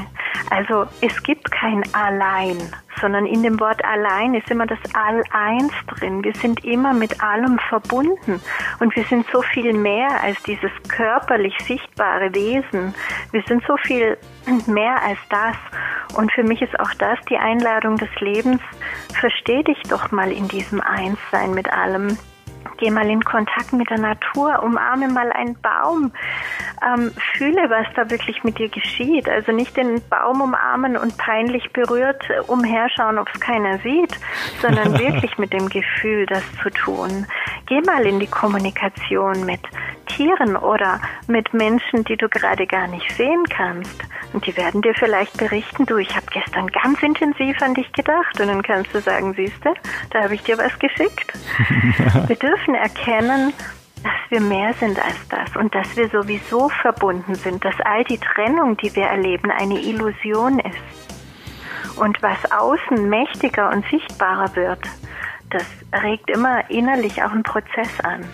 Also 0.49 0.85
es 1.01 1.21
gibt 1.23 1.51
kein 1.51 1.83
Allein, 1.93 2.57
sondern 3.01 3.25
in 3.25 3.43
dem 3.43 3.59
Wort 3.59 3.83
Allein 3.83 4.33
ist 4.35 4.49
immer 4.49 4.65
das 4.65 4.79
All-Eins 4.93 5.73
drin. 5.87 6.23
Wir 6.23 6.33
sind 6.35 6.63
immer 6.63 6.93
mit 6.93 7.21
allem 7.21 7.59
verbunden 7.69 8.41
und 8.79 8.95
wir 8.95 9.03
sind 9.05 9.25
so 9.31 9.41
viel 9.41 9.73
mehr 9.73 10.21
als 10.21 10.41
dieses 10.43 10.71
körperlich 10.87 11.57
sichtbare 11.63 12.33
Wesen. 12.33 12.93
Wir 13.31 13.43
sind 13.47 13.63
so 13.67 13.75
viel 13.77 14.17
mehr 14.67 15.01
als 15.01 15.19
das. 15.29 15.55
Und 16.15 16.31
für 16.31 16.43
mich 16.43 16.61
ist 16.61 16.79
auch 16.79 16.93
das 16.99 17.19
die 17.29 17.37
Einladung 17.37 17.97
des 17.97 18.09
Lebens. 18.19 18.61
Versteh 19.19 19.63
dich 19.63 19.81
doch 19.89 20.11
mal 20.11 20.31
in 20.31 20.47
diesem 20.47 20.81
Einssein 20.81 21.53
mit 21.53 21.71
allem. 21.71 22.17
Geh 22.77 22.91
mal 22.91 23.09
in 23.09 23.23
Kontakt 23.23 23.73
mit 23.73 23.89
der 23.89 23.99
Natur, 23.99 24.61
umarme 24.63 25.07
mal 25.07 25.31
einen 25.31 25.55
Baum, 25.61 26.11
ähm, 26.85 27.11
fühle, 27.37 27.69
was 27.69 27.87
da 27.95 28.09
wirklich 28.09 28.43
mit 28.43 28.59
dir 28.59 28.69
geschieht. 28.69 29.29
Also 29.29 29.51
nicht 29.51 29.75
den 29.77 30.01
Baum 30.09 30.41
umarmen 30.41 30.97
und 30.97 31.17
peinlich 31.17 31.71
berührt 31.71 32.23
umherschauen, 32.47 33.17
ob 33.17 33.29
es 33.33 33.39
keiner 33.39 33.77
sieht, 33.79 34.17
sondern 34.61 34.97
wirklich 34.99 35.37
mit 35.37 35.53
dem 35.53 35.69
Gefühl, 35.69 36.25
das 36.25 36.43
zu 36.61 36.69
tun. 36.69 37.25
Geh 37.67 37.81
mal 37.81 38.05
in 38.05 38.19
die 38.19 38.27
Kommunikation 38.27 39.45
mit 39.45 39.61
Tieren 40.07 40.55
oder 40.55 41.01
mit 41.27 41.53
Menschen, 41.53 42.03
die 42.03 42.15
du 42.15 42.29
gerade 42.29 42.67
gar 42.67 42.87
nicht 42.87 43.09
sehen 43.11 43.43
kannst. 43.49 44.03
Und 44.33 44.45
die 44.45 44.57
werden 44.57 44.81
dir 44.81 44.93
vielleicht 44.95 45.37
berichten, 45.37 45.85
du, 45.85 45.97
ich 45.97 46.13
habe 46.15 46.25
gestern 46.31 46.67
ganz 46.67 47.01
intensiv 47.01 47.61
an 47.61 47.73
dich 47.73 47.91
gedacht. 47.93 48.39
Und 48.39 48.47
dann 48.47 48.61
kannst 48.61 48.93
du 48.93 48.99
sagen, 48.99 49.33
siehste, 49.33 49.73
da 50.11 50.23
habe 50.23 50.35
ich 50.35 50.43
dir 50.43 50.57
was 50.57 50.77
geschickt. 50.79 51.33
Wir 52.27 52.35
dürfen 52.65 52.75
erkennen, 52.75 53.53
dass 54.03 54.13
wir 54.29 54.41
mehr 54.41 54.73
sind 54.79 54.99
als 54.99 55.15
das 55.29 55.55
und 55.55 55.73
dass 55.73 55.95
wir 55.95 56.09
sowieso 56.09 56.69
verbunden 56.81 57.35
sind, 57.35 57.63
dass 57.65 57.75
all 57.83 58.03
die 58.03 58.17
Trennung, 58.17 58.77
die 58.77 58.95
wir 58.95 59.05
erleben, 59.05 59.51
eine 59.51 59.79
Illusion 59.79 60.59
ist. 60.59 61.97
Und 61.97 62.21
was 62.21 62.37
außen 62.51 63.09
mächtiger 63.09 63.71
und 63.71 63.85
sichtbarer 63.89 64.55
wird, 64.55 64.79
das 65.49 65.65
regt 66.03 66.29
immer 66.29 66.69
innerlich 66.69 67.23
auch 67.23 67.31
einen 67.31 67.43
Prozess 67.43 67.99
an. 68.03 68.25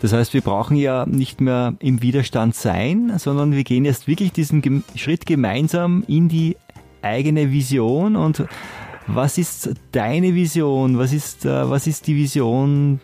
Das 0.00 0.12
heißt, 0.12 0.34
wir 0.34 0.40
brauchen 0.40 0.76
ja 0.76 1.06
nicht 1.06 1.40
mehr 1.40 1.74
im 1.80 2.02
Widerstand 2.02 2.54
sein, 2.54 3.12
sondern 3.18 3.52
wir 3.52 3.64
gehen 3.64 3.84
jetzt 3.84 4.08
wirklich 4.08 4.32
diesen 4.32 4.84
Schritt 4.96 5.26
gemeinsam 5.26 6.02
in 6.08 6.28
die 6.28 6.56
eigene 7.02 7.50
Vision. 7.50 8.16
Und 8.16 8.44
was 9.06 9.38
ist 9.38 9.70
deine 9.92 10.34
Vision? 10.34 10.98
Was 10.98 11.12
ist, 11.12 11.44
äh, 11.44 11.68
was 11.68 11.86
ist 11.86 12.06
die 12.06 12.16
Vision, 12.16 13.00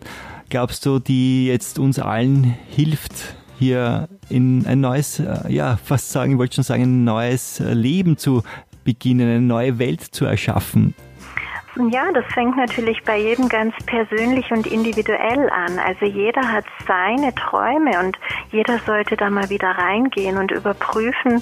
glaubst 0.49 0.85
du, 0.85 0.99
die 0.99 1.47
jetzt 1.47 1.79
uns 1.79 1.99
allen 1.99 2.43
hilft, 2.69 3.13
hier 3.59 4.09
in 4.29 4.65
ein 4.65 4.81
neues, 4.81 5.19
äh, 5.19 5.51
ja, 5.51 5.77
fast 5.77 6.11
sagen, 6.11 6.33
ich 6.33 6.37
wollte 6.37 6.55
schon 6.55 6.63
sagen, 6.63 6.83
ein 6.83 7.03
neues 7.03 7.59
äh, 7.59 7.73
Leben 7.73 8.17
zu 8.17 8.43
beginnen, 8.83 9.29
eine 9.29 9.41
neue 9.41 9.79
Welt 9.79 10.01
zu 10.01 10.25
erschaffen? 10.25 10.95
Ja, 11.77 12.11
das 12.11 12.25
fängt 12.33 12.57
natürlich 12.57 13.01
bei 13.03 13.17
jedem 13.17 13.47
ganz 13.47 13.73
persönlich 13.85 14.51
und 14.51 14.67
individuell 14.67 15.49
an. 15.49 15.79
Also 15.79 16.05
jeder 16.05 16.51
hat 16.51 16.65
seine 16.85 17.33
Träume 17.33 17.97
und 17.97 18.19
jeder 18.51 18.77
sollte 18.79 19.15
da 19.15 19.29
mal 19.29 19.49
wieder 19.49 19.69
reingehen 19.69 20.37
und 20.37 20.51
überprüfen, 20.51 21.41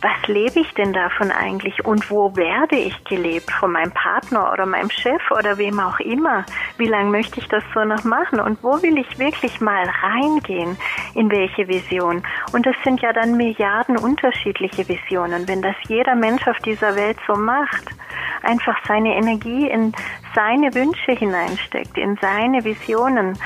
was 0.00 0.28
lebe 0.28 0.60
ich 0.60 0.72
denn 0.74 0.94
davon 0.94 1.30
eigentlich 1.30 1.84
und 1.84 2.10
wo 2.10 2.34
werde 2.36 2.76
ich 2.76 3.04
gelebt? 3.04 3.50
Von 3.50 3.72
meinem 3.72 3.92
Partner 3.92 4.50
oder 4.50 4.64
meinem 4.64 4.88
Chef 4.88 5.20
oder 5.30 5.58
wem 5.58 5.78
auch 5.78 6.00
immer? 6.00 6.46
Wie 6.78 6.88
lange 6.88 7.10
möchte 7.10 7.38
ich 7.38 7.48
das 7.48 7.62
so 7.74 7.84
noch 7.84 8.04
machen 8.04 8.40
und 8.40 8.62
wo 8.62 8.82
will 8.82 8.96
ich 8.96 9.18
wirklich 9.18 9.60
mal 9.60 9.86
reingehen? 10.02 10.78
In 11.14 11.30
welche 11.30 11.68
Vision? 11.68 12.22
Und 12.52 12.64
das 12.64 12.76
sind 12.82 13.02
ja 13.02 13.12
dann 13.12 13.36
Milliarden 13.36 13.98
unterschiedliche 13.98 14.88
Visionen. 14.88 15.46
Wenn 15.46 15.60
das 15.60 15.76
jeder 15.86 16.14
Mensch 16.14 16.48
auf 16.48 16.56
dieser 16.60 16.96
Welt 16.96 17.18
so 17.26 17.34
macht, 17.34 17.94
einfach 18.42 18.76
seine 18.86 19.14
Energie 19.14 19.68
in 19.68 19.92
seine 20.34 20.74
Wünsche 20.74 21.12
hineinsteckt, 21.12 21.96
in 21.96 22.16
seine 22.20 22.64
Visionen, 22.64 23.38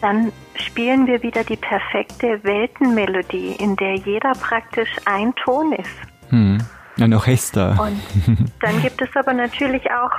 dann 0.00 0.32
spielen 0.54 1.06
wir 1.06 1.22
wieder 1.22 1.44
die 1.44 1.56
perfekte 1.56 2.42
Weltenmelodie, 2.42 3.56
in 3.58 3.76
der 3.76 3.94
jeder 3.96 4.32
praktisch 4.32 4.90
ein 5.04 5.34
Ton 5.44 5.72
ist. 5.72 5.96
Hm. 6.30 6.58
Ein 7.00 7.14
Orchester. 7.14 7.78
Und 7.80 8.00
dann 8.60 8.82
gibt 8.82 9.00
es 9.00 9.08
aber 9.14 9.32
natürlich 9.32 9.88
auch 9.90 10.10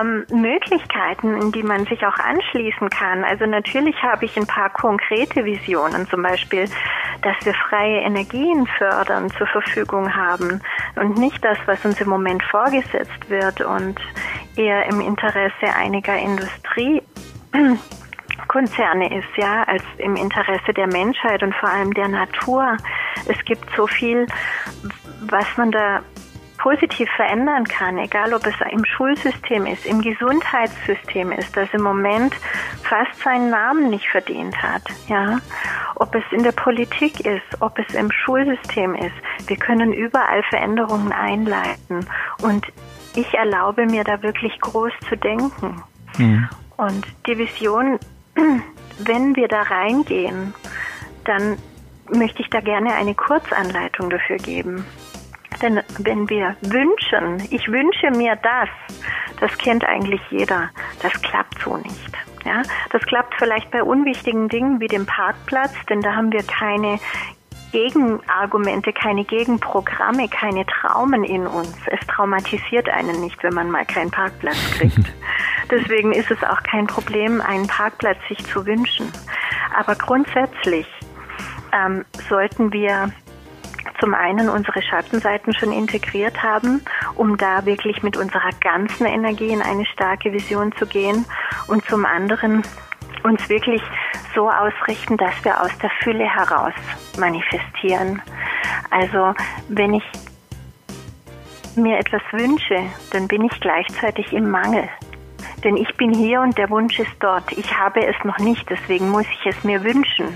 ähm, 0.00 0.24
Möglichkeiten, 0.32 1.40
in 1.40 1.52
die 1.52 1.62
man 1.62 1.86
sich 1.86 2.04
auch 2.06 2.18
anschließen 2.18 2.90
kann. 2.90 3.24
Also 3.24 3.46
natürlich 3.46 3.96
habe 4.02 4.24
ich 4.24 4.36
ein 4.36 4.46
paar 4.46 4.70
konkrete 4.70 5.44
Visionen, 5.44 6.06
zum 6.08 6.22
Beispiel, 6.22 6.64
dass 7.22 7.36
wir 7.44 7.54
freie 7.54 8.00
Energien 8.00 8.66
fördern, 8.78 9.30
zur 9.30 9.46
Verfügung 9.46 10.14
haben 10.14 10.60
und 10.96 11.18
nicht 11.18 11.44
das, 11.44 11.58
was 11.66 11.84
uns 11.84 12.00
im 12.00 12.08
Moment 12.08 12.42
vorgesetzt 12.44 13.28
wird 13.28 13.60
und 13.60 14.00
eher 14.56 14.86
im 14.86 15.00
Interesse 15.00 15.74
einiger 15.76 16.16
Industrie. 16.16 17.02
Konzerne 18.48 19.16
ist, 19.16 19.28
ja, 19.36 19.62
als 19.64 19.84
im 19.98 20.16
Interesse 20.16 20.72
der 20.74 20.88
Menschheit 20.88 21.42
und 21.42 21.54
vor 21.54 21.68
allem 21.68 21.94
der 21.94 22.08
Natur. 22.08 22.76
Es 23.26 23.44
gibt 23.44 23.64
so 23.76 23.86
viel, 23.86 24.26
was 25.20 25.46
man 25.56 25.70
da 25.70 26.00
positiv 26.60 27.08
verändern 27.16 27.64
kann, 27.64 27.98
egal 27.98 28.34
ob 28.34 28.46
es 28.46 28.54
im 28.70 28.84
Schulsystem 28.84 29.66
ist, 29.66 29.86
im 29.86 30.02
Gesundheitssystem 30.02 31.32
ist, 31.32 31.56
das 31.56 31.68
im 31.72 31.82
Moment 31.82 32.34
fast 32.82 33.18
seinen 33.22 33.50
Namen 33.50 33.88
nicht 33.88 34.06
verdient 34.08 34.56
hat, 34.62 34.82
ja, 35.08 35.38
ob 35.96 36.14
es 36.14 36.22
in 36.30 36.42
der 36.42 36.52
Politik 36.52 37.20
ist, 37.20 37.60
ob 37.60 37.78
es 37.78 37.94
im 37.94 38.12
Schulsystem 38.12 38.94
ist. 38.94 39.14
Wir 39.46 39.56
können 39.56 39.92
überall 39.92 40.42
Veränderungen 40.44 41.12
einleiten 41.12 42.06
und 42.42 42.66
ich 43.16 43.32
erlaube 43.34 43.86
mir 43.86 44.04
da 44.04 44.22
wirklich 44.22 44.60
groß 44.60 44.92
zu 45.08 45.16
denken. 45.16 45.82
Mhm. 46.18 46.48
Und 46.76 47.06
die 47.26 47.38
Vision, 47.38 47.98
wenn 48.98 49.34
wir 49.34 49.48
da 49.48 49.62
reingehen, 49.62 50.54
dann 51.24 51.56
möchte 52.12 52.42
ich 52.42 52.50
da 52.50 52.60
gerne 52.60 52.94
eine 52.94 53.14
Kurzanleitung 53.14 54.10
dafür 54.10 54.36
geben. 54.36 54.84
Denn 55.62 55.80
wenn 55.98 56.28
wir 56.28 56.56
wünschen, 56.62 57.46
ich 57.50 57.68
wünsche 57.68 58.10
mir 58.10 58.36
das, 58.36 58.68
das 59.40 59.56
kennt 59.58 59.84
eigentlich 59.84 60.20
jeder, 60.30 60.70
das 61.02 61.12
klappt 61.22 61.60
so 61.62 61.76
nicht. 61.76 62.12
Ja, 62.44 62.62
das 62.90 63.02
klappt 63.02 63.34
vielleicht 63.38 63.70
bei 63.70 63.82
unwichtigen 63.82 64.48
Dingen 64.48 64.80
wie 64.80 64.86
dem 64.86 65.04
Parkplatz, 65.04 65.74
denn 65.90 66.00
da 66.00 66.14
haben 66.14 66.32
wir 66.32 66.42
keine 66.42 66.98
Gegenargumente, 67.72 68.92
keine 68.92 69.24
Gegenprogramme, 69.24 70.28
keine 70.28 70.66
Traumen 70.66 71.22
in 71.22 71.46
uns. 71.46 71.76
Es 71.86 72.00
traumatisiert 72.06 72.88
einen 72.88 73.20
nicht, 73.20 73.42
wenn 73.42 73.54
man 73.54 73.70
mal 73.70 73.84
keinen 73.84 74.10
Parkplatz 74.10 74.58
kriegt. 74.72 75.12
Deswegen 75.70 76.12
ist 76.12 76.30
es 76.30 76.42
auch 76.42 76.62
kein 76.64 76.86
Problem, 76.86 77.40
einen 77.40 77.68
Parkplatz 77.68 78.18
sich 78.28 78.44
zu 78.46 78.66
wünschen. 78.66 79.12
Aber 79.76 79.94
grundsätzlich 79.94 80.86
ähm, 81.72 82.04
sollten 82.28 82.72
wir 82.72 83.12
zum 84.00 84.14
einen 84.14 84.48
unsere 84.48 84.82
Schattenseiten 84.82 85.52
schon 85.52 85.72
integriert 85.72 86.42
haben, 86.42 86.82
um 87.14 87.36
da 87.36 87.64
wirklich 87.66 88.02
mit 88.02 88.16
unserer 88.16 88.50
ganzen 88.60 89.06
Energie 89.06 89.50
in 89.50 89.62
eine 89.62 89.86
starke 89.86 90.32
Vision 90.32 90.72
zu 90.72 90.86
gehen 90.86 91.24
und 91.66 91.84
zum 91.86 92.04
anderen 92.04 92.62
uns 93.22 93.48
wirklich 93.48 93.82
so 94.34 94.50
ausrichten, 94.50 95.16
dass 95.16 95.34
wir 95.44 95.60
aus 95.60 95.76
der 95.78 95.90
Fülle 96.02 96.24
heraus 96.24 96.72
manifestieren. 97.18 98.22
Also 98.90 99.34
wenn 99.68 99.94
ich 99.94 100.04
mir 101.76 101.98
etwas 101.98 102.22
wünsche, 102.32 102.82
dann 103.12 103.28
bin 103.28 103.44
ich 103.44 103.60
gleichzeitig 103.60 104.32
im 104.32 104.50
Mangel. 104.50 104.88
Denn 105.64 105.76
ich 105.76 105.94
bin 105.96 106.14
hier 106.14 106.40
und 106.40 106.56
der 106.56 106.70
Wunsch 106.70 106.98
ist 106.98 107.14
dort. 107.20 107.52
Ich 107.52 107.78
habe 107.78 108.06
es 108.06 108.16
noch 108.24 108.38
nicht, 108.38 108.68
deswegen 108.70 109.10
muss 109.10 109.26
ich 109.26 109.46
es 109.46 109.62
mir 109.62 109.84
wünschen. 109.84 110.28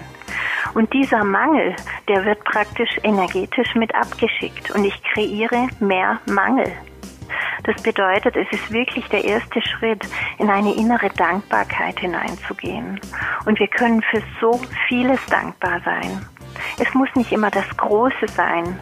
Und 0.74 0.92
dieser 0.92 1.22
Mangel, 1.24 1.74
der 2.08 2.24
wird 2.24 2.42
praktisch 2.44 2.98
energetisch 3.02 3.74
mit 3.74 3.94
abgeschickt 3.94 4.70
und 4.72 4.84
ich 4.84 5.02
kreiere 5.04 5.68
mehr 5.80 6.20
Mangel. 6.26 6.70
Das 7.62 7.82
bedeutet, 7.82 8.36
es 8.36 8.50
ist 8.50 8.70
wirklich 8.72 9.06
der 9.08 9.24
erste 9.24 9.62
Schritt, 9.62 10.04
in 10.38 10.50
eine 10.50 10.74
innere 10.74 11.08
Dankbarkeit 11.10 11.98
hineinzugehen. 11.98 13.00
Und 13.46 13.58
wir 13.58 13.68
können 13.68 14.02
für 14.10 14.22
so 14.40 14.60
vieles 14.88 15.24
dankbar 15.26 15.80
sein. 15.84 16.26
Es 16.78 16.92
muss 16.94 17.08
nicht 17.14 17.32
immer 17.32 17.50
das 17.50 17.68
Große 17.76 18.28
sein, 18.36 18.78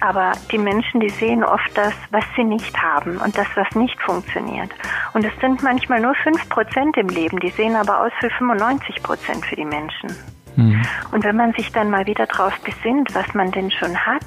aber 0.00 0.32
die 0.50 0.58
Menschen, 0.58 1.00
die 1.00 1.10
sehen 1.10 1.44
oft 1.44 1.70
das, 1.74 1.94
was 2.10 2.24
sie 2.36 2.44
nicht 2.44 2.76
haben 2.80 3.18
und 3.18 3.36
das, 3.36 3.46
was 3.54 3.74
nicht 3.74 4.00
funktioniert. 4.02 4.70
Und 5.12 5.24
es 5.24 5.32
sind 5.40 5.62
manchmal 5.62 6.00
nur 6.00 6.14
fünf 6.16 6.48
Prozent 6.48 6.96
im 6.96 7.08
Leben, 7.08 7.38
die 7.40 7.50
sehen 7.50 7.76
aber 7.76 8.00
aus 8.00 8.12
für 8.20 8.30
95 8.30 9.02
Prozent 9.02 9.44
für 9.46 9.56
die 9.56 9.64
Menschen. 9.64 10.10
Mhm. 10.56 10.82
Und 11.12 11.24
wenn 11.24 11.36
man 11.36 11.52
sich 11.52 11.72
dann 11.72 11.90
mal 11.90 12.06
wieder 12.06 12.26
drauf 12.26 12.58
besinnt, 12.60 13.14
was 13.14 13.34
man 13.34 13.50
denn 13.50 13.70
schon 13.70 13.96
hat 13.96 14.26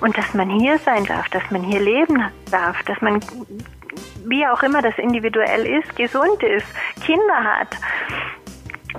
und 0.00 0.16
dass 0.16 0.34
man 0.34 0.50
hier 0.50 0.78
sein 0.78 1.04
darf, 1.04 1.28
dass 1.30 1.50
man 1.50 1.62
hier 1.62 1.80
leben 1.80 2.22
darf, 2.50 2.82
dass 2.84 3.00
man 3.00 3.20
wie 4.24 4.46
auch 4.46 4.62
immer 4.62 4.82
das 4.82 4.96
individuell 4.98 5.66
ist, 5.66 5.96
gesund 5.96 6.42
ist, 6.42 6.66
Kinder 7.04 7.44
hat, 7.44 7.68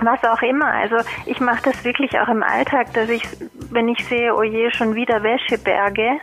was 0.00 0.22
auch 0.24 0.42
immer. 0.42 0.66
Also 0.66 0.96
ich 1.26 1.40
mache 1.40 1.70
das 1.70 1.84
wirklich 1.84 2.18
auch 2.18 2.28
im 2.28 2.42
Alltag, 2.42 2.92
dass 2.94 3.08
ich, 3.08 3.22
wenn 3.70 3.88
ich 3.88 4.04
sehe, 4.06 4.34
oh 4.34 4.42
je, 4.42 4.70
schon 4.70 4.94
wieder 4.94 5.22
Wäscheberge, 5.22 6.20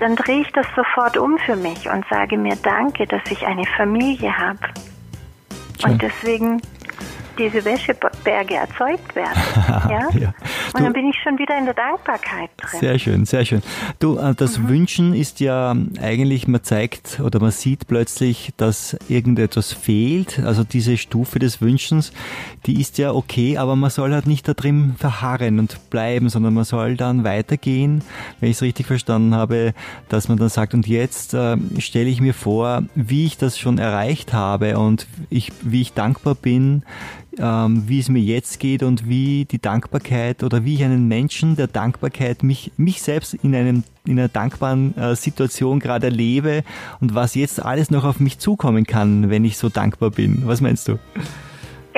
dann 0.00 0.16
drehe 0.16 0.42
ich 0.42 0.52
das 0.52 0.66
sofort 0.74 1.16
um 1.16 1.38
für 1.38 1.56
mich 1.56 1.88
und 1.88 2.04
sage 2.08 2.36
mir 2.36 2.56
Danke, 2.56 3.06
dass 3.06 3.22
ich 3.30 3.46
eine 3.46 3.64
Familie 3.76 4.36
habe. 4.36 4.60
Und 5.84 6.02
deswegen 6.02 6.60
diese 7.38 7.64
Wäscheberge 7.64 8.54
erzeugt 8.54 9.14
werden. 9.14 9.32
Ja? 9.88 10.08
Ja. 10.18 10.28
Und 10.74 10.80
Du- 10.80 10.84
dann 10.84 10.92
bin 10.92 11.08
ich 11.08 11.16
schon 11.22 11.38
wieder 11.38 11.56
in 11.58 11.64
der 11.64 11.74
Dankbarkeit 11.74 12.50
drin. 12.56 12.80
Sehr 12.80 12.98
schön, 12.98 13.24
sehr 13.26 13.44
schön. 13.44 13.62
Du, 13.98 14.16
äh, 14.18 14.34
das 14.34 14.58
Mhm. 14.58 14.68
Wünschen 14.68 15.14
ist 15.14 15.40
ja 15.40 15.74
eigentlich, 16.00 16.46
man 16.48 16.62
zeigt 16.62 17.20
oder 17.20 17.40
man 17.40 17.50
sieht 17.50 17.86
plötzlich, 17.88 18.52
dass 18.56 18.96
irgendetwas 19.08 19.72
fehlt. 19.72 20.38
Also 20.40 20.64
diese 20.64 20.96
Stufe 20.96 21.38
des 21.38 21.60
Wünschens, 21.60 22.12
die 22.66 22.80
ist 22.80 22.98
ja 22.98 23.12
okay, 23.12 23.58
aber 23.58 23.76
man 23.76 23.90
soll 23.90 24.12
halt 24.12 24.26
nicht 24.26 24.46
da 24.48 24.54
drin 24.54 24.94
verharren 24.98 25.58
und 25.58 25.90
bleiben, 25.90 26.28
sondern 26.28 26.54
man 26.54 26.64
soll 26.64 26.96
dann 26.96 27.24
weitergehen, 27.24 28.02
wenn 28.40 28.50
ich 28.50 28.56
es 28.56 28.62
richtig 28.62 28.86
verstanden 28.86 29.34
habe, 29.34 29.74
dass 30.08 30.28
man 30.28 30.38
dann 30.38 30.48
sagt, 30.48 30.74
und 30.74 30.86
jetzt 30.86 31.34
äh, 31.34 31.56
stelle 31.78 32.08
ich 32.08 32.20
mir 32.20 32.34
vor, 32.34 32.82
wie 32.94 33.26
ich 33.26 33.36
das 33.38 33.58
schon 33.58 33.78
erreicht 33.78 34.32
habe 34.32 34.78
und 34.78 35.06
ich, 35.30 35.52
wie 35.62 35.82
ich 35.82 35.92
dankbar 35.92 36.34
bin, 36.34 36.82
ähm, 37.38 37.84
wie 37.86 37.98
es 37.98 38.08
mir 38.08 38.20
jetzt 38.20 38.60
geht 38.60 38.82
und 38.82 39.08
wie 39.08 39.44
die 39.44 39.60
Dankbarkeit 39.60 40.42
oder 40.42 40.64
wie 40.64 40.74
ich 40.74 40.84
einen 40.84 41.08
Menschen 41.08 41.56
der 41.56 41.66
Dankbarkeit 41.66 42.42
mich, 42.42 42.72
mich 42.76 43.02
selbst 43.02 43.34
in 43.34 43.54
einem 43.54 43.84
in 44.04 44.18
einer 44.18 44.28
dankbaren 44.28 44.96
äh, 44.96 45.14
Situation 45.14 45.78
gerade 45.78 46.06
erlebe 46.08 46.64
und 47.00 47.14
was 47.14 47.36
jetzt 47.36 47.64
alles 47.64 47.90
noch 47.90 48.02
auf 48.02 48.18
mich 48.18 48.38
zukommen 48.38 48.84
kann, 48.84 49.30
wenn 49.30 49.44
ich 49.44 49.56
so 49.56 49.68
dankbar 49.68 50.10
bin. 50.10 50.42
Was 50.44 50.60
meinst 50.60 50.88
du? 50.88 50.98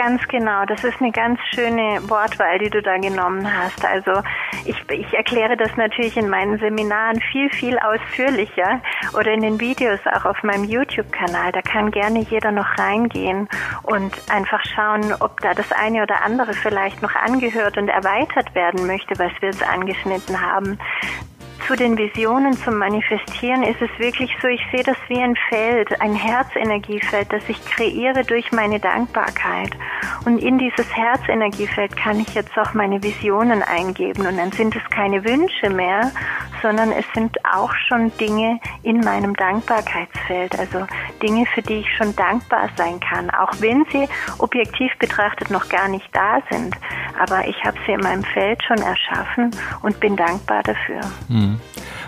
Ganz 0.05 0.28
genau, 0.28 0.66
das 0.66 0.84
ist 0.84 1.00
eine 1.00 1.12
ganz 1.12 1.40
schöne 1.55 1.98
Wortwahl, 2.11 2.59
die 2.59 2.68
du 2.68 2.82
da 2.82 2.98
genommen 2.98 3.50
hast. 3.50 3.82
Also 3.86 4.12
ich, 4.66 4.76
ich 4.90 5.14
erkläre 5.14 5.57
das 5.57 5.74
natürlich 5.78 6.18
in 6.18 6.28
meinen 6.28 6.59
Seminaren 6.59 7.22
viel, 7.32 7.48
viel 7.48 7.78
ausführlicher 7.78 8.82
oder 9.18 9.32
in 9.32 9.40
den 9.40 9.59
Videos 9.59 9.98
auch 10.14 10.26
auf 10.26 10.42
meinem 10.42 10.64
YouTube-Kanal. 10.64 11.52
Da 11.52 11.62
kann 11.62 11.90
gerne 11.90 12.18
jeder 12.18 12.52
noch 12.52 12.76
reingehen 12.76 13.48
und 13.84 14.12
einfach 14.30 14.62
schauen, 14.74 15.14
ob 15.20 15.40
da 15.40 15.55
das 15.55 15.72
eine 15.72 16.02
oder 16.02 16.20
andere 16.22 16.52
vielleicht 16.52 17.00
noch 17.00 17.14
angehört 17.14 17.78
und 17.78 17.88
erweitert 17.88 18.55
werden 18.55 18.86
möchte, 18.86 19.18
was 19.18 19.32
wir 19.40 19.48
jetzt 19.48 19.66
angeschnitten 19.66 20.38
haben. 20.38 20.78
Zu 21.67 21.77
den 21.77 21.97
Visionen 21.97 22.53
zum 22.53 22.77
Manifestieren 22.77 23.62
ist 23.62 23.81
es 23.81 23.89
wirklich 23.99 24.31
so, 24.43 24.49
ich 24.49 24.61
sehe 24.71 24.83
das 24.83 24.99
wie 25.09 25.19
ein 25.19 25.35
Feld, 25.49 25.99
ein 25.99 26.15
Herzenergiefeld, 26.15 27.33
das 27.33 27.43
ich 27.49 27.65
kreiere 27.65 28.23
durch 28.23 28.53
meine 28.53 28.79
Dankbarkeit. 28.79 29.71
Und 30.27 30.43
in 30.43 30.59
dieses 30.59 30.95
Herzenergiefeld 30.95 31.97
kann 31.97 32.21
ich 32.21 32.35
jetzt 32.35 32.57
auch 32.59 32.75
meine 32.75 33.03
Visionen 33.03 33.62
eingeben. 33.62 34.27
Und 34.27 34.37
dann 34.37 34.53
sind 34.53 34.77
es 34.77 34.83
keine 34.91 35.25
Wünsche 35.25 35.71
mehr, 35.71 36.12
sondern 36.61 36.93
es 36.93 37.07
sind 37.15 37.37
auch 37.45 37.73
schon 37.89 38.12
Dinge 38.19 38.61
in 38.83 39.01
meinem 39.01 39.35
Dankbarkeitsfeld. 39.35 40.59
Also 40.59 40.87
Dinge, 41.23 41.47
für 41.47 41.62
die 41.62 41.81
ich 41.81 41.97
schon 41.97 42.15
dankbar 42.17 42.69
sein 42.77 43.01
kann, 43.01 43.31
auch 43.31 43.53
wenn 43.61 43.87
sie 43.91 44.07
objektiv 44.39 44.93
betrachtet 44.99 45.51
noch 45.51 45.69
gar 45.71 45.89
nicht 45.89 46.09
da 46.12 46.41
sind. 46.51 46.77
Aber 47.19 47.47
ich 47.49 47.57
habe 47.65 47.79
sie 47.87 47.93
in 47.93 48.01
meinem 48.01 48.25
Feld 48.25 48.62
schon 48.65 48.79
erschaffen 48.79 49.51
und 49.83 49.99
bin 50.01 50.17
dankbar 50.17 50.62
dafür. 50.62 51.01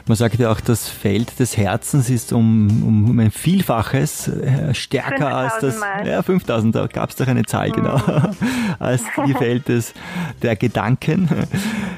Man 0.09 0.17
sagt 0.17 0.39
ja 0.39 0.53
auch, 0.53 0.61
das 0.61 0.89
Feld 0.89 1.41
des 1.41 1.57
Herzens 1.57 2.11
ist 2.11 2.33
um, 2.33 3.09
um 3.09 3.19
ein 3.19 3.33
Vielfaches 3.33 4.29
äh, 4.29 4.73
stärker 4.73 5.35
als 5.35 5.55
das. 5.55 5.75
5000 5.75 5.81
Mal. 5.81 6.09
Ja, 6.09 6.23
5000, 6.23 6.75
da 6.77 6.87
gab 6.87 7.11
es 7.11 7.17
doch 7.17 7.27
eine 7.27 7.45
Zahl, 7.45 7.73
genau. 7.73 8.01
als 8.79 9.03
die 9.27 9.35
Feld 9.35 9.67
des, 9.67 9.95
der 10.43 10.55
Gedanken. 10.55 11.29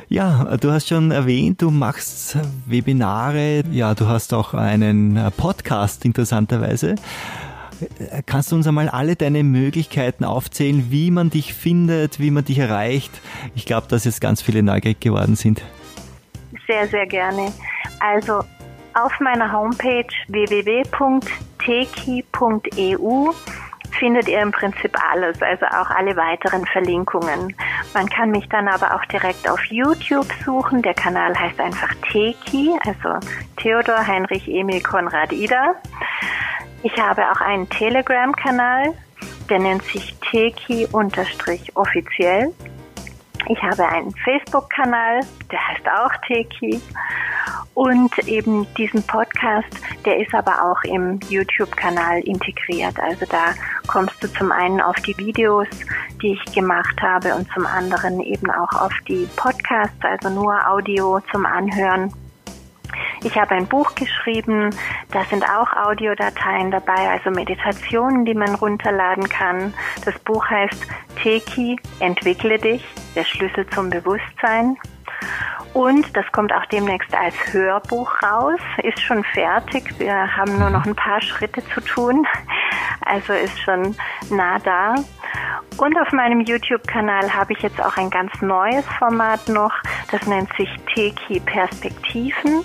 Ja, 0.09 0.57
du 0.57 0.71
hast 0.71 0.89
schon 0.89 1.11
erwähnt, 1.11 1.61
du 1.61 1.71
machst 1.71 2.39
Webinare. 2.65 3.63
Ja, 3.71 3.95
du 3.95 4.07
hast 4.07 4.33
auch 4.33 4.55
einen 4.55 5.17
äh, 5.17 5.31
Podcast, 5.31 6.07
interessanterweise. 6.07 6.95
Äh, 7.99 8.23
Kannst 8.25 8.53
du 8.53 8.57
uns 8.57 8.67
einmal 8.67 8.89
alle 8.89 9.17
deine 9.17 9.45
Möglichkeiten 9.45 10.25
aufzählen, 10.25 10.87
wie 10.91 11.11
man 11.11 11.29
dich 11.29 11.53
findet, 11.53 12.21
wie 12.21 12.31
man 12.31 12.45
dich 12.45 12.59
erreicht? 12.59 13.11
Ich 13.55 13.67
glaube, 13.67 13.87
dass 13.89 14.05
jetzt 14.05 14.23
ganz 14.23 14.41
viele 14.41 14.63
neugierig 14.63 15.01
geworden 15.01 15.37
sind. 15.37 15.63
Sehr, 16.69 16.87
sehr 16.87 17.07
gerne. 17.07 17.53
Also 17.99 18.45
auf 18.95 19.21
meiner 19.21 19.53
Homepage 19.53 20.07
www.tv-welt.at 20.29 21.49
teki.eu 21.69 23.33
findet 23.99 24.29
ihr 24.29 24.41
im 24.41 24.53
Prinzip 24.53 24.97
alles, 25.11 25.43
also 25.43 25.67
auch 25.67 25.91
alle 25.91 26.17
weiteren 26.17 26.65
Verlinkungen. 26.67 27.55
Man 27.95 28.09
kann 28.09 28.31
mich 28.31 28.49
dann 28.49 28.69
aber 28.69 28.95
auch 28.95 29.05
direkt 29.07 29.51
auf 29.51 29.65
YouTube 29.65 30.29
suchen. 30.45 30.83
Der 30.83 30.95
Kanal 30.95 31.37
heißt 31.39 31.61
einfach 31.61 31.93
Teki, 32.11 32.79
also 32.87 33.19
Theodor 33.57 34.07
Heinrich 34.07 34.47
Emil 34.49 34.81
Konrad 34.83 35.33
Ida. 35.33 35.75
Ich 36.83 36.97
habe 36.97 37.23
auch 37.31 37.41
einen 37.41 37.69
Telegram-Kanal, 37.69 38.95
der 39.51 39.59
nennt 39.59 39.83
sich 39.83 40.15
Teki-offiziell. 40.31 42.55
Ich 43.49 43.63
habe 43.63 43.89
einen 43.89 44.15
Facebook-Kanal, 44.25 45.21
der 45.51 45.69
heißt 45.69 45.89
auch 45.89 46.13
Teki. 46.27 46.81
Und 47.73 48.19
eben 48.27 48.67
diesen 48.75 49.03
Podcast, 49.05 49.69
der 50.05 50.19
ist 50.19 50.35
aber 50.35 50.65
auch 50.65 50.83
im 50.83 51.19
YouTube-Kanal 51.29 52.21
integriert. 52.21 52.99
Also 53.01 53.25
da 53.31 53.55
kommst 53.87 54.23
du 54.23 54.31
zum 54.33 54.53
einen 54.53 54.81
auf 54.81 54.97
die 54.97 55.17
Videos, 55.17 55.69
die 56.21 56.33
ich 56.33 56.55
gemacht 56.55 57.01
habe 57.01 57.35
und 57.35 57.49
zum 57.53 57.65
anderen 57.65 58.21
eben 58.21 58.51
auch 58.51 58.73
auf 58.73 58.93
die 59.09 59.29
Podcasts, 59.37 59.97
also 60.03 60.29
nur 60.29 60.55
Audio 60.69 61.21
zum 61.31 61.47
Anhören. 61.47 62.13
Ich 63.25 63.37
habe 63.37 63.55
ein 63.55 63.67
Buch 63.67 63.95
geschrieben, 63.95 64.71
da 65.11 65.25
sind 65.25 65.45
auch 65.45 65.73
Audiodateien 65.73 66.71
dabei, 66.71 67.11
also 67.11 67.31
Meditationen, 67.31 68.25
die 68.25 68.35
man 68.35 68.55
runterladen 68.55 69.29
kann. 69.29 69.75
Das 70.05 70.19
Buch 70.21 70.49
heißt 70.49 70.87
Teki, 71.23 71.77
entwickle 72.01 72.59
dich, 72.59 72.85
der 73.15 73.25
Schlüssel 73.25 73.67
zum 73.71 73.91
Bewusstsein. 73.91 74.77
Und 75.75 76.17
das 76.17 76.25
kommt 76.33 76.53
auch 76.53 76.65
demnächst 76.67 77.15
als 77.15 77.35
Hörbuch 77.53 78.11
raus, 78.23 78.61
ist 78.83 79.01
schon 79.01 79.23
fertig. 79.25 79.99
Wir 79.99 80.37
haben 80.37 80.59
nur 80.59 80.71
noch 80.71 80.87
ein 80.87 80.97
paar 80.97 81.21
Schritte 81.21 81.63
zu 81.75 81.81
tun, 81.81 82.27
also 83.05 83.33
ist 83.33 83.59
schon 83.61 83.95
nah 84.31 84.59
da. 84.59 84.95
Und 85.77 85.97
auf 86.01 86.11
meinem 86.13 86.41
YouTube-Kanal 86.41 87.33
habe 87.33 87.53
ich 87.53 87.61
jetzt 87.61 87.81
auch 87.81 87.97
ein 87.97 88.11
ganz 88.11 88.33
neues 88.41 88.85
Format 88.99 89.49
noch, 89.49 89.73
das 90.11 90.27
nennt 90.27 90.51
sich 90.57 90.69
Teki 90.95 91.41
Perspektiven. 91.41 92.65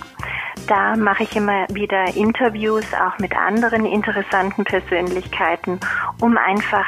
Da 0.68 0.96
mache 0.96 1.24
ich 1.24 1.36
immer 1.36 1.68
wieder 1.70 2.16
Interviews 2.16 2.86
auch 2.94 3.18
mit 3.20 3.36
anderen 3.36 3.86
interessanten 3.86 4.64
Persönlichkeiten, 4.64 5.80
um 6.22 6.38
einfach 6.38 6.86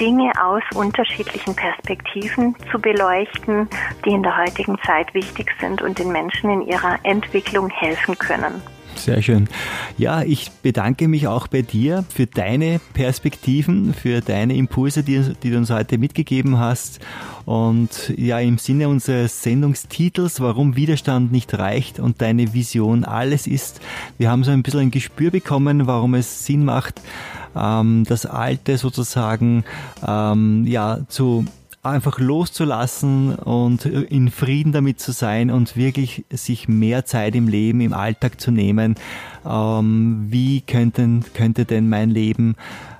Dinge 0.00 0.32
aus 0.42 0.62
unterschiedlichen 0.74 1.54
Perspektiven 1.54 2.56
zu 2.70 2.80
beleuchten, 2.80 3.68
die 4.04 4.10
in 4.10 4.22
der 4.22 4.36
heutigen 4.36 4.78
Zeit 4.84 5.12
wichtig 5.12 5.50
sind 5.60 5.82
und 5.82 5.98
den 5.98 6.12
Menschen 6.12 6.50
in 6.50 6.62
ihrer 6.62 6.98
Entwicklung 7.04 7.70
helfen 7.70 8.16
können. 8.18 8.62
Sehr 8.98 9.22
schön. 9.22 9.48
Ja, 9.96 10.22
ich 10.22 10.50
bedanke 10.50 11.06
mich 11.06 11.28
auch 11.28 11.46
bei 11.46 11.62
dir 11.62 12.04
für 12.08 12.26
deine 12.26 12.80
Perspektiven, 12.94 13.94
für 13.94 14.20
deine 14.20 14.56
Impulse, 14.56 15.04
die, 15.04 15.22
die, 15.42 15.50
du 15.50 15.56
uns 15.56 15.70
heute 15.70 15.98
mitgegeben 15.98 16.58
hast. 16.58 16.98
Und 17.44 18.12
ja, 18.16 18.40
im 18.40 18.58
Sinne 18.58 18.88
unseres 18.88 19.42
Sendungstitels, 19.42 20.40
warum 20.40 20.74
Widerstand 20.74 21.30
nicht 21.30 21.56
reicht 21.56 22.00
und 22.00 22.20
deine 22.20 22.54
Vision 22.54 23.04
alles 23.04 23.46
ist, 23.46 23.80
wir 24.18 24.30
haben 24.30 24.42
so 24.42 24.50
ein 24.50 24.64
bisschen 24.64 24.80
ein 24.80 24.90
Gespür 24.90 25.30
bekommen, 25.30 25.86
warum 25.86 26.14
es 26.14 26.44
Sinn 26.44 26.64
macht, 26.64 27.00
ähm, 27.56 28.04
das 28.06 28.26
Alte 28.26 28.78
sozusagen 28.78 29.64
ähm, 30.06 30.64
ja 30.66 30.98
zu 31.08 31.44
einfach 31.90 32.18
loszulassen 32.18 33.34
und 33.34 33.84
in 33.84 34.30
Frieden 34.30 34.72
damit 34.72 35.00
zu 35.00 35.12
sein 35.12 35.50
und 35.50 35.76
wirklich 35.76 36.24
sich 36.30 36.68
mehr 36.68 37.04
Zeit 37.04 37.34
im 37.34 37.48
Leben, 37.48 37.80
im 37.80 37.92
Alltag 37.92 38.40
zu 38.40 38.50
nehmen. 38.50 38.94
Ähm, 39.46 40.26
wie 40.28 40.60
könnten, 40.60 41.24
könnte 41.34 41.64
denn 41.64 41.88
mein 41.88 42.10
Leben 42.10 42.56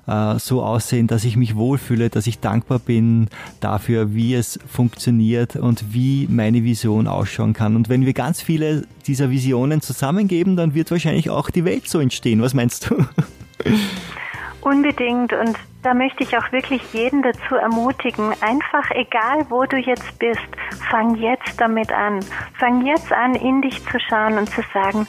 äh, 0.09 0.39
so 0.39 0.63
aussehen, 0.63 1.07
dass 1.07 1.25
ich 1.25 1.37
mich 1.37 1.55
wohlfühle, 1.55 2.09
dass 2.09 2.27
ich 2.27 2.41
dankbar 2.41 2.79
bin 2.79 3.29
dafür, 3.61 4.15
wie 4.15 4.35
es 4.35 4.59
funktioniert 4.67 5.57
und 5.57 5.93
wie 5.93 6.27
meine 6.31 6.65
Vision 6.65 7.07
ausschauen 7.07 7.53
kann. 7.53 7.77
Und 7.77 7.89
wenn 7.89 8.07
wir 8.07 8.15
ganz 8.15 8.41
viele 8.41 8.87
dieser 9.07 9.31
Visionen 9.31 9.83
zusammengeben, 9.83 10.57
dann 10.57 10.75
wird 10.75 10.91
wahrscheinlich 10.91 11.31
auch 11.31 11.51
die 11.51 11.65
Welt 11.65 11.89
so 11.89 12.01
entstehen. 12.01 12.41
Was 12.41 12.55
meinst 12.55 12.91
du? 12.91 13.05
Unbedingt 14.63 15.33
und 15.33 15.57
da 15.83 15.95
möchte 15.95 16.25
ich 16.25 16.37
auch 16.37 16.51
wirklich 16.53 16.83
jeden 16.93 17.23
dazu 17.23 17.55
ermutigen, 17.55 18.35
einfach 18.41 18.91
egal 18.91 19.47
wo 19.49 19.65
du 19.65 19.77
jetzt 19.77 20.19
bist, 20.19 20.49
fang 20.91 21.15
jetzt 21.17 21.61
damit 21.61 21.93
an. 21.93 22.21
Fang 22.59 22.85
jetzt 22.85 23.13
an, 23.13 23.35
in 23.35 23.63
dich 23.63 23.85
zu 23.87 23.99
schauen 24.01 24.39
und 24.39 24.51
zu 24.51 24.63
sagen, 24.75 25.07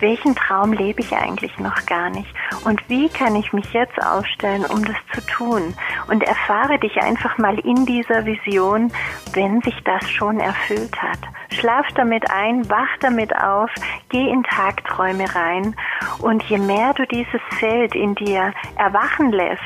welchen 0.00 0.34
Traum 0.34 0.72
lebe 0.72 1.00
ich 1.00 1.12
eigentlich 1.12 1.56
noch 1.58 1.86
gar 1.86 2.10
nicht? 2.10 2.28
Und 2.64 2.80
wie 2.88 3.08
kann 3.08 3.36
ich 3.36 3.52
mich 3.52 3.72
jetzt 3.72 4.00
aufstellen, 4.02 4.64
um 4.64 4.84
das 4.84 4.96
zu 5.14 5.24
tun? 5.26 5.74
Und 6.08 6.22
erfahre 6.22 6.78
dich 6.78 6.96
einfach 7.00 7.38
mal 7.38 7.58
in 7.60 7.86
dieser 7.86 8.24
Vision, 8.24 8.92
wenn 9.34 9.60
sich 9.62 9.76
das 9.84 10.08
schon 10.10 10.40
erfüllt 10.40 11.00
hat. 11.00 11.20
Schlaf 11.50 11.86
damit 11.94 12.30
ein, 12.30 12.68
wach 12.68 12.96
damit 13.00 13.34
auf, 13.36 13.70
geh 14.10 14.28
in 14.28 14.42
Tagträume 14.42 15.24
rein. 15.34 15.74
Und 16.20 16.42
je 16.44 16.58
mehr 16.58 16.94
du 16.94 17.06
dieses 17.06 17.40
Feld 17.58 17.94
in 17.94 18.14
dir 18.14 18.52
erwachen 18.76 19.32
lässt, 19.32 19.62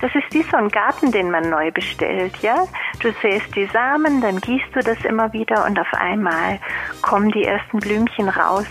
das 0.00 0.14
ist 0.14 0.32
wie 0.32 0.42
so 0.42 0.56
ein 0.56 0.68
Garten, 0.68 1.10
den 1.10 1.30
man 1.30 1.50
neu 1.50 1.72
bestellt, 1.72 2.36
ja? 2.40 2.66
Du 3.00 3.10
säst 3.20 3.54
die 3.56 3.66
Samen, 3.66 4.20
dann 4.20 4.40
gießt 4.40 4.74
du 4.74 4.80
das 4.80 5.04
immer 5.04 5.32
wieder 5.32 5.64
und 5.64 5.78
auf 5.78 5.92
einmal 5.92 6.60
kommen 7.02 7.30
die 7.30 7.44
ersten 7.44 7.78
Blümchen 7.80 8.28
raus. 8.28 8.66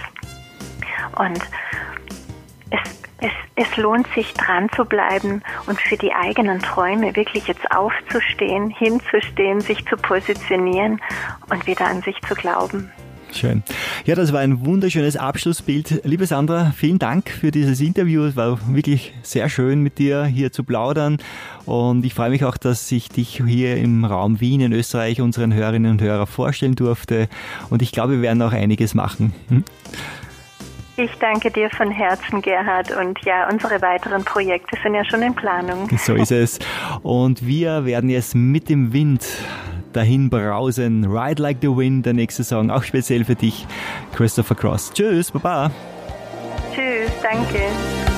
Und 1.17 1.39
es, 2.69 2.79
es, 3.19 3.31
es 3.55 3.77
lohnt 3.77 4.07
sich 4.13 4.33
dran 4.33 4.69
zu 4.75 4.85
bleiben 4.85 5.41
und 5.65 5.79
für 5.81 5.97
die 5.97 6.13
eigenen 6.13 6.59
Träume 6.59 7.15
wirklich 7.15 7.47
jetzt 7.47 7.71
aufzustehen, 7.71 8.69
hinzustehen, 8.69 9.61
sich 9.61 9.85
zu 9.85 9.97
positionieren 9.97 11.01
und 11.49 11.65
wieder 11.67 11.87
an 11.87 12.01
sich 12.01 12.19
zu 12.21 12.35
glauben. 12.35 12.91
Schön. 13.31 13.61
Ja, 14.05 14.15
das 14.15 14.31
war 14.31 14.39
ein 14.39 14.65
wunderschönes 14.65 15.17
Abschlussbild. 15.17 16.01
Liebe 16.05 16.25
Sandra, 16.25 16.71
vielen 16.75 16.97
Dank 16.97 17.29
für 17.29 17.51
dieses 17.51 17.81
Interview. 17.81 18.23
Es 18.23 18.35
war 18.35 18.57
wirklich 18.73 19.13
sehr 19.21 19.49
schön 19.49 19.83
mit 19.83 19.97
dir 19.97 20.25
hier 20.25 20.51
zu 20.51 20.63
plaudern. 20.63 21.17
Und 21.65 22.05
ich 22.05 22.13
freue 22.13 22.29
mich 22.29 22.45
auch, 22.45 22.57
dass 22.57 22.91
ich 22.91 23.09
dich 23.09 23.41
hier 23.45 23.77
im 23.77 24.05
Raum 24.05 24.39
Wien 24.39 24.61
in 24.61 24.73
Österreich 24.73 25.21
unseren 25.21 25.53
Hörerinnen 25.53 25.91
und 25.91 26.01
Hörern 26.01 26.27
vorstellen 26.27 26.75
durfte. 26.75 27.27
Und 27.69 27.81
ich 27.81 27.91
glaube, 27.91 28.13
wir 28.13 28.21
werden 28.21 28.41
auch 28.41 28.53
einiges 28.53 28.93
machen. 28.95 29.33
Hm? 29.49 29.63
Ich 30.99 31.11
danke 31.19 31.51
dir 31.51 31.69
von 31.69 31.91
Herzen, 31.91 32.41
Gerhard. 32.41 32.89
Und 32.89 33.19
ja, 33.23 33.47
unsere 33.51 33.79
weiteren 33.83 34.25
Projekte 34.25 34.75
sind 34.81 34.95
ja 34.95 35.05
schon 35.05 35.21
in 35.21 35.35
Planung. 35.35 35.87
So 35.97 36.15
ist 36.15 36.31
es. 36.31 36.59
Und 37.03 37.45
wir 37.45 37.85
werden 37.85 38.09
jetzt 38.09 38.33
mit 38.33 38.67
dem 38.67 38.93
Wind 38.93 39.23
dahin 39.93 40.29
brausen. 40.29 41.05
Ride 41.05 41.41
Like 41.41 41.57
the 41.61 41.67
Wind, 41.67 42.05
der 42.07 42.13
nächste 42.13 42.43
Song, 42.43 42.71
auch 42.71 42.83
speziell 42.83 43.25
für 43.25 43.35
dich, 43.35 43.67
Christopher 44.15 44.55
Cross. 44.55 44.91
Tschüss, 44.93 45.31
Baba. 45.31 45.69
Tschüss, 46.73 47.11
danke. 47.21 48.16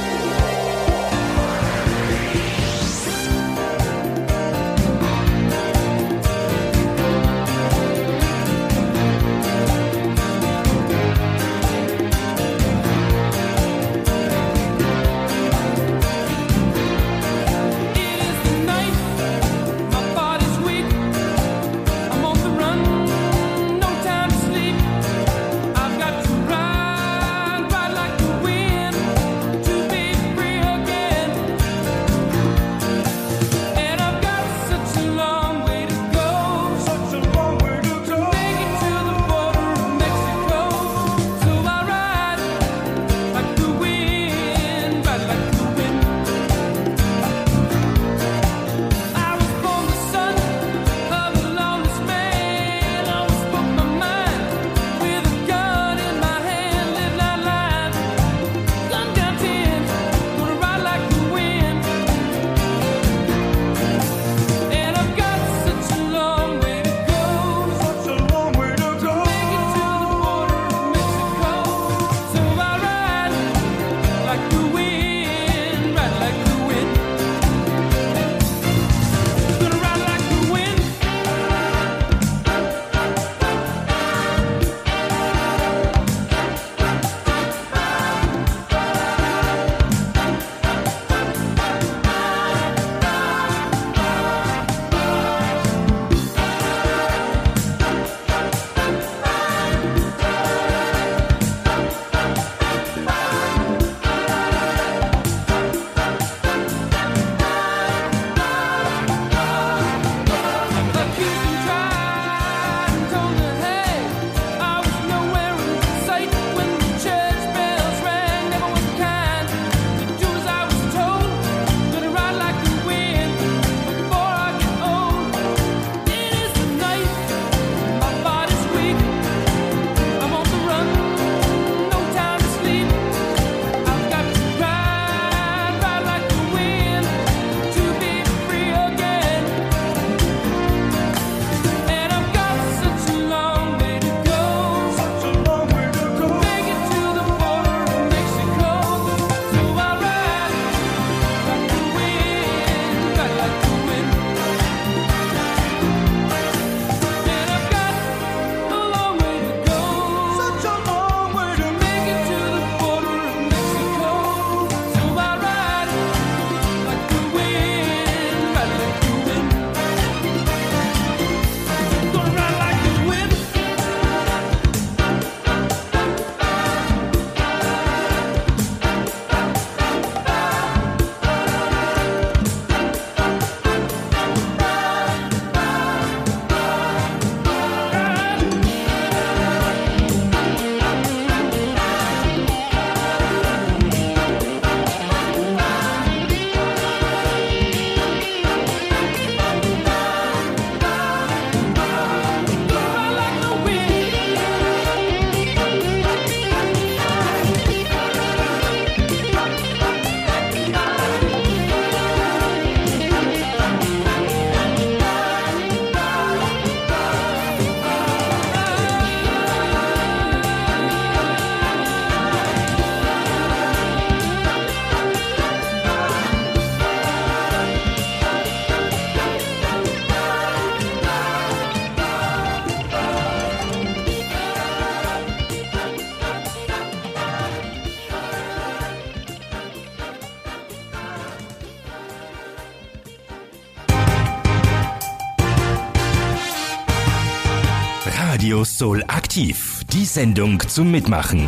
Aktiv, 249.40 249.86
die 249.94 250.04
Sendung 250.04 250.60
zum 250.68 250.92
Mitmachen. 250.92 251.48